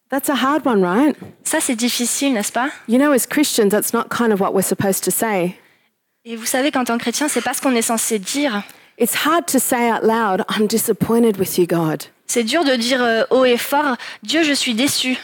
That's 0.09 0.29
a 0.29 0.35
hard 0.35 0.65
one, 0.65 0.81
right? 0.83 1.15
Ça, 1.43 1.59
c'est 1.59 1.75
difficile, 1.75 2.33
n'est-ce 2.33 2.51
pas? 2.51 2.69
You 2.87 2.97
know, 2.97 3.11
as 3.11 3.25
Christians, 3.27 3.69
that's 3.69 3.93
not 3.93 4.05
kind 4.09 4.31
of 4.31 4.39
what 4.39 4.53
we're 4.53 4.61
supposed 4.65 5.03
to 5.03 5.11
say. 5.11 5.57
Et 6.23 6.35
vous 6.35 6.45
savez 6.45 6.71
qu'en 6.71 6.83
tant 6.85 6.97
que 6.97 7.03
chrétien, 7.03 7.27
c'est 7.27 7.41
pas 7.41 7.53
ce 7.53 7.61
qu'on 7.61 7.75
est 7.75 7.81
censé 7.81 8.17
dire. 8.19 8.63
It's 8.99 9.25
hard 9.25 9.45
to 9.47 9.59
say 9.59 9.91
out 9.91 10.03
loud, 10.03 10.43
I'm 10.49 10.67
disappointed 10.67 11.37
with 11.37 11.57
you, 11.57 11.65
God. 11.67 12.03
C'est 12.25 12.43
dur 12.43 12.63
de 12.63 12.75
dire 12.75 13.01
euh, 13.03 13.23
haut 13.29 13.45
et 13.45 13.57
fort, 13.57 13.95
Dieu, 14.23 14.43
je 14.43 14.53
suis 14.53 14.73
déçu. 14.73 15.17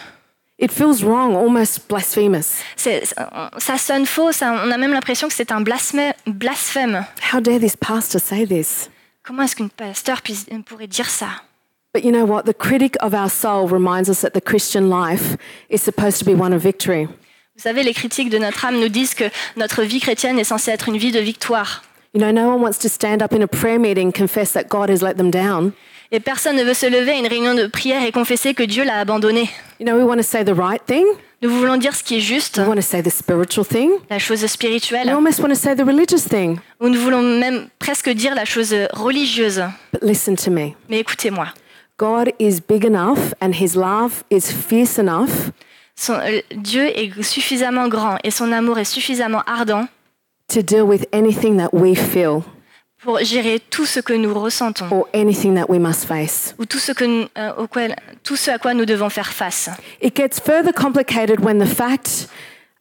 It 0.60 0.72
feels 0.72 1.04
wrong, 1.04 1.36
almost 1.36 1.88
blasphemous. 1.90 2.62
C'est- 2.78 3.04
ça- 3.06 3.78
sonne 3.78 4.06
faux, 4.06 4.32
ça- 4.32 4.54
on 4.66 4.72
a 4.72 4.78
même 4.78 4.94
l'impression 4.94 5.28
que 5.28 5.34
c'est 5.34 5.52
un 5.52 5.62
blasphème. 5.62 6.14
blasphème. 6.28 7.06
How 7.34 7.42
dare 7.42 7.60
this 7.60 7.76
pastor 7.76 8.22
say 8.22 8.46
this? 8.46 8.90
Comment 9.24 9.44
est-ce 9.44 9.56
qu'une 9.56 9.70
pasteur 9.72 10.22
puisse- 10.22 10.46
pourrait 10.66 10.88
dire 10.88 11.10
ça? 11.10 11.28
But 11.94 12.04
you 12.04 12.12
know 12.12 12.26
what? 12.26 12.46
The 12.46 12.54
critic 12.56 12.96
of 13.02 13.14
our 13.14 13.30
soul 13.30 13.68
reminds 13.68 14.10
us 14.10 14.22
that 14.22 14.34
the 14.34 14.42
Christian 14.42 14.90
life 14.90 15.38
is 15.70 15.82
supposed 15.84 16.18
to 16.20 16.26
be 16.26 16.34
one 16.34 16.52
of 16.54 16.62
victory. 16.64 17.06
Vous 17.56 17.62
savez, 17.62 17.84
les 17.84 17.94
critiques 17.94 18.32
de 18.32 18.40
notre 18.40 18.66
âme 18.66 18.80
nous 18.80 18.90
disent 18.90 19.14
que 19.14 19.26
notre 19.58 19.84
vie 19.84 20.00
chrétienne 20.00 20.40
est 20.40 20.44
censée 20.44 20.72
être 20.72 20.90
une 20.90 20.98
vie 20.98 21.12
de 21.12 21.20
victoire. 21.20 21.84
You 22.16 22.20
know, 22.20 22.32
no 22.32 22.50
one 22.50 22.62
wants 22.62 22.80
to 22.82 22.90
stand 22.90 23.22
up 23.22 23.32
in 23.32 23.42
a 23.44 23.48
prayer 23.48 23.78
meeting, 23.80 24.12
confess 24.12 24.54
that 24.54 24.70
God 24.70 24.90
has 24.90 25.04
let 25.04 25.16
them 25.18 25.30
down. 25.30 25.72
Et 26.12 26.20
personne 26.20 26.56
ne 26.56 26.64
veut 26.64 26.74
se 26.74 26.86
lever 26.88 27.12
à 27.12 27.16
une 27.16 27.28
réunion 27.28 27.54
de 27.54 27.68
prière 27.68 28.04
et 28.04 28.12
confesser 28.12 28.54
que 28.56 28.64
Dieu 28.64 28.84
l'a 28.84 29.00
abandonné. 29.00 29.50
You 29.80 29.86
know, 29.86 29.96
we 29.96 30.04
want 30.04 30.18
to 30.18 30.24
say 30.24 30.44
the 30.44 30.54
right 30.56 30.82
thing, 30.86 31.06
Nous 31.44 31.50
voulons 31.50 31.78
dire 31.78 31.94
ce 31.96 32.04
qui 32.04 32.18
est 32.18 32.22
juste, 32.22 32.58
we 32.58 32.68
want 32.68 32.76
to 32.76 32.82
say 32.82 33.02
the 33.04 33.10
spiritual 33.12 33.66
thing, 33.66 33.92
la 34.10 34.18
chose 34.18 34.42
we 34.42 34.50
spirituelle, 34.50 35.10
almost 35.10 35.40
want 35.40 35.50
to 35.50 35.56
say 35.56 35.76
the 35.76 35.84
religious 35.86 36.28
thing. 36.28 36.58
ou 36.80 36.88
nous 36.90 37.00
voulons 37.00 37.22
même 37.22 37.68
presque 37.80 38.10
dire 38.10 38.34
la 38.34 38.46
chose 38.46 38.74
religieuse. 38.94 39.62
But 39.92 40.04
listen 40.04 40.36
to 40.38 40.50
me 40.52 40.74
Mais 40.90 41.00
écoutez-moi, 41.00 41.48
God 41.98 42.32
is 42.40 42.60
big 42.60 42.86
enough 42.86 43.34
and 43.42 43.54
his 43.54 43.76
love 43.76 44.24
is 44.32 44.52
fierce 44.52 44.98
enough 44.98 45.52
son- 45.96 46.20
euh, 46.22 46.42
Dieu 46.56 46.86
est 46.88 47.22
suffisamment 47.22 47.88
grand 47.88 48.18
et 48.24 48.32
son 48.32 48.52
amour 48.52 48.80
est 48.80 48.84
suffisamment 48.86 49.44
ardent 49.46 49.88
to 50.48 50.62
deal 50.62 50.82
with 50.82 51.06
anything 51.14 51.58
that 51.58 51.70
we 51.72 51.96
feel 51.98 52.42
pour 53.04 53.20
gérer 53.20 53.60
tout 53.60 53.86
ce 53.86 54.00
que 54.00 54.14
nous 54.14 54.34
ressentons 54.34 54.88
or 54.90 55.08
anything 55.14 55.56
that 55.56 55.66
we 55.70 55.78
must 55.80 56.06
face. 56.06 56.56
ou 56.58 56.66
tout 56.66 56.80
ce, 56.80 56.94
que, 56.94 57.04
nous- 57.06 57.28
auquel- 57.58 57.96
tout 58.24 58.36
ce 58.38 58.50
à 58.52 58.58
quoi 58.58 58.74
nous 58.74 58.86
devons 58.86 59.10
faire 59.10 59.32
face. 59.34 59.70
It 60.02 60.16
gets 60.16 60.40
further 60.44 60.72
complicated 60.74 61.42
when 61.44 61.60
the 61.60 61.68
fact, 61.68 62.28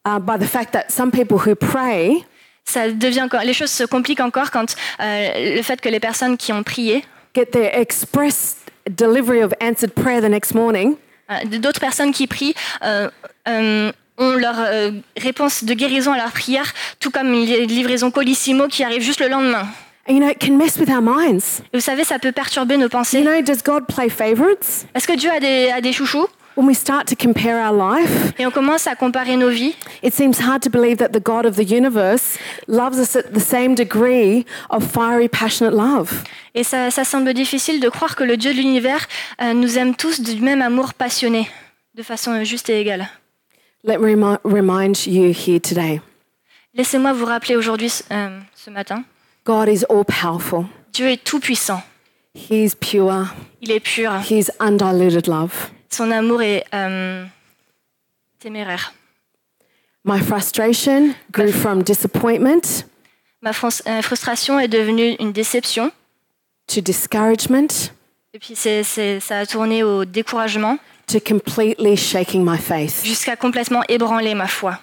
uh, 0.07 0.19
by 0.21 0.39
the 0.39 0.49
fact 0.49 0.73
that 0.73 0.87
some 0.91 1.11
people 1.11 1.39
who 1.39 1.55
pray 1.57 2.25
Ça 2.65 2.89
devient 2.89 3.23
encore, 3.23 3.43
les 3.43 3.53
choses 3.55 3.73
se 3.73 3.83
compliquent 3.85 4.21
encore 4.21 4.53
quand 4.53 4.77
euh, 5.01 5.57
le 5.57 5.63
fait 5.63 5.81
que 5.81 5.89
les 5.89 5.99
personnes 6.01 6.37
qui 6.37 6.53
ont 6.53 6.63
prié 6.63 7.05
get 7.35 7.47
their 7.47 7.77
expressed 7.77 8.62
delivery 8.91 9.43
of 9.43 9.53
answered 9.61 9.93
prayer 9.95 10.21
the 10.21 10.29
next 10.31 10.55
morning. 10.55 10.97
Euh, 11.31 11.59
D'autres 11.59 11.81
personnes 11.81 12.13
qui 12.13 12.27
prient 12.27 12.55
euh, 12.83 13.09
euh, 13.49 13.93
ont 14.19 14.33
leur 14.33 14.57
euh, 14.59 14.91
réponse 15.17 15.65
de 15.65 15.75
guérison 15.75 16.13
à 16.13 16.17
leur 16.19 16.33
prière, 16.33 16.73
tout 17.01 17.11
comme 17.11 17.33
les 17.33 17.67
livraisons 17.67 18.11
Colissimo 18.11 18.69
qui 18.69 18.85
arrivent 18.85 19.03
juste 19.03 19.21
le 19.21 19.29
lendemain. 19.29 19.67
And 20.09 20.15
you 20.15 20.21
know, 20.21 20.29
it 20.29 20.41
can 20.41 20.57
mess 20.57 20.79
with 20.79 20.89
our 20.91 21.01
minds. 21.01 21.63
Et 21.73 21.77
vous 21.77 21.81
savez, 21.81 22.03
ça 22.03 22.19
peut 22.19 22.33
perturber 22.33 22.77
nos 22.77 22.85
You 22.87 22.91
pensées. 22.91 23.23
know, 23.23 23.41
does 23.41 23.63
God 23.65 23.87
play 23.87 24.09
favorites? 24.09 24.87
Est-ce 24.95 25.07
que 25.07 25.17
Dieu 25.17 25.31
a 25.31 25.39
des, 25.39 25.71
a 25.71 25.81
des 25.81 25.93
chouchous? 25.93 26.27
When 26.55 26.67
we 26.67 26.75
start 26.75 27.07
to 27.09 27.17
compare 27.17 27.57
our 27.59 27.73
life, 27.73 28.33
Et 28.39 28.45
on 28.47 28.51
commence 28.51 28.87
à 28.87 28.95
comparer 28.95 29.37
nos 29.37 29.49
vies. 29.49 29.75
it 30.03 30.13
seems 30.13 30.39
hard 30.39 30.61
to 30.63 30.69
believe 30.71 30.99
that 30.99 31.09
the 31.11 31.23
God 31.23 31.47
of 31.47 31.57
the 31.57 31.65
universe 31.65 32.37
loves 32.69 32.99
us 32.99 33.17
at 33.17 33.33
the 33.33 33.41
same 33.41 33.75
degree 33.75 34.45
of 34.69 34.85
fiery, 34.85 35.29
passionate 35.29 35.73
love. 35.75 36.23
Et 36.55 36.63
ça, 36.63 36.91
ça 36.91 37.05
semble 37.05 37.33
difficile 37.33 37.81
de 37.81 37.89
croire 37.89 38.15
que 38.17 38.25
le 38.25 38.37
Dieu 38.37 38.53
de 38.53 38.59
l'univers 38.59 39.07
euh, 39.41 39.55
nous 39.55 39.79
aime 39.79 39.95
tous 39.95 40.21
du 40.21 40.41
même 40.43 40.61
amour 40.61 40.93
passionné, 40.93 41.49
de 41.95 42.03
façon 42.03 42.45
juste 42.45 42.69
et 42.69 42.81
égale. 42.81 43.09
Let 43.85 43.99
me 43.99 44.15
remi- 44.15 44.39
remind 44.45 45.07
you 45.07 45.33
here 45.33 45.59
today 45.61 46.01
Laissez-moi 46.75 47.13
vous 47.15 47.25
rappeler 47.27 47.57
aujourd'hui, 47.57 47.91
euh, 48.11 48.39
ce 48.55 48.71
matin, 48.71 49.05
God 49.47 49.69
is 49.69 49.85
all 49.91 50.05
powerful, 50.05 50.67
Dieu 50.93 51.07
est 51.09 51.25
tout 51.25 51.41
puissant. 51.41 51.83
He's 52.35 52.75
pure, 52.75 53.27
Il 53.61 53.71
est 53.71 53.81
pur. 53.81 54.11
He's 54.31 54.51
undiluted 54.61 55.27
love. 55.27 55.71
Son 55.93 56.11
amour 56.11 56.43
est 56.43 56.65
euh, 56.75 57.25
téméraire. 58.39 58.95
My 60.05 60.21
frustration 60.21 61.15
grew 61.31 61.53
from 61.53 61.83
disappointment 61.83 62.85
Ma 63.43 63.51
frus- 63.53 63.83
frustration 64.03 64.59
est 64.59 64.69
devenue 64.69 65.17
une 65.21 65.33
déception. 65.33 65.93
to 66.69 66.81
discouragement 66.81 67.69
Et 68.33 68.39
puis 68.39 68.55
c'est, 68.57 68.83
c'est- 68.85 69.21
ça 69.21 69.41
a 69.41 69.47
tourné 69.47 69.83
au 69.83 70.05
découragement 70.05 70.79
to 71.09 71.21
completely 71.21 71.97
shaking 71.97 72.43
my 72.45 72.57
faith. 72.59 73.05
jusqu'à 73.05 73.37
complètement 73.37 73.83
ébranler 73.89 74.35
ma 74.35 74.47
foi. 74.47 74.79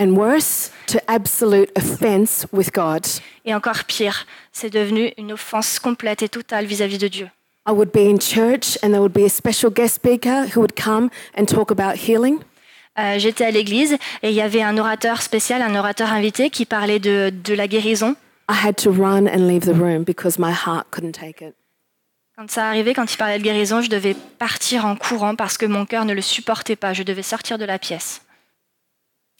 And 0.00 0.10
worse, 0.16 0.70
to 0.86 0.98
absolute 1.08 1.70
offense 1.76 2.46
with 2.52 2.72
God. 2.72 3.04
Et 3.44 3.52
encore 3.54 3.82
pire, 3.84 4.26
c'est 4.52 4.70
devenu 4.70 5.12
une 5.18 5.32
offense 5.32 5.78
complète 5.80 6.22
et 6.22 6.28
totale 6.28 6.66
vis-à-vis 6.66 6.98
de 6.98 7.08
Dieu. 7.08 7.28
I 7.68 7.72
would 7.72 7.92
be 7.92 8.08
in 8.08 8.18
church 8.18 8.78
and 8.82 8.92
there 8.92 9.02
would 9.02 9.12
be 9.12 9.26
a 9.26 9.28
special 9.28 9.70
guest 9.70 9.96
speaker 9.96 10.46
who 10.54 10.60
would 10.60 10.74
come 10.74 11.10
and 11.36 11.44
talk 11.46 11.70
about 11.70 11.96
healing. 11.98 12.38
Euh, 12.98 13.18
j'étais 13.18 13.44
à 13.44 13.50
l'église 13.50 13.92
et 14.22 14.30
il 14.30 14.34
y 14.34 14.40
avait 14.40 14.62
un 14.62 14.78
orateur 14.78 15.20
spécial, 15.20 15.60
un 15.60 15.74
orateur 15.78 16.10
invité 16.10 16.48
qui 16.48 16.64
parlait 16.64 16.98
de, 16.98 17.30
de 17.30 17.54
la 17.54 17.68
guérison. 17.68 18.16
I 18.50 18.54
had 18.64 18.76
to 18.76 18.90
run 18.90 19.26
and 19.28 19.46
leave 19.46 19.66
the 19.66 19.76
room 19.78 20.02
because 20.02 20.38
my 20.38 20.50
heart 20.50 20.86
couldn't 20.90 21.12
take 21.12 21.44
it. 21.44 21.54
Quand 22.38 22.50
ça 22.50 22.68
arrivait, 22.68 22.94
quand 22.94 23.12
il 23.12 23.18
parlait 23.18 23.38
de 23.38 23.42
guérison, 23.44 23.82
je 23.82 23.90
devais 23.90 24.14
partir 24.38 24.86
en 24.86 24.96
courant 24.96 25.34
parce 25.34 25.58
que 25.58 25.66
mon 25.66 25.84
cœur 25.84 26.06
ne 26.06 26.14
le 26.14 26.22
supportait 26.22 26.76
pas. 26.76 26.94
Je 26.94 27.02
devais 27.02 27.22
sortir 27.22 27.58
de 27.58 27.66
la 27.66 27.78
pièce. 27.78 28.22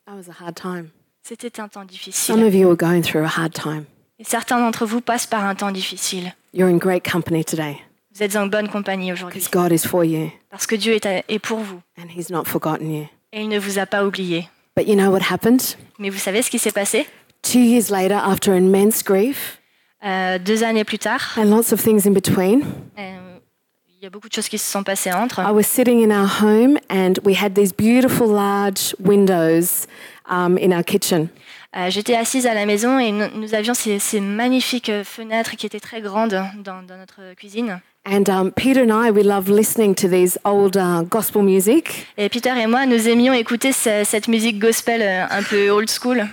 That 0.06 0.12
was 0.14 0.28
a 0.28 0.44
hard 0.44 0.54
time. 0.54 0.90
C'était 1.22 1.60
un 1.60 1.68
temps 1.68 1.80
Some 1.80 1.86
difficile. 1.86 2.44
of 2.44 2.54
you 2.54 2.68
are 2.68 2.76
going 2.76 3.00
through 3.00 3.24
a 3.24 3.40
hard 3.40 3.54
time. 3.54 3.86
Et 4.18 4.24
certains 4.24 4.58
d'entre 4.58 4.84
vous 4.84 5.00
passent 5.00 5.26
par 5.26 5.44
un 5.44 5.54
temps 5.54 5.70
difficile. 5.70 6.34
You're 6.52 6.68
in 6.68 6.76
great 6.76 7.10
company 7.10 7.42
today 7.44 7.78
Vous 8.18 8.24
êtes 8.24 8.34
en 8.36 8.46
bonne 8.46 8.68
compagnie 8.68 9.12
aujourd'hui 9.12 9.38
because 9.40 9.50
God 9.52 9.70
is 9.72 9.86
for 9.86 10.04
you 10.04 10.30
parce 10.50 10.66
que 10.66 10.74
Dieu 10.74 10.94
est, 10.94 11.06
à- 11.06 11.22
est 11.28 11.38
pour 11.38 11.58
vous 11.60 11.80
and 11.96 12.08
He's 12.16 12.30
not 12.30 12.44
forgotten 12.46 12.92
you. 12.92 13.06
et 13.32 13.42
il 13.42 13.48
ne 13.48 13.58
vous 13.60 13.78
a 13.78 13.86
pas 13.86 14.04
oublié. 14.04 14.48
But 14.76 14.88
you 14.88 14.94
know 14.96 15.10
what 15.12 15.20
happened? 15.30 15.62
Mais 16.00 16.10
vous 16.10 16.18
savez 16.18 16.42
ce 16.42 16.50
qui 16.50 16.58
s'est 16.58 16.72
passé? 16.72 17.06
Two 17.42 17.60
years 17.60 17.90
later, 17.90 18.16
after 18.16 18.56
immense 18.56 19.04
grief 19.04 19.60
Euh, 20.04 20.38
Deux 20.38 20.64
années 20.64 20.82
plus 20.84 20.98
tard, 20.98 21.36
and 21.36 21.44
lots 21.44 21.72
of 21.72 21.80
things 21.82 22.06
in 22.08 22.12
between, 22.12 22.62
euh, 22.98 23.38
il 23.88 24.02
y 24.02 24.06
a 24.06 24.10
beaucoup 24.10 24.28
de 24.28 24.32
choses 24.34 24.48
qui 24.48 24.58
se 24.58 24.68
sont 24.70 24.82
passées 24.84 25.12
entre. 25.12 25.40
I 25.40 25.52
was 25.52 25.62
sitting 25.64 26.00
in 26.02 26.10
our 26.10 26.28
home 26.42 26.76
and 26.90 27.14
we 27.24 27.36
had 27.40 27.54
these 27.54 27.72
beautiful 27.72 28.28
large 28.28 28.94
windows 28.98 29.86
um, 30.28 30.56
in 30.58 30.70
our 30.76 30.82
kitchen. 30.84 31.28
Euh, 31.76 31.90
J'étais 31.90 32.14
assise 32.16 32.46
à 32.46 32.54
la 32.54 32.64
maison 32.66 32.98
et 32.98 33.12
nous, 33.12 33.26
nous 33.34 33.54
avions 33.54 33.74
ces, 33.74 33.98
ces 33.98 34.20
magnifiques 34.20 34.88
euh, 34.88 35.04
fenêtres 35.04 35.54
qui 35.56 35.66
étaient 35.66 35.80
très 35.80 36.00
grandes 36.00 36.40
dans, 36.64 36.82
dans 36.82 36.96
notre 36.96 37.34
cuisine. 37.34 37.80
And 38.04 38.28
um, 38.30 38.52
Peter 38.52 38.82
and 38.82 38.92
I, 38.92 39.10
we 39.10 39.22
love 39.22 39.48
listening 39.50 39.94
to 39.96 40.08
these 40.08 40.38
old 40.44 40.76
uh, 40.78 41.02
gospel 41.02 41.42
music. 41.42 42.06
Et 42.16 42.28
Peter 42.30 42.50
et 42.56 42.66
moi, 42.66 42.86
nous 42.86 43.06
aimions 43.06 43.34
écouter 43.34 43.72
ce- 43.72 44.02
cette 44.04 44.28
musique 44.28 44.58
gospel 44.58 45.02
euh, 45.02 45.26
un 45.30 45.42
peu 45.42 45.68
old 45.70 45.90
school. 45.90 46.26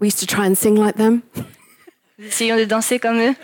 We 0.00 0.08
used 0.08 0.18
to 0.20 0.26
try 0.26 0.44
and 0.46 0.56
sing 0.56 0.74
like 0.76 0.96
them. 0.96 1.22
Nous 2.18 2.26
essayions 2.26 2.56
de 2.56 2.64
danser 2.64 2.98
comme 2.98 3.20
eux, 3.20 3.34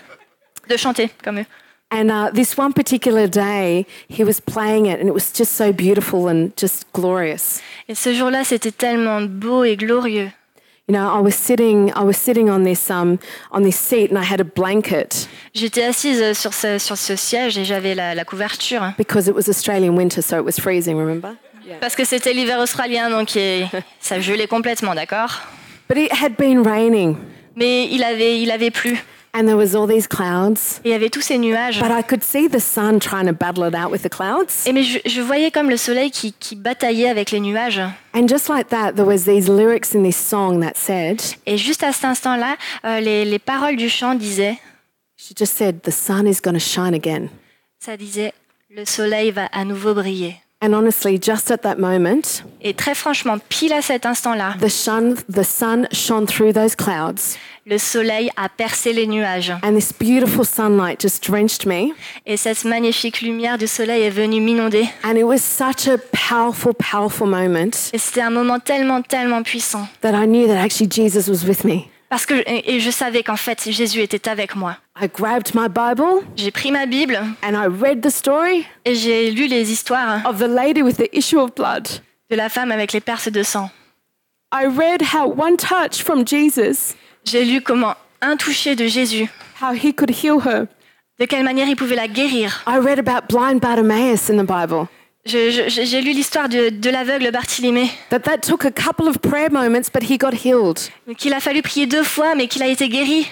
de 0.68 0.76
chanter 0.76 1.10
comme 1.22 1.38
eux. 1.38 1.46
And 1.92 2.08
uh, 2.10 2.30
this 2.32 2.56
one 2.56 2.72
particular 2.72 3.26
day, 3.28 3.84
he 4.08 4.22
was 4.24 4.40
playing 4.40 4.86
it, 4.86 5.00
and 5.00 5.08
it 5.08 5.12
was 5.14 5.32
just 5.32 5.52
so 5.56 5.72
beautiful 5.72 6.28
and 6.28 6.50
just 6.56 6.86
glorious. 6.92 7.60
Et 7.88 7.94
ce 7.96 8.12
jour-là, 8.14 8.42
c'était 8.44 8.70
tellement 8.72 9.20
beau 9.22 9.64
et 9.64 9.76
glorieux. 9.76 10.30
You 10.90 10.96
know, 10.96 11.06
I 11.08 11.20
was 11.20 11.36
sitting, 11.36 11.92
I 11.94 12.02
was 12.02 12.16
sitting 12.16 12.50
on 12.50 12.64
this 12.64 12.90
um, 12.90 13.20
on 13.52 13.62
this 13.62 13.76
seat, 13.78 14.10
and 14.10 14.18
I 14.18 14.24
had 14.24 14.40
a 14.40 14.44
blanket 14.44 15.28
J'étais 15.54 15.84
assise 15.84 16.32
sur 16.36 16.52
ce, 16.52 16.78
sur 16.78 16.96
ce 16.96 17.14
siège 17.14 17.56
et 17.58 17.64
j'avais 17.64 17.94
la, 17.94 18.16
la 18.16 18.24
couverture. 18.24 18.92
because 18.98 19.28
it 19.28 19.34
was 19.36 19.48
Australian 19.48 19.94
winter, 19.94 20.20
so 20.20 20.36
it 20.36 20.44
was 20.44 20.58
freezing. 20.60 20.96
Remember? 20.96 21.36
Parce 21.80 21.94
que 21.94 22.04
c'était 22.04 22.32
l'hiver 22.32 22.58
australien, 22.58 23.08
donc 23.08 23.36
il- 23.36 23.68
ça 24.00 24.18
gelait 24.18 24.48
complètement, 24.48 24.96
d'accord? 24.96 25.30
But 25.88 25.96
it 25.96 26.10
had 26.12 26.36
been 26.36 26.66
raining, 26.66 27.16
Mais 27.54 27.86
il 27.92 28.02
avait, 28.02 28.40
il 28.40 28.50
avait 28.50 28.72
plu. 28.72 28.98
And 29.32 29.46
there 29.46 29.56
was 29.56 29.74
all 29.74 29.86
these 29.86 30.06
clouds. 30.06 30.80
Et 30.84 30.88
il 30.88 30.90
y 30.92 30.94
avait 30.94 31.10
tous 31.10 31.22
ces 31.22 31.38
nuages. 31.38 31.80
But 31.80 31.90
I 31.90 32.02
could 32.02 32.22
see 32.22 32.48
the 32.48 32.60
sun 32.60 32.98
trying 32.98 33.26
to 33.26 33.32
battle 33.32 33.64
it 33.64 33.74
out 33.74 33.90
with 33.90 34.02
the 34.02 34.08
clouds. 34.08 34.66
Et 34.66 34.72
mais 34.72 34.82
je, 34.82 34.98
je 35.04 35.20
voyais 35.20 35.50
comme 35.50 35.70
le 35.70 35.76
soleil 35.76 36.10
qui, 36.10 36.32
qui 36.32 36.56
bataillait 36.56 37.08
avec 37.08 37.30
les 37.30 37.40
nuages. 37.40 37.80
And 38.14 38.26
just 38.28 38.48
like 38.48 38.68
that, 38.70 38.92
there 38.94 39.06
was 39.06 39.24
these 39.24 39.48
lyrics 39.48 39.94
in 39.94 40.02
this 40.02 40.16
song 40.16 40.60
that 40.60 40.76
said, 40.76 41.20
Et 41.46 41.56
juste 41.56 41.82
à 41.82 41.92
cet 41.92 42.04
instant-là, 42.04 42.56
euh, 42.84 43.00
les, 43.00 43.24
les 43.24 43.38
paroles 43.38 43.76
du 43.76 43.88
chant 43.88 44.14
disaient, 44.14 44.58
she 45.16 45.32
just 45.36 45.54
said, 45.56 45.82
the 45.82 45.92
sun 45.92 46.26
is 46.26 46.40
going 46.42 46.54
to 46.54 46.60
shine 46.60 46.94
again. 46.94 47.28
ça 47.78 47.96
disait, 47.96 48.32
le 48.68 48.84
soleil 48.84 49.30
va 49.30 49.46
à 49.52 49.64
nouveau 49.64 49.94
briller. 49.94 50.36
And 50.62 50.74
honestly, 50.74 51.18
just 51.18 51.50
at 51.50 51.62
that 51.62 51.76
moment, 51.78 52.42
Et 52.60 52.74
très 52.74 52.94
franchement, 52.94 53.38
pile 53.48 53.72
à 53.72 53.80
cet 53.80 54.04
instant-là, 54.04 54.56
the 54.60 54.68
sun, 54.68 55.14
the 55.32 55.42
sun 55.42 55.88
shone 55.90 56.26
through 56.26 56.52
those 56.52 56.76
clouds, 56.76 57.38
le 57.64 57.78
soleil 57.78 58.30
a 58.36 58.50
percé 58.50 58.92
les 58.92 59.06
nuages. 59.06 59.52
and 59.62 59.74
this 59.74 59.90
beautiful 59.92 60.44
sunlight 60.44 61.00
just 61.00 61.24
drenched 61.24 61.64
me. 61.64 61.94
Et 62.26 62.36
cette 62.36 62.64
magnifique 62.66 63.22
lumière 63.22 63.56
du 63.56 63.66
soleil 63.66 64.02
est 64.02 64.10
venue 64.10 64.40
m'inonder. 64.42 64.86
And 65.02 65.16
it 65.16 65.24
was 65.24 65.38
such 65.38 65.88
a 65.88 65.96
powerful, 66.12 66.74
powerful 66.74 67.26
moment 67.26 67.70
Et 67.94 67.98
c'était 67.98 68.20
un 68.20 68.30
moment 68.30 68.58
tellement, 68.60 69.00
tellement 69.00 69.42
puissant. 69.42 69.88
that 70.02 70.12
I 70.12 70.26
knew 70.26 70.46
that 70.46 70.58
actually 70.62 70.90
Jesus 70.90 71.26
was 71.26 71.46
with 71.48 71.64
me. 71.64 71.88
Parce 72.10 72.26
que, 72.26 72.34
et 72.46 72.80
je 72.80 72.90
savais 72.90 73.22
qu'en 73.22 73.36
fait, 73.36 73.70
Jésus 73.70 74.00
était 74.00 74.28
avec 74.28 74.56
moi. 74.56 74.76
I 75.00 75.08
grabbed 75.08 75.52
my 75.54 75.68
Bible 75.68 76.24
J'ai 76.36 76.50
pris 76.50 76.72
ma 76.72 76.84
Bible 76.84 77.16
and 77.42 77.52
I 77.54 77.66
read 77.68 78.02
the 78.02 78.10
story 78.10 78.66
et 78.84 78.94
j'ai 78.96 79.30
lu 79.30 79.46
les 79.46 79.70
histoires 79.72 80.20
of 80.26 80.38
the 80.38 80.48
lady 80.48 80.82
with 80.82 80.96
the 80.96 81.08
issue 81.16 81.38
of 81.38 81.54
blood. 81.54 81.86
de 82.28 82.36
la 82.36 82.48
femme 82.48 82.72
avec 82.72 82.92
les 82.92 83.00
perces 83.00 83.30
de 83.30 83.42
sang. 83.44 83.70
I 84.52 84.66
read 84.66 85.02
how 85.14 85.26
one 85.28 85.56
touch 85.56 86.02
from 86.02 86.26
Jesus, 86.26 86.94
J'ai 87.24 87.44
lu 87.44 87.60
comment 87.60 87.94
un 88.20 88.36
toucher 88.36 88.74
de 88.74 88.86
Jésus, 88.88 89.28
how 89.62 89.72
he 89.72 89.94
could 89.94 90.10
heal 90.10 90.40
her. 90.44 90.66
de 91.20 91.26
quelle 91.26 91.44
manière 91.44 91.68
il 91.68 91.76
pouvait 91.76 91.94
la 91.94 92.08
guérir. 92.08 92.64
I 92.66 92.78
read 92.78 92.98
about 92.98 93.28
blind 93.28 93.60
Bartimaeus 93.60 94.28
in 94.28 94.36
the 94.36 94.46
Bible. 94.46 94.88
J'ai 95.26 96.00
lu 96.00 96.12
l'histoire 96.12 96.48
de, 96.48 96.70
de 96.70 96.90
l'aveugle 96.90 97.30
Bartimée, 97.30 97.90
That 98.08 98.20
that 98.20 98.38
took 98.38 98.64
a 98.64 98.70
couple 98.70 99.06
of 99.06 99.18
prayer 99.20 99.50
moments, 99.50 99.90
but 99.92 100.02
he 100.10 100.16
got 100.16 100.32
healed. 100.44 100.78
qu'il 101.18 101.34
a 101.34 101.40
fallu 101.40 101.60
prier 101.62 101.86
deux 101.86 102.02
fois, 102.04 102.34
mais 102.34 102.46
qu'il 102.48 102.62
a 102.62 102.66
été 102.68 102.88
guéri. 102.88 103.26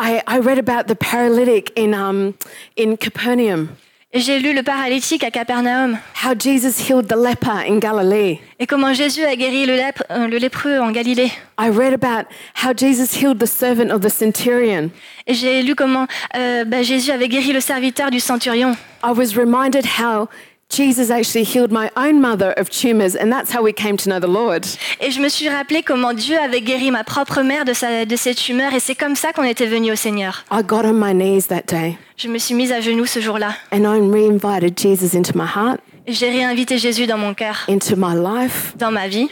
I, 0.00 0.20
I 0.28 0.38
read 0.38 0.58
about 0.58 0.86
the 0.86 0.94
paralytic 0.94 1.72
in, 1.76 1.92
um, 1.92 2.32
in 2.78 2.94
Capernaum, 2.96 3.68
J'ai 4.14 4.38
lu 4.38 4.54
le 4.54 4.62
paralytique 4.62 5.24
à 5.24 5.30
Capernaum, 5.32 5.98
how 6.24 6.34
Jesus 6.38 6.78
healed 6.88 7.08
the 7.08 7.16
leper 7.16 7.64
in 7.68 7.78
Galilee. 7.80 8.38
et 8.60 8.66
comment 8.68 8.94
Jésus 8.94 9.24
a 9.24 9.34
guéri 9.34 9.66
le, 9.66 9.74
lèpre- 9.74 10.04
euh, 10.12 10.28
le 10.28 10.36
lépreux 10.38 10.78
en 10.78 10.92
Galilée. 10.92 11.32
I 11.58 11.68
read 11.68 11.92
about 11.92 12.26
how 12.64 12.72
Jesus 12.72 13.16
healed 13.20 13.40
the 13.40 13.46
servant 13.48 13.90
of 13.90 14.00
the 14.00 14.08
centurion. 14.08 14.90
Et 15.26 15.34
j'ai 15.34 15.62
lu 15.62 15.74
comment 15.74 16.06
euh, 16.36 16.64
bah, 16.64 16.82
Jésus 16.82 17.10
avait 17.10 17.28
guéri 17.28 17.52
le 17.52 17.60
serviteur 17.60 18.12
du 18.12 18.20
centurion. 18.20 18.76
I 19.02 19.10
was 19.10 19.34
reminded 19.36 19.84
how 19.98 20.28
Jesus 20.70 21.10
actually 21.10 21.44
healed 21.44 21.72
my 21.72 21.90
own 21.96 22.20
mother 22.20 22.52
of 22.58 22.68
tumors, 22.68 23.16
and 23.16 23.32
that's 23.32 23.50
how 23.50 23.62
we 23.62 23.72
came 23.72 23.96
to 23.96 24.08
know 24.10 24.20
the 24.20 24.28
Lord. 24.30 24.66
Et 25.00 25.10
je 25.10 25.18
me 25.20 25.28
suis 25.30 25.48
rappelé 25.48 25.82
comment 25.82 26.12
Dieu 26.12 26.38
avait 26.38 26.60
guéri 26.60 26.90
ma 26.90 27.04
propre 27.04 27.40
mère 27.42 27.64
de, 27.64 27.72
sa, 27.72 28.04
de 28.04 28.16
ses 28.16 28.34
tumeurs, 28.34 28.74
et 28.74 28.80
c'est 28.80 28.94
comme 28.94 29.16
ça 29.16 29.32
qu'on 29.32 29.44
était 29.44 29.66
venu 29.66 29.90
au 29.92 29.96
Seigneur. 29.96 30.44
I 30.52 30.62
got 30.62 30.84
on 30.84 30.92
my 30.92 31.14
knees 31.14 31.48
that 31.48 31.62
day, 31.66 31.96
Je 32.18 32.28
me 32.28 32.36
suis 32.38 32.54
mise 32.54 32.70
à 32.70 32.80
genoux 32.82 33.06
ce 33.06 33.18
jour-là. 33.20 33.54
and 33.72 33.84
I 33.86 33.98
re-invited 33.98 34.76
Jesus 34.78 35.16
into 35.16 35.32
my 35.34 35.46
heart, 35.46 35.80
Et 36.06 36.12
J'ai 36.12 36.28
réinvité 36.30 36.76
Jésus 36.78 37.06
dans 37.06 37.18
mon 37.18 37.32
cœur, 37.32 37.64
into 37.68 37.96
my 37.96 38.14
life. 38.14 38.74
dans 38.76 38.90
ma 38.90 39.08
vie. 39.08 39.28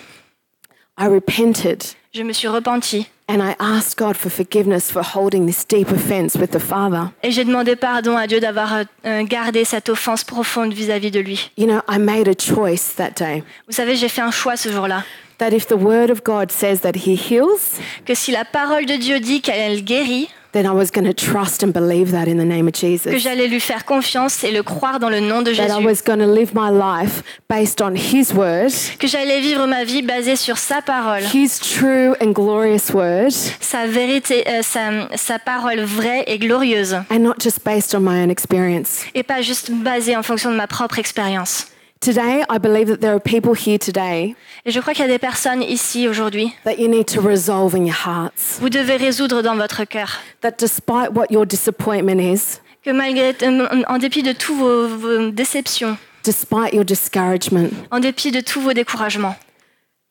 I 0.98 1.06
repented 1.06 1.84
Je 2.14 2.22
me 2.22 2.32
suis 2.32 2.48
repentie 2.48 3.06
and 3.28 3.42
I 3.42 3.56
asked 3.58 3.96
God 3.98 4.16
for 4.16 4.30
forgiveness 4.30 4.90
for 4.90 5.02
holding 5.02 5.46
this 5.46 5.64
deep 5.66 5.90
offense 5.90 6.36
with 6.36 6.50
the 6.52 6.60
Father. 6.60 7.10
et 7.22 7.30
j'ai 7.32 7.44
demandé 7.44 7.74
pardon 7.76 8.16
à 8.16 8.26
Dieu 8.26 8.40
d'avoir 8.40 8.84
euh, 9.04 9.22
gardé 9.24 9.64
cette 9.64 9.88
offense 9.88 10.22
profonde 10.24 10.72
vis-à-vis 10.72 11.10
de 11.10 11.20
lui. 11.20 11.50
You 11.56 11.66
know, 11.66 11.80
I 11.88 11.98
made 11.98 12.28
a 12.28 12.34
choice 12.38 12.94
that 12.96 13.10
day 13.18 13.42
Vous 13.66 13.74
savez, 13.74 13.96
j'ai 13.96 14.08
fait 14.08 14.22
un 14.22 14.30
choix 14.30 14.56
ce 14.56 14.68
jour-là. 14.70 15.04
that 15.38 15.50
if 15.52 15.66
the 15.66 15.72
Word 15.76 16.10
of 16.10 16.22
God 16.24 16.50
says 16.50 16.80
that 16.80 16.96
He 17.04 17.14
heals, 17.14 17.78
Que 18.06 18.14
si 18.14 18.30
la 18.32 18.44
parole 18.44 18.86
de 18.86 18.94
Dieu 18.96 19.20
dit 19.20 19.40
qu'elle 19.42 19.82
guérit, 19.84 20.28
then 20.56 20.64
I 20.66 20.72
was 20.72 20.90
going 20.90 21.04
to 21.06 21.12
trust 21.12 21.62
and 21.62 21.70
believe 21.72 22.12
that 22.12 22.26
in 22.28 22.38
the 22.38 22.44
name 22.46 22.66
of 22.66 22.72
que 22.72 23.18
j'allais 23.18 23.46
lui 23.46 23.60
faire 23.60 23.84
confiance 23.84 24.42
et 24.44 24.50
le 24.50 24.62
croire 24.62 24.98
dans 24.98 25.10
le 25.10 25.20
nom 25.20 25.42
de 25.42 25.52
That 25.52 25.64
I 25.64 25.68
Jésus. 25.68 25.84
was 25.86 26.02
going 26.04 26.18
to 26.20 26.26
live 26.26 26.52
my 26.54 26.70
life 26.70 27.22
based 27.48 27.80
on 27.82 27.94
His 27.94 28.32
Word, 28.34 28.70
Que 28.98 29.06
j'allais 29.06 29.40
vivre 29.40 29.66
ma 29.66 29.84
vie 29.84 30.02
basée 30.02 30.36
sur 30.36 30.56
sa 30.56 30.80
parole, 30.80 31.22
His 31.34 31.58
true 31.60 32.14
and 32.22 32.32
glorious 32.32 32.92
Word, 32.94 33.32
sa 33.60 33.86
vérité, 33.86 34.44
euh, 34.48 34.62
sa, 34.62 35.08
sa 35.16 35.38
parole 35.38 35.80
vraie 35.80 36.24
et 36.26 36.38
glorieuse. 36.38 36.94
and 37.10 37.18
not 37.20 37.34
just 37.40 37.62
based 37.64 37.94
on 37.94 38.00
my 38.00 38.22
own 38.22 38.30
experience. 38.30 39.00
Et 39.14 39.22
pas 39.22 39.42
juste 39.42 39.70
basée 39.70 40.16
en 40.16 40.22
fonction 40.22 40.50
de 40.50 40.56
ma 40.56 40.66
propre 40.66 40.98
expérience. 40.98 41.66
Today, 42.06 42.44
I 42.48 42.58
believe 42.58 42.86
that 42.86 43.00
there 43.00 43.14
are 43.14 43.18
people 43.18 43.52
here 43.52 43.80
today 43.80 44.36
Et 44.64 44.70
je 44.70 44.78
crois 44.78 44.92
qu'il 44.94 45.04
y 45.04 45.08
a 45.08 45.10
des 45.10 45.18
personnes 45.18 45.60
ici 45.60 46.06
aujourd'hui. 46.06 46.52
that 46.64 46.78
you 46.78 46.86
need 46.86 47.06
to 47.12 47.20
resolve 47.20 47.74
in 47.74 47.84
your 47.84 47.96
hearts. 48.06 48.60
Vous 48.60 48.68
devez 48.68 48.94
résoudre 48.94 49.42
dans 49.42 49.56
votre 49.56 49.82
cœur 49.82 50.20
That 50.40 50.52
despite 50.56 51.10
what 51.16 51.26
your 51.30 51.44
disappointment 51.44 52.20
is, 52.20 52.60
que 52.84 52.92
malgré, 52.92 53.34
euh, 53.42 53.82
en 53.88 53.98
dépit 53.98 54.22
de 54.22 54.30
toutes 54.30 54.56
vos, 54.56 54.86
vos 54.86 55.30
déceptions, 55.32 55.96
despite 56.22 56.72
your 56.72 56.84
discouragement, 56.84 57.70
en 57.90 57.98
dépit 57.98 58.30
de 58.30 58.40
tous 58.40 58.60
vos 58.60 58.72
découragements, 58.72 59.34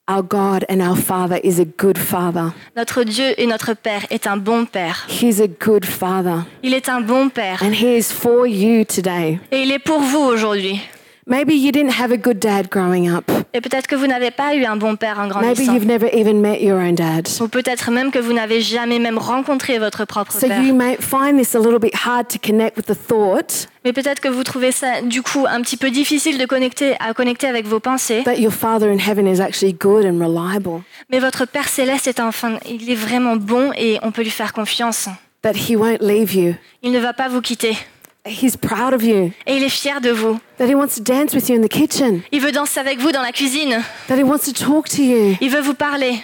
our 0.09 0.21
God 0.21 0.65
and 0.69 0.81
our 0.81 0.97
Father 0.97 1.39
is 1.45 1.61
a 1.61 1.65
good 1.65 1.97
Father. 1.97 2.51
notre 2.75 3.03
Dieu 3.03 3.33
et 3.37 3.45
notre 3.45 3.73
Père 3.73 4.05
est 4.09 4.27
un 4.27 4.35
bon 4.35 4.65
Père. 4.65 5.07
He's 5.07 5.39
a 5.39 5.47
good 5.47 5.85
Father. 5.85 6.41
Il 6.61 6.73
est 6.73 6.89
un 6.89 6.99
bon 6.99 7.29
Père. 7.29 7.63
And 7.63 7.71
He 7.71 7.97
is 7.97 8.11
for 8.11 8.45
you 8.45 8.83
today. 8.83 9.39
Et 9.53 9.61
il 9.61 9.71
est 9.71 9.79
pour 9.79 10.01
vous 10.01 10.19
aujourd'hui. 10.19 10.81
Maybe 11.27 11.55
you 11.55 11.71
didn't 11.71 11.99
have 11.99 12.11
a 12.11 12.17
good 12.17 12.37
dad 12.37 12.69
growing 12.69 13.09
up. 13.09 13.31
Et 13.55 13.59
peut-être 13.61 13.87
que 13.87 13.95
vous 13.95 14.05
n'avez 14.05 14.29
pas 14.29 14.53
eu 14.53 14.63
un 14.65 14.75
bon 14.75 14.95
père 14.95 15.17
en 15.17 15.23
Maybe 15.23 15.31
grandissant. 15.55 15.73
you've 15.73 15.87
never 15.87 16.07
even 16.13 16.39
met 16.39 16.61
your 16.61 16.77
own 16.77 16.93
dad. 16.93 17.27
Ou 17.41 17.47
peut-être 17.47 17.89
même 17.89 18.11
que 18.11 18.19
vous 18.19 18.31
n'avez 18.33 18.61
jamais 18.61 18.99
même 18.99 19.17
rencontré 19.17 19.79
votre 19.79 20.05
propre 20.05 20.33
So 20.33 20.47
père. 20.47 20.61
you 20.61 20.75
may 20.75 20.97
find 20.99 21.39
this 21.39 21.55
a 21.55 21.59
little 21.59 21.79
bit 21.79 21.95
hard 22.05 22.27
to 22.27 22.37
connect 22.37 22.77
with 22.77 22.85
the 22.85 22.95
thought 23.07 23.67
Mais 23.83 23.91
peut-être 23.91 24.19
que 24.19 24.27
vous 24.27 24.43
trouvez 24.43 24.71
ça 24.71 25.01
du 25.01 25.23
coup 25.23 25.45
un 25.49 25.61
petit 25.61 25.77
peu 25.77 25.89
difficile 25.89 26.37
de 26.37 26.45
connecter, 26.45 26.93
à 26.99 27.13
connecter 27.15 27.47
avec 27.47 27.65
vos 27.65 27.79
pensées. 27.79 28.21
that 28.23 28.37
your 28.39 28.53
Father 28.53 28.87
in 28.91 28.99
heaven 28.99 29.25
is 29.25 29.41
actually 29.41 29.73
good 29.73 30.05
and 30.05 30.19
reliable, 30.23 30.83
Mais 31.09 31.17
votre 31.19 31.45
Père 31.47 31.69
céleste 31.69 32.05
est 32.07 32.19
enfin, 32.19 32.59
il 32.69 32.87
est 32.91 32.95
vraiment 32.95 33.35
bon 33.35 33.71
et 33.75 33.97
on 34.03 34.11
peut 34.11 34.21
lui 34.21 34.29
faire 34.29 34.53
confiance. 34.53 35.07
that 35.41 35.53
He 35.53 35.75
won't 35.75 35.97
leave 36.01 36.35
you. 36.35 36.53
Il 36.83 36.91
ne 36.91 36.99
va 36.99 37.13
pas 37.13 37.29
vous 37.29 37.41
quitter. 37.41 37.75
He's 38.25 38.57
proud 38.57 38.93
of 38.93 39.03
you, 39.03 39.31
Et 39.45 39.57
il 39.57 39.63
est 39.63 39.69
fier 39.69 40.01
de 40.01 40.09
vous. 40.09 40.39
that 40.57 40.65
He 40.67 40.73
wants 40.75 40.95
to 40.95 41.01
dance 41.03 41.33
with 41.35 41.47
you 41.47 41.55
in 41.55 41.61
the 41.61 41.69
kitchen, 41.69 42.21
Il 42.31 42.41
veut 42.41 42.51
danser 42.51 42.79
avec 42.79 42.99
vous 42.99 43.11
dans 43.11 43.21
la 43.21 43.31
cuisine. 43.31 43.81
that 44.07 44.15
He 44.17 44.23
wants 44.23 44.45
to 44.45 44.51
talk 44.51 44.89
to 44.89 45.01
you, 45.03 45.37
Il 45.41 45.49
veut 45.51 45.61
vous 45.61 45.75
parler. 45.75 46.23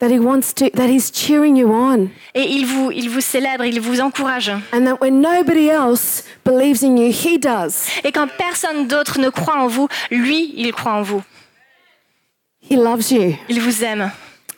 that 0.00 0.08
He 0.08 0.18
wants 0.18 0.54
to, 0.54 0.70
that 0.70 0.86
He's 0.88 1.10
cheering 1.12 1.56
you 1.56 1.68
on, 1.70 2.08
Et 2.34 2.44
il 2.50 2.64
vous, 2.64 2.90
il 2.92 3.10
vous 3.10 3.20
célèbre, 3.20 3.64
il 3.66 3.78
vous 3.80 4.00
encourage. 4.00 4.48
and 4.72 4.84
that 4.86 5.00
when 5.02 5.20
nobody 5.20 5.68
else 5.68 6.22
believes 6.46 6.82
in 6.82 6.96
you, 6.96 7.10
He 7.12 7.38
does. 7.38 7.88
Et 8.04 8.12
quand 8.12 8.28
personne 8.38 8.86
d'autre 8.88 9.18
ne 9.18 9.28
croit 9.28 9.58
en 9.58 9.66
vous, 9.66 9.88
lui, 10.10 10.54
il 10.56 10.72
croit 10.72 10.92
en 10.94 11.02
vous. 11.02 11.22
He 12.70 12.76
loves 12.76 13.10
you. 13.12 13.34
Il 13.50 13.60
vous 13.60 13.84
aime. 13.84 14.10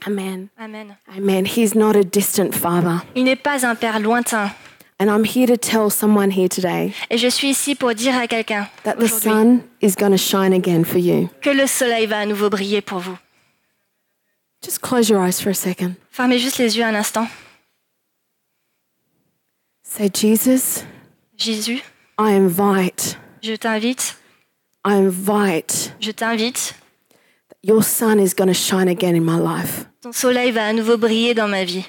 Amen. 0.07 0.49
Amen. 0.59 0.97
Amen. 1.17 1.45
He's 1.47 1.75
not 1.75 1.95
a 1.97 2.03
distant 2.05 2.53
Father. 2.55 3.03
Il 3.15 3.25
n'est 3.25 3.37
pas 3.37 3.67
un 3.67 3.75
Père 3.75 3.99
lointain. 4.01 4.51
And 5.03 5.09
I'm 5.09 5.25
here 5.25 5.47
to 5.47 5.57
tell 5.57 5.89
someone 5.89 6.31
here 6.31 6.49
today 6.49 6.93
Et 7.09 7.17
je 7.17 7.29
suis 7.29 7.49
ici 7.49 7.75
pour 7.75 7.95
dire 7.95 8.15
à 8.17 8.27
quelqu'un 8.29 8.69
that 8.85 8.97
the 8.97 9.05
aujourd'hui 9.05 9.31
sun 9.31 9.63
is 9.81 9.95
going 9.97 10.11
to 10.11 10.19
shine 10.19 10.53
again 10.53 10.85
for 10.85 10.99
you. 10.99 11.31
que 11.41 11.49
le 11.49 11.67
soleil 11.67 12.07
va 12.07 12.19
à 12.19 12.27
nouveau 12.27 12.51
briller 12.51 12.83
pour 12.83 12.99
vous. 12.99 13.17
Just 14.63 14.83
close 14.83 15.09
your 15.09 15.19
eyes 15.27 15.41
for 15.41 15.49
a 15.49 15.55
second. 15.55 15.95
Fermez 16.11 16.39
juste 16.39 16.59
les 16.59 16.77
yeux 16.77 16.85
un 16.85 16.95
instant. 16.95 17.27
Say, 19.83 20.11
Jesus, 20.13 20.85
Jésus, 21.37 21.83
I 22.19 22.35
invite, 22.35 23.17
je 23.43 23.55
t'invite, 23.57 24.17
I 24.85 24.93
invite 24.93 25.95
je 25.99 26.11
t'invite. 26.13 26.75
your 27.63 27.83
sun 27.83 28.21
is 28.21 28.35
going 28.35 28.49
to 28.49 28.55
shine 28.55 28.87
again 28.89 29.17
in 29.17 29.25
my 29.25 29.39
life. 29.39 29.87
Ton 30.03 30.13
soleil 30.13 30.53
va 30.53 30.67
à 30.67 30.73
nouveau 30.75 30.99
briller 30.99 31.33
dans 31.35 31.49
ma 31.49 31.65
vie. 31.65 31.87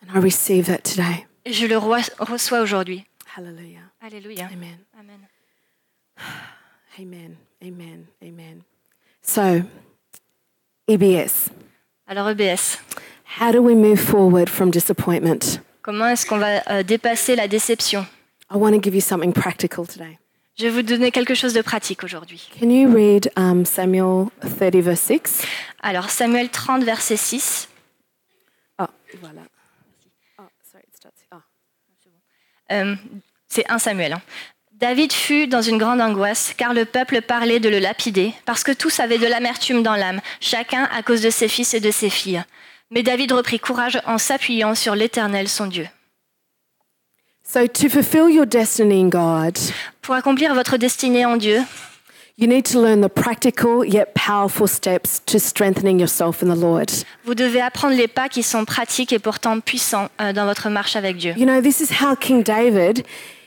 And 0.00 0.16
I 0.16 0.20
receive 0.22 0.66
that 0.66 0.84
today. 0.84 1.26
Je 1.46 1.66
le 1.66 1.76
reçois 1.76 2.60
aujourd'hui. 2.60 3.04
Hallelujah. 3.36 3.80
Alléluia. 4.00 4.48
Amen. 4.52 4.78
Amen. 4.98 5.18
Amen. 6.98 7.36
Amen. 7.62 8.06
Amen. 8.22 8.62
So, 9.22 9.62
EBS, 10.88 11.50
Alors 12.06 12.28
EBS, 12.28 12.78
how 13.40 13.52
do 13.52 13.62
we 13.62 13.74
move 13.74 13.98
forward 13.98 14.48
from 14.48 14.70
disappointment? 14.70 15.60
comment 15.82 16.08
est-ce 16.08 16.26
qu'on 16.26 16.38
va 16.38 16.62
euh, 16.70 16.82
dépasser 16.82 17.34
la 17.36 17.48
déception? 17.48 18.06
I 18.50 18.56
want 18.56 18.72
to 18.72 18.80
give 18.80 18.94
you 18.94 19.00
something 19.00 19.32
practical 19.32 19.86
today. 19.86 20.18
Je 20.58 20.64
vais 20.64 20.70
vous 20.70 20.82
donner 20.82 21.10
quelque 21.10 21.34
chose 21.34 21.54
de 21.54 21.62
pratique 21.62 22.04
aujourd'hui. 22.04 22.50
Can 22.60 22.68
you 22.68 22.92
read 22.92 23.30
um, 23.36 23.64
Samuel 23.64 24.26
30, 24.42 24.82
verse 24.82 25.00
6? 25.00 25.42
Alors 25.82 26.10
Samuel 26.10 26.50
30, 26.50 26.84
verset 26.84 27.16
6. 27.16 27.68
Oh, 28.78 28.84
voilà. 29.20 29.42
Oh, 30.38 30.42
sorry, 30.70 30.84
it 30.86 30.94
starts. 30.94 31.24
Oh. 31.32 31.38
Euh, 32.72 32.94
c'est 33.48 33.70
1 33.70 33.78
Samuel. 33.78 34.14
hein. 34.14 34.22
David 34.72 35.12
fut 35.12 35.46
dans 35.46 35.62
une 35.62 35.78
grande 35.78 36.00
angoisse, 36.00 36.54
car 36.56 36.74
le 36.74 36.84
peuple 36.84 37.22
parlait 37.22 37.60
de 37.60 37.68
le 37.68 37.78
lapider, 37.78 38.32
parce 38.46 38.64
que 38.64 38.72
tous 38.72 38.98
avaient 38.98 39.18
de 39.18 39.28
l'amertume 39.28 39.84
dans 39.84 39.94
l'âme, 39.94 40.20
chacun 40.40 40.88
à 40.92 41.02
cause 41.04 41.20
de 41.22 41.30
ses 41.30 41.46
fils 41.46 41.72
et 41.74 41.80
de 41.80 41.92
ses 41.92 42.10
filles. 42.10 42.42
Mais 42.90 43.04
David 43.04 43.30
reprit 43.30 43.60
courage 43.60 44.00
en 44.06 44.18
s'appuyant 44.18 44.74
sur 44.74 44.96
l'Éternel 44.96 45.48
son 45.48 45.66
Dieu. 45.66 45.86
So, 47.44 47.66
to 47.68 47.88
fulfill 47.88 48.28
your 48.28 48.46
destiny 48.46 49.00
in 49.02 49.08
God, 49.08 49.56
Pour 50.00 50.14
accomplir 50.14 50.54
votre 50.54 50.76
destinée 50.78 51.26
en 51.26 51.36
Dieu, 51.36 51.60
you 52.36 52.46
need 52.46 52.64
to 52.64 52.80
learn 52.80 53.00
the 53.00 53.08
practical 53.08 53.84
yet 53.84 54.14
powerful 54.14 54.66
steps 54.66 55.20
to 55.26 55.38
strengthening 55.38 55.98
yourself 55.98 56.42
in 56.42 56.48
the 56.48 56.56
Lord. 56.56 56.90
vous 57.24 57.34
devez 57.34 57.60
apprendre 57.60 57.94
les 57.94 58.08
pas 58.08 58.28
qui 58.28 58.42
sont 58.42 58.64
pratiques 58.64 59.12
et 59.12 59.18
pourtant 59.18 59.60
puissants 59.60 60.08
euh, 60.20 60.32
dans 60.32 60.46
votre 60.46 60.68
marche 60.70 60.96
avec 60.96 61.16
Dieu. 61.16 61.34
You 61.36 61.46
know, 61.46 61.60
this 61.60 61.80
is 61.80 62.02
how 62.02 62.14
King 62.14 62.42
David, 62.42 63.04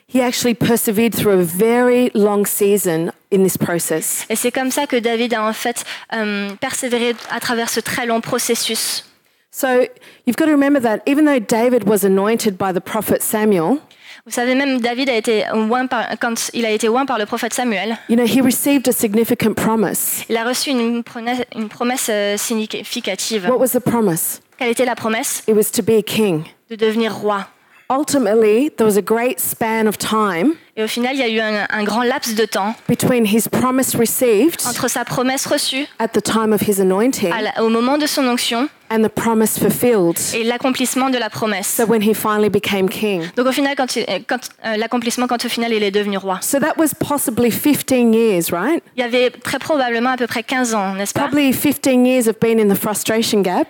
he 0.07 0.21
actually 0.21 0.53
persevered 0.53 1.13
through 1.13 1.39
a 1.39 1.43
very 1.43 2.11
long 2.13 2.45
season 2.45 3.11
in 3.31 3.43
this 3.43 3.57
process. 3.57 4.25
Et 4.29 4.35
c'est 4.35 4.51
comme 4.51 4.71
ça 4.71 4.87
que 4.87 4.97
David 4.97 5.33
a 5.33 5.43
en 5.43 5.53
fait 5.53 5.83
euh, 6.13 6.49
persévéré 6.59 7.15
à 7.29 7.39
travers 7.39 7.69
ce 7.69 7.79
très 7.79 8.05
long 8.05 8.21
processus. 8.21 9.03
So, 9.51 9.87
you've 10.25 10.35
got 10.35 10.47
to 10.47 10.51
remember 10.51 10.81
that 10.81 11.01
even 11.05 11.23
though 11.25 11.39
David 11.39 11.87
was 11.87 12.03
anointed 12.03 12.57
by 12.57 12.73
the 12.73 12.81
prophet 12.81 13.21
Samuel, 13.21 13.79
Vous 14.25 14.31
savez, 14.31 14.55
même 14.55 14.81
David 14.81 15.07
a 15.09 15.15
été 15.15 15.45
oint 15.53 15.85
par, 15.85 16.07
quand 16.19 16.49
il 16.55 16.65
a 16.65 16.71
été 16.71 16.89
oint 16.89 17.05
par 17.05 17.19
le 17.19 17.27
prophète 17.27 17.53
Samuel, 17.53 17.95
you 18.09 18.15
know, 18.15 18.25
he 18.25 18.41
received 18.41 18.87
a 18.87 18.91
significant 18.91 19.53
promise. 19.53 20.23
il 20.27 20.35
a 20.35 20.43
reçu 20.43 20.71
une 20.71 21.03
promesse, 21.03 21.43
une 21.55 21.69
promesse 21.69 22.07
euh, 22.09 22.35
significative. 22.35 23.47
What 23.47 23.59
was 23.59 23.77
the 23.77 23.79
promise? 23.79 24.41
Quelle 24.57 24.69
était 24.69 24.85
la 24.85 24.95
promesse? 24.95 25.43
It 25.47 25.55
was 25.55 25.71
to 25.73 25.83
be 25.83 25.99
a 25.99 26.01
king. 26.01 26.43
De 26.71 26.75
devenir 26.75 27.13
roi. 27.15 27.45
Ultimately, 27.89 28.69
there 28.77 28.85
was 28.85 28.97
a 28.97 29.01
great 29.01 29.39
span 29.39 29.87
of 29.87 29.97
time 29.97 30.53
Et 30.75 30.83
au 30.83 30.87
final, 30.87 31.13
il 31.13 31.19
y 31.19 31.23
a 31.23 31.29
eu 31.29 31.39
un, 31.39 31.65
un 31.69 31.83
grand 31.83 32.01
laps 32.03 32.33
de 32.33 32.43
temps 32.45 32.73
between 32.89 33.25
his 33.25 33.47
promise 33.49 33.95
received 33.95 34.59
entre 34.67 34.89
sa 34.89 35.05
promesse 35.05 35.45
reçue 35.45 35.85
at 35.99 36.07
the 36.09 36.21
time 36.21 36.51
of 36.51 36.61
his 36.67 36.81
anointing 36.81 37.31
à 37.31 37.41
la- 37.43 37.63
au 37.63 37.69
moment 37.69 37.97
de 37.99 38.07
son 38.07 38.27
onction 38.27 38.67
and 38.89 39.03
the 39.03 39.07
promise 39.07 39.59
fulfilled. 39.59 40.17
et 40.33 40.43
l'accomplissement 40.43 41.09
de 41.11 41.17
la 41.19 41.29
promesse. 41.29 41.67
So 41.67 41.85
when 41.85 42.01
he 42.01 42.13
finally 42.15 42.49
became 42.49 42.89
king. 42.89 43.21
Donc 43.37 43.45
au 43.47 43.51
final, 43.51 43.75
quand, 43.75 43.95
il- 43.95 44.05
quand, 44.27 44.39
euh, 44.65 44.75
l'accomplissement, 44.77 45.27
quand 45.27 45.45
au 45.45 45.49
final 45.49 45.71
il 45.71 45.83
est 45.83 45.91
devenu 45.91 46.17
roi. 46.17 46.39
So 46.41 46.59
that 46.59 46.73
was 46.77 46.89
possibly 46.99 47.51
15 47.51 48.13
years, 48.13 48.51
right? 48.51 48.83
Il 48.97 49.01
y 49.01 49.03
avait 49.03 49.29
très 49.29 49.59
probablement 49.59 50.09
à 50.09 50.17
peu 50.17 50.25
près 50.27 50.41
15 50.43 50.73
ans, 50.73 50.93
n'est-ce 50.95 51.13
pas? 51.13 51.21
Probably 51.27 51.53
15 51.53 52.05
years 52.05 52.27
of 52.27 52.35
being 52.41 52.59
in 52.59 52.73
the 52.73 52.77
frustration 52.77 53.41
gap. 53.41 53.67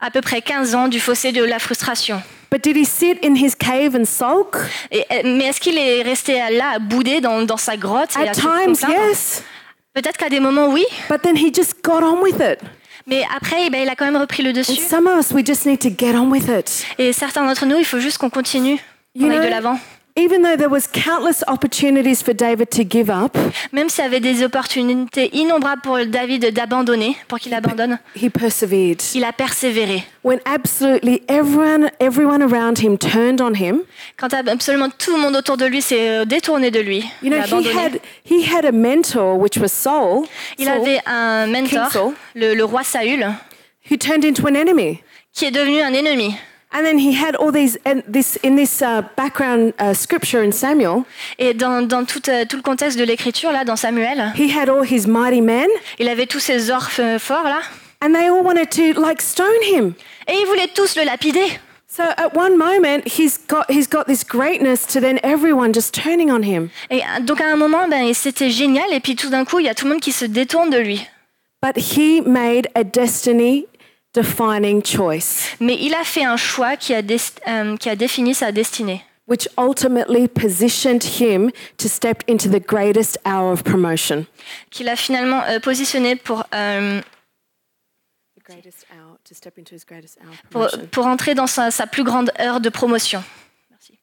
À 0.00 0.10
peu 0.10 0.20
près 0.20 0.42
15 0.42 0.74
ans 0.74 0.88
du 0.88 0.98
fossé 0.98 1.30
de 1.30 1.44
la 1.44 1.60
frustration. 1.60 2.20
But 2.52 2.62
did 2.62 2.76
he 2.76 2.84
sit 2.84 3.24
in 3.24 3.34
his 3.34 3.54
cave 3.54 3.94
and 3.96 4.04
sulk? 4.04 4.58
Et, 4.90 5.06
mais 5.24 5.44
est-ce 5.46 5.58
qu'il 5.58 5.78
est 5.78 6.02
resté 6.02 6.34
là 6.34 6.72
à 6.74 6.78
bouder 6.78 7.22
dans, 7.22 7.40
dans 7.46 7.56
sa 7.56 7.78
grotte 7.78 8.10
et 8.22 8.28
à 8.28 8.32
times, 8.32 8.74
yes. 8.86 9.42
Peut-être 9.94 10.18
qu'à 10.18 10.28
des 10.28 10.38
moments, 10.38 10.68
oui. 10.68 10.84
But 11.08 11.22
then 11.22 11.34
he 11.34 11.50
just 11.50 11.82
got 11.82 12.02
on 12.02 12.20
with 12.22 12.40
it. 12.40 12.58
Mais 13.06 13.24
après, 13.34 13.64
eh 13.66 13.70
ben, 13.70 13.82
il 13.82 13.88
a 13.88 13.96
quand 13.96 14.04
même 14.04 14.18
repris 14.18 14.42
le 14.42 14.50
And 14.50 14.52
dessus. 14.52 14.76
some 14.76 15.06
of 15.06 15.18
us, 15.18 15.32
we 15.32 15.42
just 15.44 15.64
need 15.64 15.80
to 15.80 15.88
get 15.88 16.14
on 16.14 16.30
with 16.30 16.46
it. 16.48 16.84
Et 16.98 17.14
certains 17.14 17.42
d'entre 17.46 17.64
nous, 17.64 17.78
il 17.78 17.86
faut 17.86 18.00
juste 18.00 18.18
qu'on 18.18 18.28
continue, 18.30 18.76
qu'on 19.18 19.24
You 19.24 19.30
aille 19.30 19.38
know, 19.38 19.44
de 19.46 19.50
l'avant. 19.50 19.78
Even 20.14 20.42
though 20.42 20.56
there 20.58 20.68
was 20.68 20.86
countless 20.86 21.42
opportunities 21.48 22.22
for 22.22 22.34
David 22.34 22.68
to 22.72 22.84
give 22.84 23.08
up, 23.08 23.34
Même 23.72 23.88
s'il 23.88 24.04
y 24.04 24.06
avait 24.06 24.20
des 24.20 24.42
opportunités 24.44 25.34
innombrables 25.34 25.80
pour 25.80 25.98
David 26.04 26.52
d'abandonner, 26.52 27.16
pour 27.28 27.38
qu'il 27.38 27.54
abandonne, 27.54 27.98
he 28.14 28.28
persevered. 28.28 29.00
il 29.14 29.24
a 29.24 29.32
persévéré. 29.32 30.04
When 30.22 30.38
absolutely 30.44 31.22
everyone, 31.28 31.90
everyone 31.98 32.42
around 32.42 32.78
him 32.78 32.98
turned 32.98 33.40
on 33.40 33.54
him, 33.54 33.80
Quand 34.18 34.28
absolument 34.34 34.90
tout 34.90 35.12
le 35.16 35.18
monde 35.22 35.34
autour 35.34 35.56
de 35.56 35.64
lui 35.64 35.80
s'est 35.80 36.08
euh, 36.10 36.24
détourné 36.26 36.70
de 36.70 36.80
lui, 36.80 36.98
you 37.22 37.30
il 37.30 37.30
know, 37.30 37.60
he 37.60 37.68
had 37.74 37.98
he 38.24 38.44
had 38.44 38.66
a 38.66 38.72
mentor, 38.72 39.38
which 39.38 39.56
was 39.56 39.68
Saul, 39.72 40.24
Il 40.58 40.66
Saul, 40.66 40.76
avait 40.82 41.00
un 41.06 41.46
mentor, 41.46 41.90
Saul. 41.90 42.12
le, 42.34 42.52
le 42.54 42.64
roi 42.64 42.82
Saül, 42.84 43.24
who 43.90 43.96
turned 43.96 44.24
into 44.26 44.46
an 44.46 44.54
enemy. 44.56 45.00
qui 45.32 45.46
est 45.46 45.50
devenu 45.50 45.80
un 45.80 45.94
ennemi. 45.94 46.34
And 46.74 46.84
then 46.84 46.98
he 46.98 47.12
had 47.12 47.36
all 47.36 47.52
these, 47.52 47.76
and 47.84 48.02
this 48.08 48.36
in 48.42 48.56
this 48.56 48.80
uh, 48.80 49.02
background 49.14 49.74
uh, 49.78 49.92
scripture 49.92 50.42
in 50.42 50.52
Samuel, 50.52 51.04
Et 51.38 51.52
dans, 51.54 51.86
dans 51.86 52.06
tout, 52.06 52.28
euh, 52.28 52.44
tout 52.46 52.56
le 52.56 52.62
contexte 52.62 52.98
de 52.98 53.04
l'écriture, 53.04 53.52
là, 53.52 53.64
dans 53.64 53.76
Samuel, 53.76 54.32
he 54.34 54.50
had 54.50 54.70
all 54.70 54.82
his 54.82 55.06
mighty 55.06 55.42
men, 55.42 55.68
il 55.98 56.08
avait 56.08 56.26
tous 56.26 56.40
ces 56.40 56.70
orphes 56.70 57.00
euh, 57.00 57.18
forts, 57.18 57.44
là, 57.44 57.60
and 58.00 58.14
they 58.14 58.28
all 58.28 58.42
wanted 58.42 58.70
to 58.70 58.98
like 58.98 59.20
stone 59.20 59.46
him. 59.62 59.94
et 60.26 60.32
ils 60.32 60.46
voulaient 60.46 60.72
tous 60.74 60.96
le 60.96 61.04
lapider. 61.04 61.58
So 61.88 62.04
at 62.04 62.34
one 62.34 62.56
moment, 62.56 63.06
he's 63.06 63.38
got 63.46 63.70
he's 63.70 63.86
got 63.86 64.06
this 64.06 64.24
greatness 64.24 64.86
to 64.86 65.00
then 65.00 65.20
everyone 65.22 65.74
just 65.74 65.92
turning 65.92 66.30
on 66.30 66.42
him. 66.42 66.70
Et 66.90 67.02
euh, 67.02 67.20
donc 67.20 67.42
à 67.42 67.52
un 67.52 67.56
moment, 67.56 67.86
ben, 67.86 68.14
c'était 68.14 68.48
génial, 68.48 68.90
et 68.92 69.00
puis 69.00 69.14
tout 69.14 69.28
d'un 69.28 69.44
coup, 69.44 69.58
il 69.58 69.66
y 69.66 69.68
a 69.68 69.74
tout 69.74 69.84
le 69.84 69.92
monde 69.92 70.00
qui 70.00 70.12
se 70.12 70.24
détourne 70.24 70.70
de 70.70 70.78
lui. 70.78 71.06
But 71.60 71.76
he 71.76 72.22
made 72.22 72.68
a 72.74 72.82
destiny 72.82 73.66
defining 74.14 74.84
choice, 74.84 75.56
Mais 75.60 75.76
il 75.80 75.94
a 75.94 76.04
fait 76.04 76.24
un 76.24 76.36
choix 76.36 76.76
qui 76.76 76.94
a, 76.94 77.00
euh, 77.48 77.76
qui 77.76 77.88
a 77.88 77.96
défini 77.96 78.34
sa 78.34 78.52
destinée, 78.52 79.02
which 79.26 79.48
ultimately 79.56 80.28
positioned 80.28 81.02
him 81.20 81.50
to 81.78 81.88
step 81.88 82.22
into 82.28 82.48
the 82.48 82.60
greatest 82.60 83.18
hour 83.24 83.52
of 83.52 83.62
promotion. 83.62 84.26
qu'il 84.70 84.88
a 84.88 84.96
finalement 84.96 85.42
euh, 85.48 85.60
positionné 85.60 86.16
pour, 86.16 86.44
euh, 86.54 87.00
The 88.36 88.44
greatest 88.44 88.86
hour 88.92 89.16
to 89.24 89.34
step 89.34 89.56
into 89.58 89.74
his 89.74 89.84
greatest 89.86 90.18
hour 90.20 90.32
of 90.32 90.42
pour, 90.50 90.88
pour 90.90 91.06
entrer 91.06 91.34
dans 91.34 91.46
sa, 91.46 91.70
sa 91.70 91.86
plus 91.86 92.04
grande 92.04 92.30
heure 92.40 92.60
de 92.60 92.68
promotion. 92.68 93.22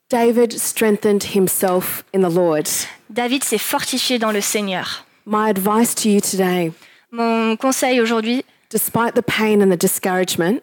David 0.09 0.57
strengthened 0.57 1.35
himself 1.35 2.03
in 2.15 2.21
the 2.21 2.33
Lord. 2.33 2.65
David 3.11 3.43
s'est 3.43 3.59
fortifié 3.59 4.17
dans 4.17 4.31
le 4.31 4.41
Seigneur. 4.41 5.05
My 5.27 5.49
advice 5.51 5.93
to 5.93 6.09
you 6.09 6.19
today, 6.19 6.71
Mon 7.11 7.55
conseil 7.55 8.01
aujourd'hui, 8.01 8.43
despite 8.69 9.13
the 9.15 9.21
pain 9.23 9.61
and 9.61 9.69
the 9.71 9.79
discouragement, 9.79 10.59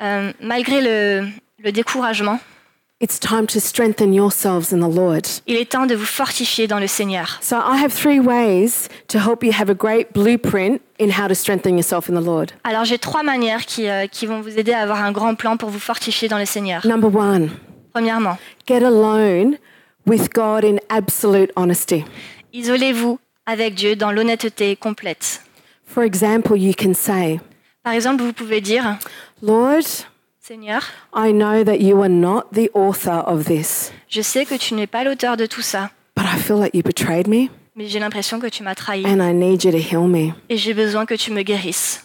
euh, 0.00 0.32
malgré 0.40 0.80
le, 0.80 1.28
le 1.62 1.72
découragement, 1.72 2.38
it's 3.00 3.18
time 3.18 3.46
to 3.46 3.58
strengthen 3.60 4.12
yourselves 4.12 4.72
in 4.72 4.78
the 4.80 4.94
Lord. 4.94 5.22
il 5.46 5.56
est 5.56 5.70
temps 5.70 5.86
de 5.86 5.94
vous 5.94 6.04
fortifier 6.04 6.66
dans 6.66 6.78
le 6.78 6.86
Seigneur. 6.86 7.38
So 7.42 7.56
I 7.56 7.82
have 7.82 7.92
three 7.94 8.20
ways 8.20 8.88
to 9.08 9.18
help 9.18 9.42
you 9.42 9.52
have 9.52 9.70
a 9.70 9.74
great 9.74 10.12
blueprint 10.12 10.80
in 10.98 11.08
how 11.10 11.26
to 11.28 11.34
strengthen 11.34 11.76
yourself 11.76 12.08
in 12.10 12.14
the 12.14 12.24
Lord. 12.24 12.52
Alors 12.64 12.84
j'ai 12.84 12.98
trois 12.98 13.22
manières 13.22 13.64
qui, 13.66 13.88
euh, 13.88 14.06
qui 14.06 14.26
vont 14.26 14.40
vous 14.40 14.58
aider 14.58 14.72
à 14.72 14.80
avoir 14.82 15.02
un 15.02 15.12
grand 15.12 15.34
plan 15.34 15.56
pour 15.56 15.70
vous 15.70 15.78
fortifier 15.80 16.28
dans 16.28 16.38
le 16.38 16.44
Seigneur. 16.46 16.86
Number 16.86 17.14
one, 17.14 17.50
Premièrement, 17.94 18.38
get 18.68 18.84
alone 18.84 19.56
with 20.06 20.32
God 20.32 20.64
in 20.64 20.76
absolute 20.90 21.50
honesty. 21.56 22.04
isolez-vous 22.52 23.18
avec 23.46 23.74
Dieu 23.74 23.96
dans 23.96 24.12
l'honnêteté 24.12 24.76
complète. 24.76 25.42
For 25.92 26.04
example, 26.04 26.56
you 26.56 26.72
can 26.72 26.94
say, 26.94 27.40
Par 27.82 27.92
exemple, 27.94 28.22
vous 28.22 28.32
pouvez 28.32 28.60
dire, 28.60 28.98
Lord, 29.42 29.82
Seigneur, 30.40 30.82
I 31.14 31.32
know 31.32 31.64
that 31.64 31.80
you 31.80 32.00
are 32.02 32.08
not 32.08 32.52
the 32.52 32.70
author 32.74 33.22
of 33.26 33.44
this, 33.46 33.92
je 34.08 34.22
sais 34.22 34.44
que 34.44 34.54
tu 34.56 34.74
n'es 34.74 34.86
pas 34.86 35.02
l'auteur 35.04 35.36
de 35.36 35.46
tout 35.46 35.62
ça, 35.62 35.90
but 36.16 36.24
I 36.24 36.38
feel 36.38 36.56
like 36.58 36.74
you 36.74 36.82
betrayed 36.82 37.26
me 37.26 37.48
mais 37.76 37.86
j'ai 37.86 37.98
l'impression 37.98 38.38
que 38.40 38.46
tu 38.48 38.62
m'as 38.62 38.74
trahi 38.74 39.04
and 39.06 39.20
I 39.22 39.32
need 39.32 39.64
you 39.64 39.70
to 39.70 39.78
heal 39.78 40.06
me. 40.06 40.32
et 40.48 40.56
j'ai 40.56 40.74
besoin 40.74 41.06
que 41.06 41.14
tu 41.14 41.32
me 41.32 41.42
guérisses. 41.42 42.04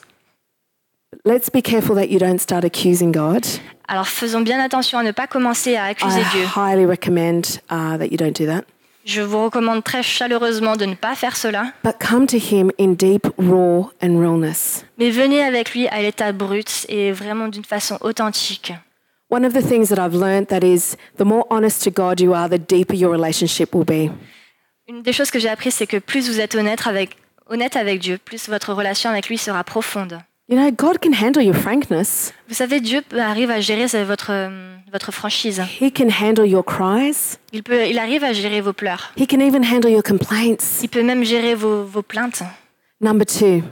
Let's 1.26 1.50
be 1.50 1.62
careful 1.62 1.96
that 1.96 2.10
you 2.10 2.20
don't 2.20 2.40
start 2.40 2.64
accusing 2.66 3.12
God. 3.12 3.46
Alors 3.88 4.08
faisons 4.08 4.42
bien 4.42 4.60
attention 4.60 5.00
à 5.00 5.04
ne 5.04 5.12
pas 5.12 5.28
commencer 5.28 5.76
à 5.76 5.86
accuser 5.86 6.22
I 6.22 6.26
Dieu. 6.34 6.46
highly 6.56 6.86
recommend 6.86 7.60
uh, 7.70 7.98
that 7.98 8.08
you 8.12 8.18
don't 8.18 8.36
do 8.36 8.46
that. 8.46 8.66
Je 9.06 9.22
vous 9.22 9.44
recommande 9.44 9.84
très 9.84 10.02
chaleureusement 10.02 10.76
de 10.76 10.86
ne 10.86 10.96
pas 10.96 11.14
faire 11.16 11.38
cela, 11.38 11.72
But 11.84 11.96
come 12.00 12.26
to 12.26 12.38
Him 12.38 12.72
in 12.80 12.94
deep, 12.94 13.28
raw, 13.38 13.92
and 14.02 14.20
realness. 14.20 14.84
mais 14.98 15.12
venez 15.12 15.44
avec 15.44 15.74
lui 15.76 15.88
à 15.90 16.02
l'état 16.02 16.32
brut 16.32 16.86
et 16.90 17.12
vraiment 17.12 17.48
d'une 17.48 17.64
façon 17.64 18.00
authentique. 18.02 18.74
One 19.30 19.46
of 19.46 19.54
the 19.54 19.62
things 19.62 19.90
that 19.90 20.04
I've 20.04 20.16
learned 20.16 20.48
that 20.48 20.66
is 20.66 20.96
the 21.18 21.24
more 21.24 21.46
honest 21.52 21.84
to 21.84 21.92
God 21.92 22.20
you 22.20 22.34
are, 22.34 22.50
the 22.50 22.58
deeper 22.60 22.96
your 22.96 23.12
relationship 23.12 23.76
will 23.76 23.86
be. 23.86 24.12
Une 24.88 25.04
des 25.04 25.14
choses 25.14 25.30
que 25.32 25.40
j'ai 25.40 25.50
appris, 25.50 25.72
c'est 25.72 25.88
que 25.88 25.98
plus 25.98 26.28
vous 26.28 26.40
êtes 26.40 26.56
honnête 26.56 26.88
avec, 26.88 27.18
honnête 27.48 27.76
avec 27.76 28.00
Dieu, 28.00 28.18
plus 28.24 28.50
votre 28.50 28.74
relation 28.74 29.10
avec 29.12 29.30
lui 29.30 29.38
sera 29.38 29.64
profonde. 29.64 30.20
You 30.48 30.56
know, 30.58 30.70
God 30.72 31.00
can 31.02 31.12
handle 31.14 31.42
your 31.42 31.56
frankness. 31.56 32.32
Vous 32.48 32.54
savez, 32.54 32.80
Dieu 32.80 33.02
arrive 33.18 33.50
à 33.50 33.60
gérer 33.62 33.88
votre, 34.04 34.28
euh, 34.30 34.76
votre 34.94 35.12
franchise. 35.12 35.60
He 35.82 35.92
can 35.92 36.10
handle 36.10 36.46
your 36.46 36.64
cries. 36.64 37.38
Il, 37.52 37.64
peut, 37.64 37.88
il 37.88 37.98
arrive 37.98 38.24
à 38.24 38.32
gérer 38.32 38.62
vos 38.62 38.74
pleurs. 38.74 39.12
He 39.18 39.26
can 39.26 39.40
even 39.40 39.64
handle 39.66 39.90
your 39.90 40.04
complaints. 40.04 40.84
Il 40.84 40.90
peut 40.90 41.02
même 41.02 41.24
gérer 41.24 41.56
vos, 41.56 41.84
vos 41.84 42.04
plaintes. 42.04 42.44
Number 43.02 43.26
two, 43.26 43.64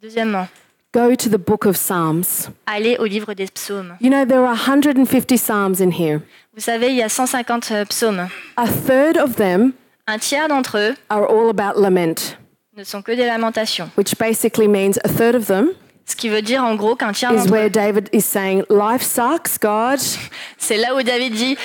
Deuxièmement, 0.00 0.46
go 0.92 1.16
to 1.16 1.28
the 1.28 1.36
book 1.36 1.66
of 1.66 1.76
Psalms. 1.76 2.48
allez 2.66 2.96
au 2.98 3.06
livre 3.06 3.34
des 3.34 3.46
psaumes. 3.46 3.96
You 4.00 4.08
know, 4.08 4.24
there 4.24 4.44
are 4.44 4.54
150 4.54 5.36
Psalms 5.36 5.80
in 5.80 5.90
here. 5.90 6.20
Vous 6.54 6.62
savez, 6.62 6.90
il 6.90 6.96
y 6.96 7.02
a 7.02 7.08
150 7.08 7.72
euh, 7.72 7.84
psaumes. 7.86 8.28
A 8.56 8.66
third 8.68 9.16
of 9.18 9.34
them 9.34 9.72
Un 10.06 10.18
tiers 10.18 10.46
d'entre 10.46 10.78
eux 10.78 10.94
are 11.10 11.24
all 11.28 11.48
about 11.50 11.80
lament, 11.80 12.36
ne 12.76 12.84
sont 12.84 13.02
que 13.02 13.10
des 13.12 13.26
lamentations. 13.26 13.90
which 13.96 14.16
basically 14.16 14.68
means 14.68 14.96
a 15.02 15.08
third 15.08 15.34
of 15.34 15.46
them 15.46 15.70
Ce 16.06 16.16
qui 16.16 16.28
veut 16.28 16.42
dire 16.42 16.62
en 16.62 16.74
gros 16.74 16.96
qu'un 16.96 17.12
tiers 17.12 17.32
is 17.32 17.48
where 17.48 17.70
David 17.70 18.08
is 18.12 18.22
saying, 18.22 18.62
Life 18.68 19.02
sucks, 19.02 19.58
God. 19.60 19.98
c'est 20.58 20.76
là 20.76 20.94
où 20.94 21.02
David 21.02 21.34
dit 21.34 21.56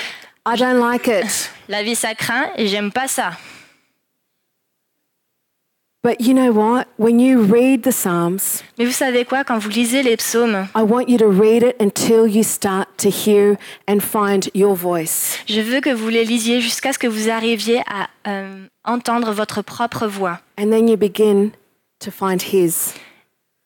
I 0.48 0.58
don't 0.58 0.80
like 0.80 1.08
it. 1.08 1.52
La 1.68 1.84
vie 1.84 1.96
ça 1.96 2.16
craint 2.16 2.50
et 2.56 2.68
j'aime 2.68 2.92
pas 2.92 3.08
ça. 3.08 3.34
But 6.02 6.22
you 6.22 6.34
know 6.34 6.54
what? 6.54 6.88
When 6.96 7.20
you 7.20 7.44
read 7.44 7.84
the 7.84 7.92
Psalms, 7.92 8.64
Mais 8.78 8.86
vous 8.86 8.94
savez 8.94 9.26
quoi, 9.26 9.44
quand 9.44 9.58
vous 9.58 9.68
lisez 9.68 10.02
les 10.02 10.16
psaumes, 10.16 10.66
I 10.74 10.82
want 10.82 11.10
you 11.10 11.18
to 11.18 11.28
read 11.30 11.62
it 11.62 11.76
until 11.82 12.26
you 12.26 12.42
start 12.42 12.88
to 13.00 13.10
hear 13.10 13.58
and 13.86 14.00
find 14.00 14.50
your 14.56 14.76
voice. 14.76 15.38
je 15.46 15.60
veux 15.60 15.82
que 15.82 15.90
vous 15.90 16.08
les 16.08 16.24
lisiez 16.24 16.62
jusqu'à 16.62 16.94
ce 16.94 17.00
que 17.00 17.08
vous 17.08 17.30
arriviez 17.30 17.82
à 17.82 18.08
euh, 18.30 18.66
entendre 18.86 19.34
votre 19.34 19.62
propre 19.62 20.08
voix. 20.08 20.40
And 20.58 20.70
then 20.70 20.88
you 20.88 20.96
begin 20.96 21.52
to 22.00 22.12
find 22.12 22.42
His. 22.42 22.94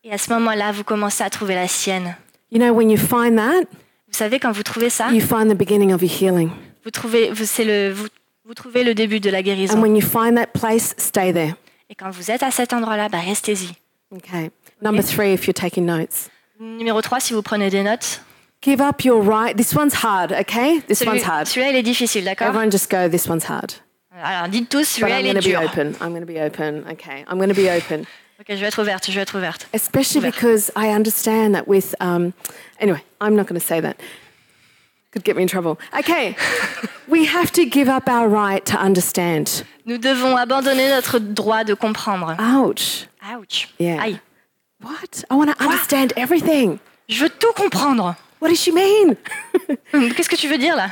Et 0.03 0.11
à 0.11 0.17
ce 0.17 0.31
moment-là, 0.33 0.71
vous 0.71 0.83
commencez 0.83 1.23
à 1.23 1.29
trouver 1.29 1.55
la 1.55 1.67
sienne. 1.67 2.15
You 2.51 2.59
know, 2.59 2.73
when 2.73 2.89
you 2.89 2.97
find 2.97 3.37
that, 3.37 3.65
Vous 4.07 4.17
savez, 4.17 4.39
quand 4.39 4.51
vous 4.51 4.63
trouvez 4.63 4.89
ça, 4.89 5.09
you 5.11 5.21
find 5.21 5.49
the 5.49 5.57
beginning 5.57 5.93
of 5.93 6.01
your 6.01 6.11
healing. 6.11 6.49
vous 6.83 6.91
trouvez, 6.91 7.31
vous, 7.31 7.45
c'est 7.45 7.63
le, 7.63 7.91
vous, 7.91 8.07
vous 8.45 8.53
trouvez 8.53 8.83
le 8.83 8.93
début 8.93 9.19
de 9.19 9.29
la 9.29 9.39
And 9.39 9.41
guérison. 9.43 9.81
when 9.81 9.95
you 9.95 10.01
find 10.01 10.35
that 10.35 10.47
place, 10.53 10.93
stay 10.97 11.31
there. 11.33 11.55
Et 11.89 11.95
quand 11.95 12.09
vous 12.11 12.29
êtes 12.31 12.43
à 12.43 12.51
cet 12.51 12.73
endroit-là, 12.73 13.09
bah, 13.09 13.19
restez-y. 13.19 13.69
Okay. 14.15 14.51
Number 14.81 15.03
three, 15.03 15.33
if 15.33 15.47
you're 15.47 15.53
taking 15.53 15.85
notes. 15.85 16.29
Numéro 16.59 17.01
3, 17.01 17.19
si 17.19 17.33
vous 17.33 17.41
prenez 17.41 17.69
des 17.69 17.83
notes. 17.83 18.21
Give 18.61 18.79
up 18.81 19.03
your 19.03 19.21
right. 19.23 19.55
This 19.57 19.73
one's 19.73 19.93
hard, 20.03 20.31
okay? 20.31 20.81
This 20.87 20.99
Celui- 20.99 21.09
one's 21.19 21.23
hard. 21.23 21.47
Celui-là, 21.47 21.71
il 21.71 21.75
est 21.77 21.83
difficile, 21.83 22.23
d'accord? 22.23 22.47
Everyone 22.47 22.71
just 22.71 22.89
go, 22.91 23.09
this 23.09 23.27
one's 23.27 23.45
hard. 23.49 23.71
Alors, 24.23 24.47
dites 24.47 24.69
tous, 24.69 24.79
But 24.79 24.85
celui-là, 25.07 25.19
I'm 25.19 25.25
il 25.25 25.33
going 25.33 25.37
est 25.37 25.41
to 25.41 25.49
be 25.49 25.51
dur. 25.51 25.63
open. 25.63 25.93
I'm 26.01 26.09
going 26.13 26.21
to 26.21 26.25
be 26.31 26.39
open. 26.39 26.83
Okay? 26.91 27.25
I'm 27.29 27.37
going 27.37 27.49
to 27.49 27.55
be 27.55 27.67
open. 27.69 28.05
Ok, 28.43 28.57
je 28.57 28.59
vais 28.59 28.67
être 28.67 28.81
ouverte, 28.81 29.09
je 29.09 29.13
vais 29.15 29.21
être 29.21 29.37
ouverte. 29.37 29.67
Especially 29.71 30.19
Ouvert. 30.19 30.33
because 30.33 30.69
I 30.75 30.89
understand 30.89 31.55
that 31.55 31.65
with, 31.65 31.95
um, 32.01 32.33
anyway, 32.77 33.01
I'm 33.21 33.37
not 33.37 33.47
going 33.47 33.57
to 33.57 33.65
say 33.65 33.79
that. 33.79 33.95
Could 35.13 35.23
get 35.23 35.37
me 35.37 35.43
in 35.43 35.47
trouble. 35.47 35.79
Okay. 35.97 36.35
we 37.07 37.25
have 37.25 37.53
to 37.53 37.65
give 37.65 37.87
up 37.87 38.09
our 38.09 38.27
right 38.27 38.65
to 38.65 38.77
understand. 38.77 39.63
Nous 39.85 39.97
devons 39.97 40.35
abandonner 40.35 40.89
notre 40.89 41.19
droit 41.19 41.63
de 41.63 41.73
comprendre. 41.73 42.35
Ouch. 42.37 43.07
Ouch. 43.21 43.69
Yeah. 43.77 44.03
Aïe. 44.03 44.19
What? 44.81 45.23
I 45.29 45.35
want 45.35 45.49
to 45.49 45.63
understand 45.63 46.11
everything. 46.17 46.79
Je 47.07 47.23
veux 47.23 47.29
tout 47.29 47.53
comprendre. 47.53 48.17
What 48.41 48.49
does 48.49 48.59
she 48.59 48.73
mean? 48.73 49.15
Qu'est-ce 49.93 50.27
que 50.27 50.35
tu 50.35 50.49
veux 50.49 50.57
dire 50.57 50.75
là? 50.75 50.89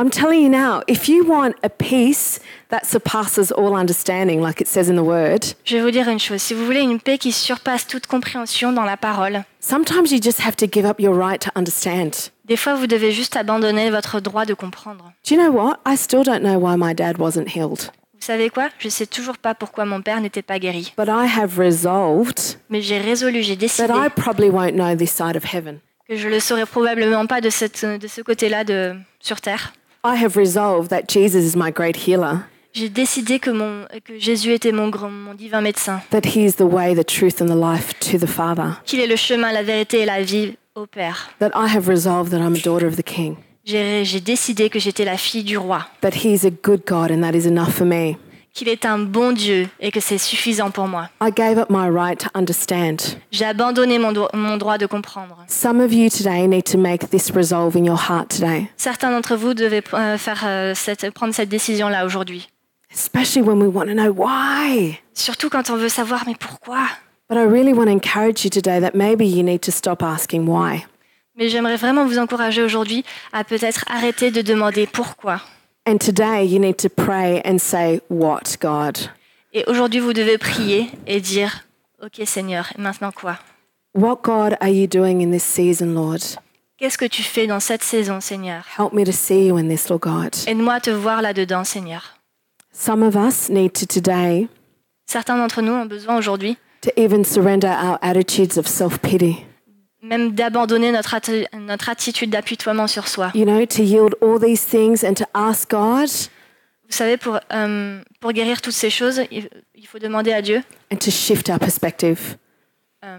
I'm 0.00 0.10
telling 0.10 0.40
you 0.40 0.48
now, 0.48 0.82
if 0.86 1.08
you 1.08 1.24
want 1.24 1.56
a 1.64 1.68
peace 1.68 2.38
that 2.68 2.86
surpasses 2.86 3.50
all 3.50 3.74
understanding, 3.74 4.40
like 4.40 4.60
it 4.60 4.68
says 4.68 4.88
in 4.88 4.94
the 4.94 5.02
word, 5.02 5.56
Je 5.64 5.76
vais 5.76 5.82
vous 5.82 5.90
dire 5.90 6.08
une 6.08 6.20
chose. 6.20 6.40
Si 6.40 6.54
vous 6.54 6.64
voulez 6.64 6.82
une 6.82 7.00
paix 7.00 7.18
qui 7.18 7.32
surpasse 7.32 7.84
toute 7.84 8.06
compréhension 8.06 8.72
dans 8.72 8.84
la 8.84 8.96
parole, 8.96 9.42
sometimes 9.58 10.12
you 10.12 10.20
just 10.22 10.38
have 10.40 10.54
to 10.54 10.66
give 10.70 10.84
up 10.86 11.00
your 11.00 11.16
right 11.18 11.40
to 11.40 11.50
understand. 11.56 12.30
des 12.44 12.56
fois 12.56 12.76
vous 12.76 12.86
devez 12.86 13.10
juste 13.10 13.34
abandonner 13.36 13.90
votre 13.90 14.20
droit 14.20 14.44
de 14.44 14.54
comprendre. 14.54 15.12
Do 15.28 15.34
you 15.34 15.40
know 15.40 15.50
what? 15.50 15.78
I 15.84 15.96
still 15.96 16.22
don't 16.22 16.42
know 16.42 16.58
why 16.60 16.76
my 16.76 16.94
dad 16.94 17.18
wasn't 17.18 17.48
healed, 17.56 17.90
Vous 18.14 18.20
savez 18.24 18.50
quoi? 18.50 18.68
Je 18.78 18.88
sais 18.88 19.06
toujours 19.06 19.36
pas 19.38 19.54
pourquoi 19.56 19.84
mon 19.84 20.00
père 20.00 20.20
n'était 20.20 20.42
pas 20.42 20.60
guéri. 20.60 20.94
but 20.96 21.08
I 21.08 21.26
have 21.26 21.58
resolved 21.58 22.56
Mais 22.70 22.82
j'ai 22.82 22.98
résolu, 22.98 23.42
j'ai 23.42 23.56
décidé 23.56 23.88
that 23.88 24.06
I 24.06 24.08
probably 24.10 24.48
won't 24.48 24.74
know 24.76 24.94
this 24.94 25.10
side 25.10 25.34
of 25.36 25.42
heaven. 25.52 25.80
que 26.08 26.14
je 26.16 26.28
le 26.28 26.38
saurais 26.38 26.66
probablement 26.66 27.26
pas 27.26 27.40
de, 27.40 27.50
cette, 27.50 27.84
de 27.84 28.06
ce 28.06 28.20
côté-là 28.22 28.62
de 28.62 28.94
sur 29.18 29.40
terre. 29.40 29.72
I 30.04 30.16
have 30.16 30.36
resolved 30.36 30.90
that 30.90 31.08
Jesus 31.08 31.44
is 31.44 31.56
my 31.56 31.70
great 31.70 32.06
healer, 32.06 32.40
J'ai 32.74 32.88
décidé 32.90 33.38
que, 33.40 33.50
mon, 33.50 33.86
que 34.04 34.18
Jésus 34.18 34.52
était 34.52 34.72
mon, 34.72 34.88
grand- 34.90 35.10
mon 35.10 35.34
divin 35.34 35.60
médecin, 35.62 36.00
that 36.10 36.22
he 36.36 36.44
is 36.44 36.52
the 36.56 36.66
way, 36.70 36.94
the 36.94 37.04
truth, 37.04 37.40
and 37.40 37.48
the 37.48 37.56
life 37.56 37.98
to 38.00 38.18
the 38.18 38.28
Father, 38.28 38.74
qu'il 38.84 39.00
est 39.00 39.06
le 39.06 39.16
chemin, 39.16 39.52
la 39.52 39.62
vérité 39.62 40.00
et 40.00 40.04
la 40.06 40.22
vie 40.22 40.56
au 40.74 40.86
Père. 40.86 41.30
that 41.40 41.50
I 41.54 41.66
have 41.74 41.88
resolved 41.88 42.30
that 42.30 42.40
I'm 42.40 42.54
a 42.54 42.60
daughter 42.62 42.86
of 42.86 42.96
the 42.96 43.02
King, 43.02 43.36
J'ai 43.64 44.04
j'ai 44.04 44.20
décidé 44.20 44.70
que 44.70 44.78
j'étais 44.78 45.04
la 45.04 45.16
fille 45.16 45.42
du 45.44 45.56
roi, 45.58 45.80
that 46.02 46.10
he 46.24 46.32
is 46.32 46.46
a 46.46 46.50
good 46.50 46.82
God 46.86 47.10
and 47.10 47.22
that 47.22 47.34
is 47.36 47.46
enough 47.46 47.72
for 47.74 47.86
me. 47.86 48.16
Qu'il 48.54 48.68
est 48.68 48.84
un 48.84 48.98
bon 48.98 49.32
Dieu 49.32 49.68
et 49.80 49.90
que 49.90 50.00
c'est 50.00 50.18
suffisant 50.18 50.70
pour 50.70 50.88
moi. 50.88 51.08
I 51.22 51.30
gave 51.30 51.58
up 51.58 51.70
my 51.70 51.88
right 51.88 52.18
to 52.18 52.28
understand. 52.34 52.96
J'ai 53.30 53.44
abandonné 53.44 53.98
mon, 53.98 54.12
do- 54.12 54.28
mon 54.34 54.56
droit 54.56 54.78
de 54.78 54.86
comprendre. 54.86 55.44
Some 55.48 55.80
of 55.80 55.92
you 55.92 56.08
today 56.10 56.46
need 56.48 56.64
to 56.64 56.78
make 56.78 57.10
this 57.10 57.30
resolve 57.30 57.76
in 57.76 57.84
your 57.84 57.98
heart 58.08 58.28
today, 58.28 58.68
Certains 58.76 59.10
d'entre 59.10 59.36
vous 59.36 59.54
devez 59.54 59.82
euh, 59.94 60.18
faire, 60.18 60.42
euh, 60.44 60.74
cette- 60.74 61.10
prendre 61.12 61.34
cette 61.34 61.48
décision-là 61.48 62.04
aujourd'hui. 62.04 62.48
especially 62.90 63.42
when 63.42 63.58
we 63.62 63.68
want 63.68 63.86
to 63.86 63.92
know 63.94 64.10
why. 64.12 64.98
Surtout 65.14 65.50
quand 65.50 65.68
on 65.70 65.76
veut 65.76 65.90
savoir, 65.90 66.24
mais 66.26 66.34
pourquoi? 66.34 66.80
But 67.28 67.36
I 67.36 67.44
really 67.44 67.74
want 67.74 67.84
to 67.86 67.92
encourage 67.92 68.42
you 68.44 68.50
today 68.50 68.80
that 68.80 68.92
maybe 68.94 69.26
you 69.26 69.42
need 69.42 69.60
to 69.60 69.70
stop 69.70 70.02
asking 70.02 70.46
why. 70.48 70.86
Mais 71.36 71.48
j'aimerais 71.50 71.76
vraiment 71.76 72.06
vous 72.06 72.18
encourager 72.18 72.62
aujourd'hui 72.62 73.04
à 73.32 73.44
peut-être 73.44 73.84
arrêter 73.88 74.30
de 74.30 74.40
demander 74.42 74.86
pourquoi. 74.86 75.40
And 75.88 75.98
today 75.98 76.44
you 76.44 76.58
need 76.58 76.76
to 76.80 76.90
pray 76.90 77.40
and 77.46 77.58
say, 77.58 78.02
What, 78.08 78.58
God? 78.60 79.08
Et 79.54 79.64
aujourd'hui, 79.68 80.00
vous 80.00 80.12
devez 80.12 80.36
prier 80.36 80.90
et 81.06 81.18
dire, 81.18 81.64
OK 82.02 82.20
Seigneur, 82.26 82.70
et 82.76 82.78
maintenant 82.78 83.10
quoi 83.10 83.38
What, 83.94 84.16
God, 84.22 84.58
are 84.60 84.68
you 84.68 84.86
doing 84.86 85.22
in 85.22 85.30
this 85.30 85.44
season, 85.44 85.94
Lord? 85.94 86.20
Qu'est-ce 86.76 86.98
que 86.98 87.06
tu 87.06 87.22
fais 87.22 87.46
dans 87.46 87.58
cette 87.58 87.82
saison, 87.82 88.20
Seigneur 88.20 88.66
Help 88.78 88.92
me 88.92 89.02
to 89.02 89.12
see 89.12 89.46
you 89.46 89.56
in 89.56 89.68
this, 89.68 89.88
Lord 89.88 90.02
God. 90.02 90.36
Aide-moi 90.46 90.74
à 90.74 90.80
te 90.80 90.90
voir 90.90 91.22
là-dedans, 91.22 91.64
Seigneur. 91.64 92.18
Some 92.70 93.02
of 93.02 93.16
us 93.16 93.48
need 93.48 93.72
to 93.72 93.86
today 93.86 94.46
Certains 95.06 95.38
d'entre 95.38 95.62
nous 95.62 95.72
ont 95.72 95.86
besoin 95.86 96.18
aujourd'hui 96.18 96.58
to 96.82 96.90
even 97.00 97.24
surrender 97.24 97.68
our 97.68 97.98
attitudes 98.02 98.58
of 98.58 98.68
self 98.68 99.00
pity. 99.00 99.46
Même 100.02 100.32
d'abandonner 100.32 100.92
notre, 100.92 101.14
atti- 101.14 101.46
notre 101.58 101.88
attitude 101.88 102.30
d'apitoiement 102.30 102.86
sur 102.86 103.08
soi. 103.08 103.30
You 103.34 103.44
know, 103.44 103.64
to 103.66 103.82
yield 103.82 104.14
all 104.22 104.38
these 104.40 104.64
things 104.64 105.04
and 105.04 105.14
to 105.14 105.24
ask 105.34 105.70
God 105.70 106.08
Vous 106.90 106.96
savez, 106.96 107.16
pour, 107.16 107.38
euh, 107.52 108.00
pour 108.20 108.32
guérir 108.32 108.60
toutes 108.62 108.72
ces 108.74 108.90
choses, 108.90 109.20
il, 109.30 109.48
faut 109.86 109.98
demander 109.98 110.32
à 110.32 110.40
Dieu. 110.42 110.62
and 110.92 110.96
to 110.96 111.10
shift 111.10 111.48
our 111.50 111.58
perspective. 111.58 112.36
euh, 113.04 113.18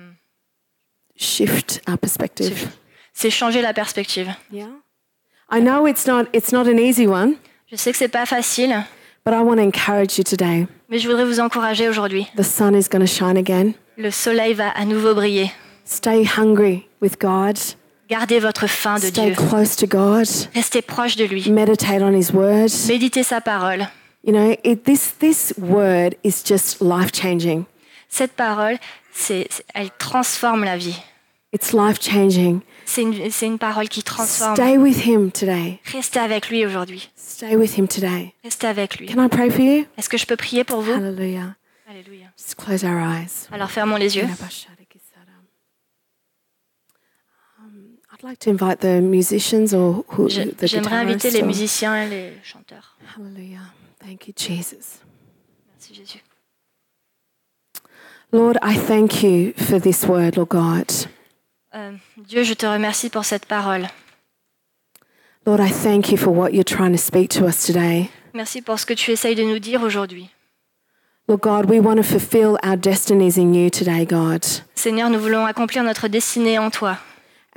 Shift 1.15 1.81
our 1.87 1.97
perspective. 1.97 2.67
c'est 3.13 3.29
changer 3.29 3.61
la 3.61 3.73
perspective. 3.73 4.27
Yeah. 4.51 4.67
I 5.51 5.59
know 5.61 5.85
it's 5.87 6.07
not 6.07 6.25
it's 6.33 6.51
not 6.53 6.67
an 6.67 6.77
easy 6.77 7.07
one, 7.07 7.35
Je 7.69 7.75
sais 7.75 7.91
que 7.91 7.97
c'est 7.97 8.07
pas 8.07 8.25
facile, 8.25 8.83
but 9.25 9.33
I 9.33 9.41
want 9.41 9.57
to 9.57 9.63
encourage 9.63 10.17
you 10.17 10.23
today. 10.23 10.65
mais 10.87 10.97
je 10.99 11.07
voudrais 11.07 11.25
vous 11.25 11.39
encourager 11.39 11.89
aujourd'hui. 11.89 12.25
The 12.37 12.43
sun 12.43 12.73
is 12.75 12.87
going 12.89 13.01
to 13.01 13.07
shine 13.07 13.37
again. 13.37 13.73
Le 13.97 14.11
soleil 14.11 14.53
va 14.53 14.69
à 14.69 14.85
nouveau 14.85 15.13
briller. 15.13 15.51
Stay 15.91 16.23
hungry 16.23 16.87
with 17.01 17.17
God. 17.19 17.57
Gardez 18.09 18.39
votre 18.39 18.67
faim 18.67 18.95
de 18.99 19.07
Stay 19.07 19.31
Dieu. 19.31 19.35
close 19.35 19.75
to 19.75 19.87
God. 19.87 20.27
Restez 20.53 20.83
proche 20.83 21.15
de 21.15 21.25
lui. 21.25 21.49
Meditate 21.49 22.03
on 22.03 22.13
his 22.13 22.31
word. 22.31 22.69
Méditez 22.87 23.23
sa 23.23 23.41
parole. 23.41 23.87
You 24.23 24.31
know, 24.33 24.55
it, 24.63 24.83
this 24.83 25.13
this 25.17 25.51
word 25.57 26.15
is 26.23 26.43
just 26.45 26.79
life 26.79 27.11
changing. 27.11 27.65
Cette 28.07 28.33
parole, 28.33 28.77
c'est, 29.11 29.47
elle 29.73 29.89
transforme 29.97 30.63
la 30.63 30.77
vie. 30.77 30.95
It's 31.53 31.73
life 31.73 31.99
changing. 31.99 32.61
C'est 32.85 33.01
une, 33.01 33.31
c'est 33.31 33.47
une 33.47 33.57
parole 33.57 33.87
qui 33.89 34.03
transforme. 34.03 34.55
Stay 34.55 34.77
with 34.77 35.07
him 35.07 35.31
today. 35.31 35.79
Restez 35.91 36.19
avec 36.19 36.49
lui 36.51 36.65
aujourd'hui. 36.67 37.09
Stay 37.15 37.55
with 37.55 37.75
him 37.77 37.87
today. 37.87 38.35
Restez 38.43 38.67
avec 38.67 38.99
lui. 38.99 39.07
Can 39.07 39.23
I 39.25 39.27
pray 39.27 39.49
for 39.49 39.61
you? 39.61 39.85
Est-ce 39.97 40.09
que 40.09 40.17
je 40.19 40.27
peux 40.27 40.35
prier 40.37 40.63
pour 40.63 40.81
vous? 40.81 40.91
Hallelujah. 40.93 41.55
Alléluia. 41.89 42.27
Just 42.37 42.55
close 42.57 42.83
our 42.83 42.99
eyes. 42.99 43.47
Alors 43.51 43.71
fermons 43.71 43.95
les 43.97 44.15
yeux. 44.17 44.25
Um, 44.25 44.29
I'd 44.29 44.37
like 44.37 44.37
to 44.37 44.37
invite 44.37 44.57
the 44.69 44.97
musicians 47.19 47.57
or 47.59 47.69
who, 47.69 47.77
Je- 47.77 48.07
the 48.08 48.08
J'aimerais 50.61 50.95
inviter 50.95 51.31
les 51.31 51.41
musiciens 51.41 52.03
et 52.03 52.09
les 52.09 52.33
chanteurs. 52.43 52.97
Hallelujah. 53.15 53.59
Thank 53.99 54.27
you, 54.27 54.33
Jesus. 54.35 54.99
Merci 55.67 55.93
Jésus. 55.93 56.23
Lord, 58.31 58.57
I 58.61 58.77
thank 58.77 59.23
you 59.23 59.53
for 59.57 59.79
this 59.79 60.05
word, 60.05 60.35
Lord 60.35 60.49
God. 60.49 60.91
Euh, 61.73 61.93
Dieu, 62.17 62.43
je 62.43 62.53
te 62.53 62.65
remercie 62.65 63.09
pour 63.09 63.25
cette 63.25 63.45
parole. 63.45 63.87
Lord, 65.45 65.59
I 65.59 65.71
thank 65.71 66.11
you 66.11 66.17
for 66.17 66.31
what 66.31 66.53
you're 66.53 66.63
trying 66.63 66.91
to 66.91 66.97
speak 66.97 67.29
to 67.31 67.45
us 67.45 67.65
today. 67.65 68.09
Merci 68.33 68.61
pour 68.61 68.79
ce 68.79 68.85
que 68.85 68.93
tu 68.93 69.11
essayes 69.11 69.35
de 69.35 69.43
nous 69.43 69.59
dire 69.59 69.81
aujourd'hui. 69.81 70.29
Lord 71.27 71.41
God, 71.41 71.69
we 71.69 71.79
want 71.79 71.97
to 71.97 72.03
fulfill 72.03 72.57
our 72.63 72.75
destinies 72.75 73.37
in 73.37 73.53
you 73.53 73.69
today, 73.69 74.05
God. 74.05 74.43
Seigneur, 74.75 75.09
nous 75.09 75.19
voulons 75.19 75.45
accomplir 75.45 75.83
notre 75.83 76.07
destinée 76.07 76.59
en 76.59 76.69
toi. 76.69 76.97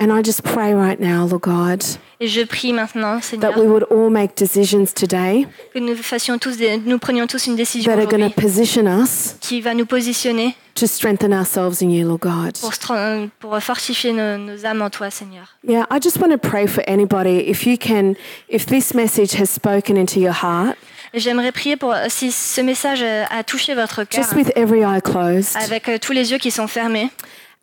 And 0.03 0.11
I 0.11 0.21
just 0.21 0.43
pray 0.43 0.73
right 0.73 0.99
now, 0.99 1.25
Lord 1.25 1.43
God, 1.43 1.81
Et 2.19 2.27
je 2.27 2.41
prie 2.43 2.73
maintenant, 2.73 3.21
Seigneur, 3.21 3.51
that 3.53 3.57
we 3.57 3.65
would 3.65 3.85
all 3.89 4.09
make 4.09 4.35
decisions 4.35 4.87
today 4.93 5.47
que 5.73 5.79
nous 5.79 5.95
fassions 5.95 6.37
tous, 6.37 6.57
des- 6.57 6.75
nous 6.77 6.99
prenions 6.99 7.25
tous 7.25 7.47
une 7.47 7.55
décision 7.55 7.89
that 7.89 7.97
are 8.01 8.05
going 8.05 8.19
to 8.19 8.25
aujourd'hui 8.27 8.43
position 8.43 8.85
us 8.85 9.35
qui 9.39 9.61
va 9.61 9.73
nous 9.73 9.85
positionner 9.85 10.57
to 10.75 10.87
strengthen 10.87 11.31
ourselves 11.31 11.81
in 11.81 11.89
you, 11.89 12.05
Lord 12.05 12.19
God. 12.19 12.57
pour, 12.59 12.73
se 12.73 12.79
tra- 12.81 13.29
pour 13.39 13.57
fortifier 13.63 14.11
nos, 14.11 14.37
nos 14.37 14.65
âmes 14.65 14.81
en 14.81 14.89
toi, 14.89 15.09
Seigneur. 15.09 15.45
Yeah, 15.65 15.85
I 15.89 15.99
just 16.01 16.17
want 16.19 16.31
to 16.31 16.37
pray 16.37 16.67
for 16.67 16.83
anybody. 16.85 17.49
If 17.49 17.65
you 17.65 17.77
can, 17.77 18.15
if 18.49 18.65
this 18.65 18.93
message 18.93 19.35
has 19.39 19.49
spoken 19.49 19.95
into 19.95 20.19
your 20.19 20.33
heart, 20.33 20.75
Et 21.15 21.19
J'aimerais 21.19 21.51
prier 21.53 21.77
pour 21.77 21.93
si 22.09 22.31
ce 22.31 22.59
message 22.59 23.01
euh, 23.03 23.23
a 23.29 23.43
touché 23.43 23.73
votre 23.75 24.03
cœur, 24.03 24.21
just 24.23 24.33
with 24.35 24.51
every 24.57 24.81
eye 24.81 24.99
closed, 25.01 25.55
avec 25.63 25.87
euh, 25.87 25.97
tous 25.97 26.11
les 26.11 26.31
yeux 26.31 26.39
qui 26.39 26.49
sont 26.51 26.67
fermés, 26.67 27.09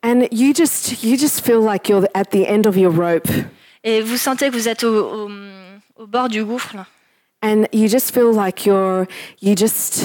and 0.02 0.26
you 0.30 0.52
just 0.54 1.02
you 1.02 1.16
just 1.16 1.44
feel 1.44 1.60
like 1.60 1.88
you're 1.88 2.08
at 2.14 2.30
the 2.30 2.46
end 2.46 2.66
of 2.66 2.76
your 2.76 2.92
rope, 2.92 3.28
et 3.84 4.00
vous 4.02 4.16
sentez 4.16 4.48
que 4.50 4.54
vous 4.56 4.68
êtes 4.68 4.84
au, 4.84 5.26
au- 5.26 5.30
au 5.96 6.06
bord 6.06 6.28
du 6.28 6.44
gouffre, 6.44 6.76
là. 6.76 6.86
and 7.42 7.64
you 7.72 7.88
just 7.88 8.12
feel 8.12 8.32
like 8.32 8.64
you're 8.66 9.06
you 9.40 9.54
just 9.56 10.04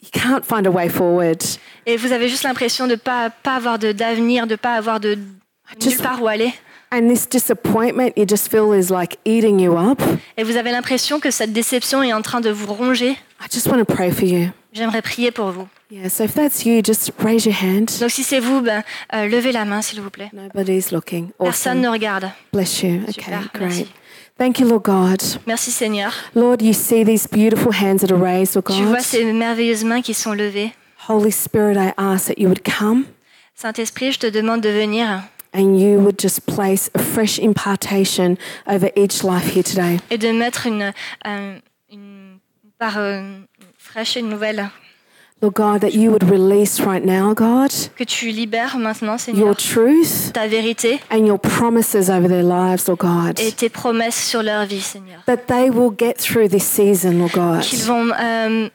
you 0.00 0.08
can't 0.12 0.44
find 0.44 0.66
a 0.66 0.70
way 0.70 0.88
forward. 0.88 1.42
et 1.86 1.96
vous 1.96 2.12
avez 2.12 2.28
juste 2.28 2.44
l'impression 2.44 2.86
de 2.86 2.94
pas 2.96 3.30
pas 3.30 3.56
avoir 3.56 3.78
de 3.78 3.92
d'avenir, 3.92 4.46
de 4.46 4.56
pas 4.56 4.74
avoir 4.74 5.00
de 5.00 5.16
Just- 5.80 5.96
nulle 5.96 6.02
part 6.02 6.22
où 6.22 6.28
aller. 6.28 6.52
And 6.94 7.08
this 7.08 7.26
disappointment 7.26 8.10
you 8.18 8.26
just 8.28 8.48
feel 8.50 8.74
is 8.74 8.90
like 8.90 9.16
eating 9.24 9.58
you 9.58 9.78
up. 9.78 10.02
Et 10.36 10.44
vous 10.44 10.56
avez 10.58 10.70
l'impression 10.70 11.20
que 11.20 11.30
cette 11.30 11.54
déception 11.54 12.02
est 12.02 12.12
en 12.12 12.20
train 12.20 12.42
de 12.42 12.50
vous 12.50 12.70
ronger. 12.74 13.12
I 13.40 13.46
just 13.50 13.66
want 13.66 13.78
to 13.78 13.86
pray 13.86 14.10
for 14.10 14.24
you. 14.24 14.50
J'aimerais 14.72 15.02
prier 15.02 15.30
pour 15.30 15.50
vous. 15.50 15.68
Yeah, 15.90 16.08
so 16.08 16.24
if 16.24 16.34
that's 16.34 16.64
you, 16.64 16.80
just 16.82 17.12
raise 17.18 17.44
your 17.44 17.54
hand. 17.54 17.90
Donc 18.00 18.10
si 18.10 18.22
c'est 18.24 18.40
vous, 18.40 18.62
ben, 18.62 18.82
euh, 19.14 19.26
levez 19.28 19.52
la 19.52 19.64
main 19.66 19.82
s'il 19.82 20.00
vous 20.00 20.08
plaît. 20.10 20.30
Nobody's 20.32 20.90
looking. 20.92 21.30
Personne 21.38 21.78
Awesome. 21.78 21.80
ne 21.80 21.88
regarde. 21.88 22.30
Bless 22.52 22.82
you. 22.82 23.02
Okay, 23.08 23.12
Super, 23.24 23.40
great. 23.52 23.60
merci. 23.68 23.86
Thank 24.38 24.58
you, 24.60 24.66
Lord 24.66 24.82
God. 24.84 25.22
Merci 25.46 25.70
Seigneur. 25.70 26.10
Lord, 26.34 26.62
you 26.62 26.72
see 26.72 27.04
these 27.04 27.28
beautiful 27.28 27.70
hands 27.72 27.98
that 28.00 28.10
are 28.10 28.18
raised, 28.20 28.54
Lord 28.56 28.64
Tu 28.74 28.82
vois 28.82 28.96
God. 28.96 29.02
ces 29.04 29.24
merveilleuses 29.32 29.84
mains 29.84 30.00
qui 30.00 30.14
sont 30.14 30.32
levées. 30.32 30.72
Holy 31.08 31.30
Spirit, 31.30 31.76
I 31.76 31.92
ask 31.98 32.26
that 32.28 32.38
you 32.38 32.48
would 32.48 32.62
come 32.64 33.04
Saint-Esprit, 33.54 34.12
je 34.12 34.18
te 34.20 34.26
demande 34.30 34.62
de 34.62 34.70
venir 34.70 35.22
and 35.54 35.78
you 35.78 35.98
would 36.00 36.18
just 36.18 36.46
place 36.46 36.88
a 36.94 36.98
fresh 36.98 37.38
impartation 37.38 38.38
over 38.66 38.90
each 38.96 39.22
life 39.22 39.54
here 39.54 39.62
today. 39.62 39.98
et 40.10 40.16
de 40.16 40.32
mettre 40.32 40.66
une, 40.66 40.92
euh, 41.26 41.58
une 41.90 42.38
part 42.78 42.96
euh, 42.96 43.22
fraîche 43.92 44.16
et 44.16 44.22
nouvelle. 44.22 44.68
Lord 45.42 45.54
God, 45.54 45.80
that 45.80 45.92
you 45.92 46.10
would 46.12 46.22
release 46.30 46.80
right 46.80 47.04
now, 47.04 47.34
God, 47.34 47.68
Que 47.98 48.04
tu 48.04 48.30
libères 48.30 48.78
maintenant, 48.78 49.16
your 49.34 49.56
truth 49.56 50.30
ta 50.32 50.46
vérité 50.46 51.00
and 51.10 51.26
your 51.26 51.36
promises 51.38 52.08
over 52.08 52.28
their 52.28 52.44
lives, 52.44 52.86
Lord 52.86 53.00
God. 53.00 53.40
et 53.40 53.50
tes 53.50 53.68
promesses 53.68 54.14
sur 54.24 54.42
leur 54.44 54.64
vie, 54.66 54.80
Seigneur. 54.80 55.20
That 55.26 55.48
they 55.48 55.68
will 55.68 55.90
get 55.90 56.14
through 56.18 56.48
this 56.48 56.62
season, 56.64 57.18
Lord 57.18 57.32
God. 57.32 57.60
Qu'ils 57.62 57.82
vont 57.84 58.12
euh, 58.12 58.68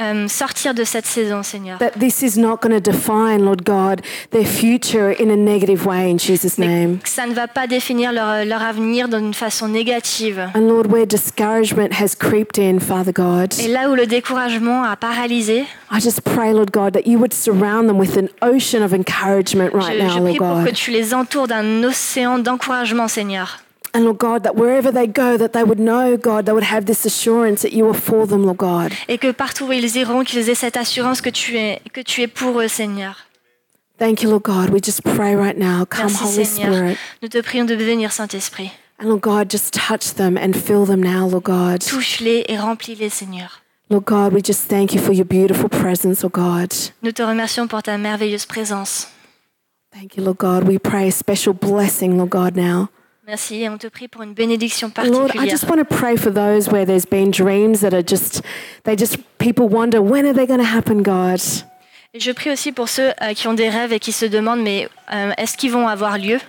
euh, 0.00 0.26
sortir 0.26 0.72
de 0.72 0.84
cette 0.84 1.06
saison, 1.06 1.42
Seigneur. 1.42 1.78
That 1.78 1.98
this 1.98 2.22
is 2.22 2.38
not 2.38 2.58
going 2.62 2.72
to 2.72 2.80
define, 2.80 3.44
Lord 3.44 3.62
God, 3.64 4.00
their 4.30 4.46
future 4.46 5.10
in 5.10 5.30
a 5.30 5.36
negative 5.36 5.86
way 5.86 6.10
in 6.10 6.18
Jesus' 6.18 6.56
name. 6.58 6.98
Que 6.98 7.08
ça 7.08 7.26
ne 7.26 7.34
va 7.34 7.46
pas 7.46 7.66
définir 7.66 8.12
leur, 8.12 8.44
leur 8.46 8.62
avenir 8.62 9.08
d'une 9.08 9.34
façon 9.34 9.68
négative. 9.68 10.40
And 10.54 10.66
Lord, 10.68 10.86
where 10.90 11.04
discouragement 11.06 11.92
has 12.00 12.14
creeped 12.14 12.58
in, 12.58 12.78
Father 12.80 13.12
God, 13.12 13.52
Et 13.60 13.68
là 13.68 13.90
où 13.90 13.94
le 13.94 14.06
découragement 14.06 14.82
a 14.82 14.96
paralysé, 14.96 15.66
I 15.90 16.00
just 16.00 16.22
pray, 16.22 16.54
Lord 16.54 16.70
God, 16.72 16.94
that 16.94 17.06
you 17.06 17.18
would 17.18 17.34
surround 17.34 17.86
them 17.86 17.98
with 17.98 18.16
an 18.16 18.28
ocean 18.40 18.82
of 18.82 18.94
encouragement 18.94 19.74
right 19.74 19.98
je, 19.98 20.02
now, 20.02 20.08
je 20.08 20.18
Lord 20.18 20.28
prie 20.30 20.38
pour 20.38 20.64
que 20.64 20.70
tu 20.70 20.90
les 20.90 21.12
entoures 21.12 21.48
d'un 21.48 21.84
océan 21.84 22.38
d'encouragement, 22.38 23.08
Seigneur. 23.08 23.58
And 23.94 24.04
Lord 24.04 24.18
God, 24.18 24.42
that 24.44 24.56
wherever 24.56 24.90
they 24.90 25.06
go, 25.06 25.36
that 25.36 25.52
they 25.52 25.62
would 25.62 25.78
know, 25.78 26.16
God, 26.16 26.46
they 26.46 26.52
would 26.52 26.64
have 26.64 26.86
this 26.86 27.04
assurance 27.04 27.60
that 27.60 27.74
you 27.74 27.86
are 27.88 27.94
for 27.94 28.26
them, 28.26 28.44
Lord 28.44 28.56
God. 28.56 28.92
Et 29.06 29.18
que 29.18 29.32
partout 29.32 29.66
où 29.66 29.72
ils 29.72 29.96
iront, 29.96 30.24
qu'ils 30.24 30.48
aient 30.48 30.54
cette 30.54 30.78
assurance 30.78 31.20
que 31.20 31.28
tu 31.28 31.58
es, 31.58 31.82
que 31.92 32.00
tu 32.00 32.22
es 32.22 32.26
pour 32.26 32.58
eux, 32.58 32.68
Seigneur. 32.68 33.26
Thank 33.98 34.22
you, 34.22 34.30
Lord 34.30 34.44
God. 34.44 34.70
We 34.70 34.80
just 34.80 35.04
pray 35.04 35.36
right 35.36 35.56
now. 35.56 35.84
Come, 35.84 36.06
Merci, 36.06 36.24
Holy 36.24 36.44
Seigneur. 36.46 36.72
Spirit. 36.72 36.98
Nous 37.20 37.28
te 37.28 37.38
prions 37.42 37.66
de 37.66 37.74
venir, 37.74 38.10
Saint-Esprit. 38.12 38.72
And 38.98 39.08
Lord 39.08 39.20
God, 39.20 39.50
just 39.50 39.74
touch 39.74 40.14
them 40.14 40.38
and 40.38 40.54
fill 40.54 40.86
them 40.86 41.02
now, 41.02 41.28
Lord 41.28 41.44
God. 41.44 41.80
Touche-les 41.82 42.46
et 42.48 42.56
remplis-les, 42.56 43.10
Seigneur. 43.10 43.60
Lord 43.90 44.06
God, 44.06 44.32
we 44.32 44.40
just 44.42 44.68
thank 44.70 44.94
you 44.94 45.00
for 45.00 45.12
your 45.12 45.26
beautiful 45.26 45.68
presence, 45.68 46.22
Lord 46.22 46.32
God. 46.32 46.72
Nous 47.02 47.12
te 47.12 47.22
remercions 47.22 47.68
pour 47.68 47.82
ta 47.82 47.98
merveilleuse 47.98 48.46
présence. 48.46 49.08
Thank 49.92 50.16
you, 50.16 50.24
Lord 50.24 50.38
God. 50.38 50.66
We 50.66 50.78
pray 50.78 51.08
a 51.08 51.12
special 51.12 51.52
blessing, 51.52 52.16
Lord 52.16 52.30
God, 52.30 52.56
now. 52.56 52.88
Merci 53.32 53.62
et 53.62 53.68
on 53.70 53.78
te 53.78 53.86
prie 53.86 54.08
pour 54.08 54.20
une 54.22 54.34
bénédiction 54.34 54.88
And 54.98 55.04
Lord, 55.04 55.30
I 55.30 55.38
particulière. 55.38 55.50
just 55.50 55.64
want 55.66 55.78
to 55.78 55.86
pray 55.86 56.18
for 56.18 56.30
those 56.30 56.68
where 56.70 56.84
there's 56.84 57.06
been 57.06 57.30
dreams 57.30 57.80
that 57.80 57.94
are 57.94 58.04
just, 58.06 58.42
they 58.84 58.94
just, 58.94 59.16
people 59.38 59.70
wonder, 59.70 60.02
when 60.02 60.26
are 60.26 60.34
they 60.34 60.46
going 60.46 60.60
to 60.60 60.66
happen, 60.66 61.02
God? 61.02 61.40
Et 62.12 62.20
je 62.20 62.30
prie 62.32 62.50
aussi 62.50 62.72
pour 62.72 62.90
ceux 62.90 63.12
euh, 63.22 63.32
qui 63.32 63.48
ont 63.48 63.54
des 63.54 63.70
rêves 63.70 63.90
et 63.94 64.00
qui 64.00 64.12
se 64.12 64.26
demandent, 64.26 64.60
mais 64.62 64.86
euh, 65.14 65.30
est-ce 65.38 65.56
qu'ils 65.56 65.70
vont 65.72 65.88
avoir 65.88 66.18
lieu? 66.18 66.40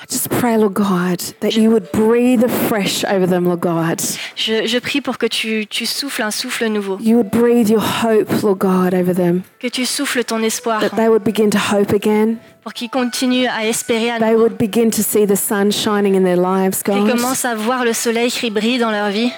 I 0.00 0.04
just 0.10 0.30
pray, 0.30 0.56
Lord 0.56 0.72
God, 0.74 1.20
that 1.42 1.50
you 1.50 1.70
would 1.70 1.88
breathe 1.92 2.42
afresh 2.42 3.04
over 3.04 3.24
them, 3.28 3.44
Lord 3.44 3.60
God. 3.60 4.00
je, 4.34 4.66
je 4.66 4.78
prie 4.80 5.00
pour 5.00 5.18
que 5.18 5.26
tu, 5.26 5.64
tu 5.68 5.86
souffles 5.86 6.22
un 6.22 6.32
souffle 6.32 6.66
nouveau, 6.66 6.98
You 7.00 7.18
would 7.18 7.30
breathe 7.30 7.70
your 7.70 7.80
hope, 8.02 8.42
Lord 8.42 8.58
God, 8.58 8.94
over 8.94 9.14
them. 9.14 9.42
que 9.60 9.68
tu 9.68 9.86
souffles 9.86 10.24
ton 10.24 10.42
espoir, 10.42 10.80
That 10.80 10.96
they 10.96 11.06
would 11.06 11.22
begin 11.22 11.50
to 11.50 11.58
hope 11.72 11.92
again. 11.94 12.38
Pour 12.62 12.72
qu'ils 12.72 12.90
continuent 12.90 13.48
à 13.48 13.66
espérer, 13.66 14.10
à 14.10 14.18
They 14.18 14.34
would 14.34 14.56
begin 14.58 14.90
to 14.90 15.02
see 15.02 15.26
the 15.26 15.36
sun 15.36 15.70
shining 15.72 16.14
in 16.16 16.22
their 16.24 16.36
lives, 16.36 16.82
qu'ils 16.82 16.94
God. 16.94 17.10
commencent 17.10 17.44
à 17.44 17.54
voir 17.54 17.84
le 17.84 17.92
soleil 17.92 18.30
qui 18.30 18.50
brille 18.50 18.78
dans 18.78 18.90
leur 18.90 19.08
vie. 19.10 19.30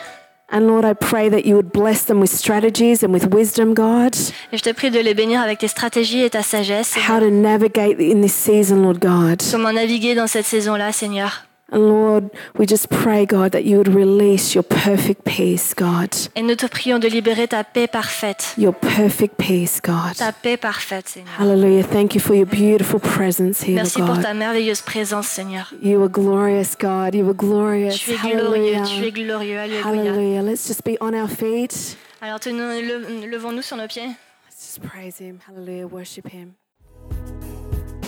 And 0.53 0.67
Lord, 0.67 0.85
I 0.85 0.93
pray 0.95 1.31
that 1.31 1.47
you 1.49 1.57
would 1.57 1.73
bless 1.73 2.05
them 2.05 2.21
with 2.21 2.31
strategies 2.31 3.03
and 3.03 3.09
with 3.13 3.27
wisdom, 3.33 3.73
God, 3.75 4.15
Et 4.53 4.59
je 4.59 4.63
te 4.63 4.71
prie 4.73 4.91
de 4.91 5.01
les 5.01 5.15
bénir 5.15 5.41
avec 5.41 5.59
tes 5.59 5.69
stratégies 5.69 6.23
et 6.23 6.31
ta 6.31 6.43
sagesse. 6.43 6.95
how 7.09 7.19
to 7.19 7.31
navigate 7.31 7.99
in 7.99 8.21
this 8.21 8.35
season, 8.35 8.83
Lord 8.83 8.99
God. 9.01 9.43
Comment 9.51 9.73
naviguer 9.73 10.15
dans 10.15 10.27
cette 10.27 10.45
saison-là, 10.47 10.93
Seigneur. 10.93 11.45
And 11.75 11.89
Lord, 11.89 12.31
we 12.57 12.67
just 12.67 12.89
pray, 12.89 13.27
God, 13.27 13.51
that 13.53 13.65
you 13.65 13.79
would 13.79 13.89
release 13.93 14.55
your 14.55 14.63
perfect 14.63 15.25
peace, 15.25 15.75
God. 15.75 16.15
Et 16.37 16.43
nous 16.43 16.55
te 16.55 16.67
prions 16.67 17.01
de 17.01 17.09
libérer 17.09 17.49
ta 17.49 17.65
paix 17.65 17.89
parfaite. 17.89 18.55
Your 18.57 18.73
perfect 18.73 19.37
peace, 19.39 19.81
God. 19.83 20.15
Ta 20.17 20.31
paix 20.33 20.57
parfaite, 20.57 21.09
Seigneur. 21.09 21.33
Hallelujah. 21.39 21.83
Thank 21.83 22.15
you 22.15 22.21
for 22.21 22.35
your 22.37 22.47
beautiful 22.47 23.01
presence 23.01 23.61
here, 23.61 23.75
Merci 23.75 23.99
Lord 23.99 24.07
pour 24.13 24.17
God. 24.19 24.25
ta 24.25 24.35
merveilleuse 24.35 24.83
présence, 24.83 25.27
Seigneur. 25.27 25.73
You 25.83 26.01
are 26.03 26.09
glorious, 26.09 26.77
God. 26.81 27.15
You 27.15 27.27
are 27.29 27.35
glorious. 27.35 27.97
Tu 27.99 28.13
es 28.13 28.19
glorieux, 28.19 28.77
Hallelujah. 28.77 28.85
tu 28.85 29.05
es 29.05 29.11
glorieux. 29.11 29.59
Alléluia. 29.59 29.85
Hallelujah. 29.85 30.43
Let's 30.43 30.69
just 30.69 30.85
be 30.85 30.97
on 31.01 31.13
our 31.13 31.29
feet. 31.29 31.97
Alors, 32.23 32.39
tenons- 32.39 32.81
le- 32.81 33.27
levons-nous 33.29 33.63
sur 33.63 33.77
nos 33.77 33.89
pieds. 33.89 34.07
Let's 34.47 34.77
just 34.77 34.81
praise 34.81 35.19
Him. 35.21 35.39
Hallelujah. 35.49 35.87
Worship 35.87 36.29
Him. 36.33 36.53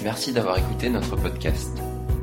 Merci 0.04 0.32
d'avoir 0.32 0.58
écouté 0.58 0.88
notre 0.88 1.16
podcast. 1.16 1.70